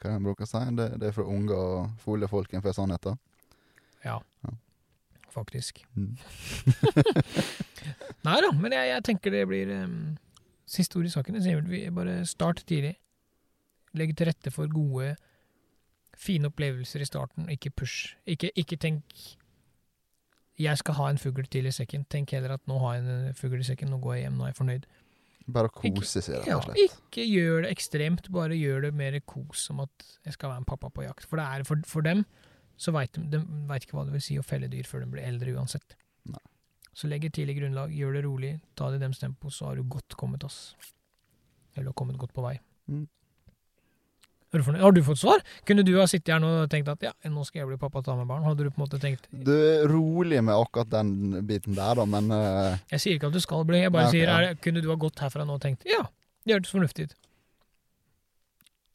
hva 0.03 0.17
jeg 0.17 0.23
bruker 0.25 0.43
å 0.43 0.51
si? 0.51 0.61
Det, 0.75 0.87
det 0.99 1.09
er 1.11 1.15
for 1.15 1.29
unge 1.31 1.55
og 1.55 1.93
fole 2.03 2.27
folk 2.31 2.51
for 2.59 2.75
sannheten. 2.75 3.19
Ja, 4.03 4.17
Ja. 4.43 4.51
faktisk. 5.31 5.79
Mm. 5.95 6.17
Nei 8.27 8.39
da, 8.43 8.51
men 8.53 8.75
jeg, 8.75 8.89
jeg 8.91 9.05
tenker 9.07 9.31
det 9.35 9.45
blir 9.49 9.71
um, 9.85 9.95
Siste 10.73 10.99
ord 10.99 11.07
i 11.07 11.13
saken. 11.13 11.39
Vi 11.69 11.85
bare 11.95 12.23
start 12.27 12.63
tidlig. 12.67 12.95
Legg 13.99 14.15
til 14.17 14.27
rette 14.31 14.51
for 14.55 14.67
gode, 14.73 15.13
fine 16.23 16.51
opplevelser 16.51 17.03
i 17.03 17.09
starten, 17.09 17.49
ikke 17.51 17.73
push. 17.83 18.17
Ikke, 18.31 18.53
ikke 18.59 18.79
tenk 18.81 19.23
jeg 20.61 20.79
skal 20.79 20.95
ha 20.99 21.09
en 21.11 21.21
fugl 21.21 21.47
til 21.51 21.67
i 21.67 21.73
sekken. 21.75 22.05
Tenk 22.13 22.35
heller 22.37 22.57
at 22.59 22.67
nå 22.71 22.77
har 22.83 22.99
jeg 22.99 23.07
en 23.07 23.39
fugl 23.39 23.59
i 23.59 23.67
sekken, 23.67 23.91
nå 23.91 23.99
går 24.03 24.19
jeg 24.19 24.27
hjem, 24.27 24.37
nå 24.39 24.47
er 24.47 24.53
jeg 24.53 24.59
fornøyd. 24.61 24.87
Bare 25.53 25.73
kose 25.75 26.23
seg, 26.23 26.37
rett 26.45 26.55
og 26.55 26.67
slett. 26.69 26.99
ikke 27.01 27.25
gjør 27.27 27.65
det 27.65 27.73
ekstremt, 27.75 28.29
bare 28.35 28.55
gjør 28.55 28.87
det 28.87 28.93
mer 28.95 29.17
kos 29.27 29.65
som 29.69 29.81
at 29.83 30.07
jeg 30.23 30.37
skal 30.37 30.53
være 30.53 30.63
en 30.63 30.69
pappa 30.69 30.91
på 30.93 31.07
jakt. 31.07 31.27
For, 31.27 31.41
det 31.41 31.47
er, 31.49 31.65
for, 31.67 31.83
for 31.89 32.07
dem 32.07 32.23
så 32.79 32.95
veit 32.95 33.15
de, 33.17 33.25
de 33.33 33.41
vet 33.71 33.87
ikke 33.87 33.99
hva 33.99 34.07
det 34.07 34.15
vil 34.15 34.25
si 34.25 34.39
å 34.39 34.47
felle 34.47 34.71
dyr 34.71 34.87
før 34.89 35.03
de 35.05 35.11
blir 35.15 35.27
eldre 35.27 35.57
uansett. 35.57 35.97
Nei. 36.31 36.43
Så 36.95 37.09
legg 37.09 37.25
et 37.27 37.35
tidlig 37.35 37.57
grunnlag, 37.59 37.95
gjør 37.97 38.19
det 38.19 38.23
rolig, 38.27 38.53
ta 38.79 38.91
det 38.93 39.01
i 39.01 39.03
dems 39.03 39.21
tempo, 39.23 39.51
så 39.51 39.71
har 39.71 39.81
du 39.81 39.87
godt 39.89 40.15
kommet, 40.21 40.45
ass. 40.47 40.75
Eller 41.75 41.97
kommet 41.97 42.21
godt 42.21 42.35
på 42.37 42.45
vei. 42.45 42.59
Mm. 42.93 43.07
Har 44.53 44.93
du 44.93 45.01
fått 45.05 45.19
svar? 45.23 45.41
Kunne 45.65 45.81
du 45.87 45.95
ha 45.97 46.05
sittet 46.11 46.35
her 46.35 46.41
nå 46.43 46.49
og 46.63 46.71
tenkt 46.73 46.91
at 46.93 47.01
ja, 47.07 47.13
nå 47.33 47.45
skal 47.49 47.63
jeg 47.63 47.71
bli 47.71 47.79
pappa 47.81 48.03
og 48.03 48.05
ta 48.05 48.17
med 48.19 48.27
barn? 48.29 48.45
Hadde 48.45 48.67
du 48.67 48.71
på 48.71 48.83
en 48.83 48.85
måte 48.85 48.99
tenkt 49.01 49.25
Du 49.33 49.53
er 49.55 49.87
rolig 49.89 50.43
med 50.45 50.53
akkurat 50.53 50.91
den 50.93 51.41
biten 51.49 51.73
der, 51.79 51.95
da, 51.97 52.05
men 52.05 52.29
uh... 52.29 52.77
Jeg 52.93 53.01
sier 53.01 53.17
ikke 53.17 53.31
at 53.31 53.39
du 53.39 53.41
skal 53.41 53.65
bli, 53.69 53.81
jeg 53.81 53.95
bare 53.95 54.11
Nei, 54.11 54.13
sier 54.19 54.33
er, 54.35 54.51
kunne 54.61 54.83
du 54.85 54.91
ha 54.93 54.99
gått 55.01 55.23
herfra 55.25 55.47
nå 55.49 55.57
og 55.57 55.63
tenkt 55.65 55.87
ja, 55.89 56.03
det 56.45 56.59
hørtes 56.59 56.75
fornuftig 56.75 57.09
ut. 57.09 57.15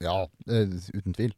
ja, 0.03 0.17
eh, 0.51 0.77
uten 0.93 1.15
tvil. 1.17 1.33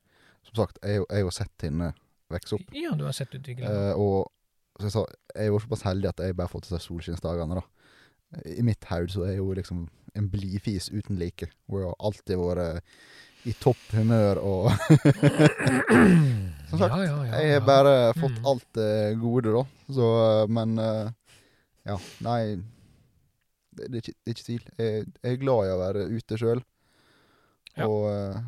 Som 0.50 0.56
sagt, 0.66 0.80
jeg 0.84 1.04
har 1.10 1.22
jo- 1.24 1.32
sett 1.32 1.64
henne 1.64 1.94
vokse 2.34 2.58
opp. 2.58 2.74
Ja, 2.76 2.92
du 2.98 3.06
har 3.06 3.16
sett 3.16 3.32
utviklingen. 3.34 3.72
Uh, 3.72 3.94
og 3.96 4.32
som 4.80 4.88
jeg 4.90 4.96
sa, 4.96 5.06
jeg 5.36 5.46
er 5.46 5.52
jo 5.54 5.60
såpass 5.64 5.86
heldig 5.88 6.10
at 6.10 6.20
jeg 6.26 6.36
bare 6.36 6.48
har 6.50 6.54
fått 6.54 6.68
disse 6.68 6.82
solskinnsdagene, 6.88 7.56
da. 7.60 7.64
I 8.46 8.62
mitt 8.68 8.84
hode 8.90 9.10
så 9.14 9.24
er 9.26 9.34
jeg 9.34 9.42
jo 9.42 9.54
liksom 9.58 9.88
en 10.18 10.30
blidfis 10.30 10.90
uten 10.92 11.18
like. 11.18 11.48
Hvor 11.70 11.82
jeg 11.84 11.90
har 11.94 12.06
alltid 12.10 12.38
vært 12.42 12.92
i 13.48 13.54
topp 13.56 13.78
humør 13.96 14.40
og 14.44 14.72
Som 16.70 16.78
sagt, 16.80 16.92
ja, 16.94 17.04
ja, 17.06 17.16
ja, 17.26 17.40
Jeg 17.40 17.54
har 17.60 17.66
bare 17.66 17.94
fått 18.18 18.36
Mm. 18.40 18.46
alt 18.52 18.66
det 18.74 19.16
gode, 19.22 19.54
da. 19.56 19.64
Så, 19.94 20.10
eh, 20.44 20.48
men 20.48 20.78
eh, 20.80 21.10
Ja, 21.88 21.96
nei 22.22 22.56
det, 23.74 23.88
det, 23.88 23.96
er 23.96 24.02
ikke, 24.04 24.14
det 24.14 24.30
er 24.30 24.36
ikke 24.36 24.46
tvil. 24.46 24.66
Jeg, 24.78 25.06
jeg 25.24 25.32
er 25.34 25.40
glad 25.42 25.66
i 25.66 25.72
å 25.74 25.80
være 25.80 26.02
ute 26.12 26.38
sjøl. 26.38 26.62
Ja. 27.78 27.88
Og 27.88 28.10
eh, 28.12 28.42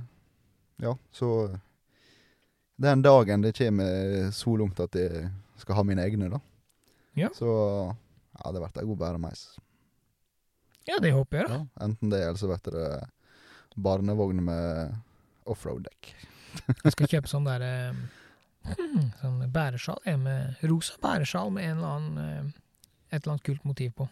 ja, 0.83 0.93
så 1.15 1.29
Den 2.81 3.01
dagen 3.05 3.41
det 3.45 3.53
kommer 3.57 4.31
så 4.35 4.55
langt 4.59 4.79
at 4.83 4.95
jeg 4.99 5.29
skal 5.61 5.75
ha 5.77 5.83
mine 5.87 6.03
egne, 6.03 6.29
da, 6.33 6.39
Ja. 7.15 7.29
så 7.37 7.47
ja, 7.93 8.51
det 8.51 8.59
blir 8.63 8.81
ei 8.81 8.87
god 8.89 8.97
bæremeis. 8.97 9.43
Ja, 10.89 10.97
det 10.99 11.11
håper 11.13 11.37
jeg, 11.37 11.47
da. 11.47 11.59
Ja, 11.61 11.85
enten 11.85 12.09
det, 12.09 12.21
eller 12.25 12.39
så 12.41 12.47
blir 12.49 12.73
det 12.73 12.87
barnevogn 13.75 14.43
med 14.45 14.95
offroad-dekk. 15.49 16.13
Jeg 16.83 16.93
skal 16.95 17.11
kjøpe 17.13 17.31
sånn 17.31 17.47
der 17.47 17.63
eh, 17.63 18.01
hmm, 18.75 19.05
Sånn 19.21 19.43
bæresjal. 19.53 20.01
Med 20.19 20.63
rosa 20.67 20.97
bæresjal 21.01 21.53
med 21.55 21.69
en 21.69 21.77
eller 21.77 21.93
annen 21.95 22.25
eh, 22.25 22.57
et 23.11 23.21
eller 23.21 23.35
annet 23.35 23.47
kult 23.47 23.63
motiv 23.67 23.93
på. 23.97 24.07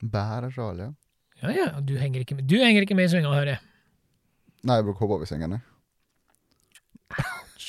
Bæresjal, 0.00 0.82
ja. 0.84 0.90
Ja, 1.42 1.52
ja, 1.52 1.68
du 1.84 1.96
henger 2.00 2.24
ikke 2.24 2.38
med, 2.38 2.48
du 2.48 2.56
henger 2.56 2.84
ikke 2.86 2.96
med 2.96 3.10
i 3.10 3.12
svinga, 3.12 3.32
hører 3.32 3.56
jeg. 3.56 3.62
Nei, 4.66 4.78
jeg 4.78 4.86
bruker 4.88 5.04
hoppbavisengene. 5.04 5.60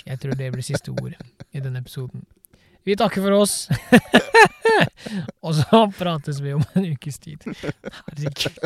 Jeg 0.07 0.19
tror 0.23 0.37
det 0.39 0.51
blir 0.53 0.65
siste 0.65 0.93
ord 0.95 1.13
i 1.51 1.59
denne 1.59 1.81
episoden. 1.83 2.23
Vi 2.87 2.95
takker 2.95 3.21
for 3.25 3.35
oss. 3.35 3.67
Og 5.45 5.55
så 5.57 5.81
prates 5.97 6.39
vi 6.43 6.53
om 6.55 6.63
en 6.75 6.87
ukes 6.93 7.19
tid. 7.19 7.43
Herregud. 7.43 8.59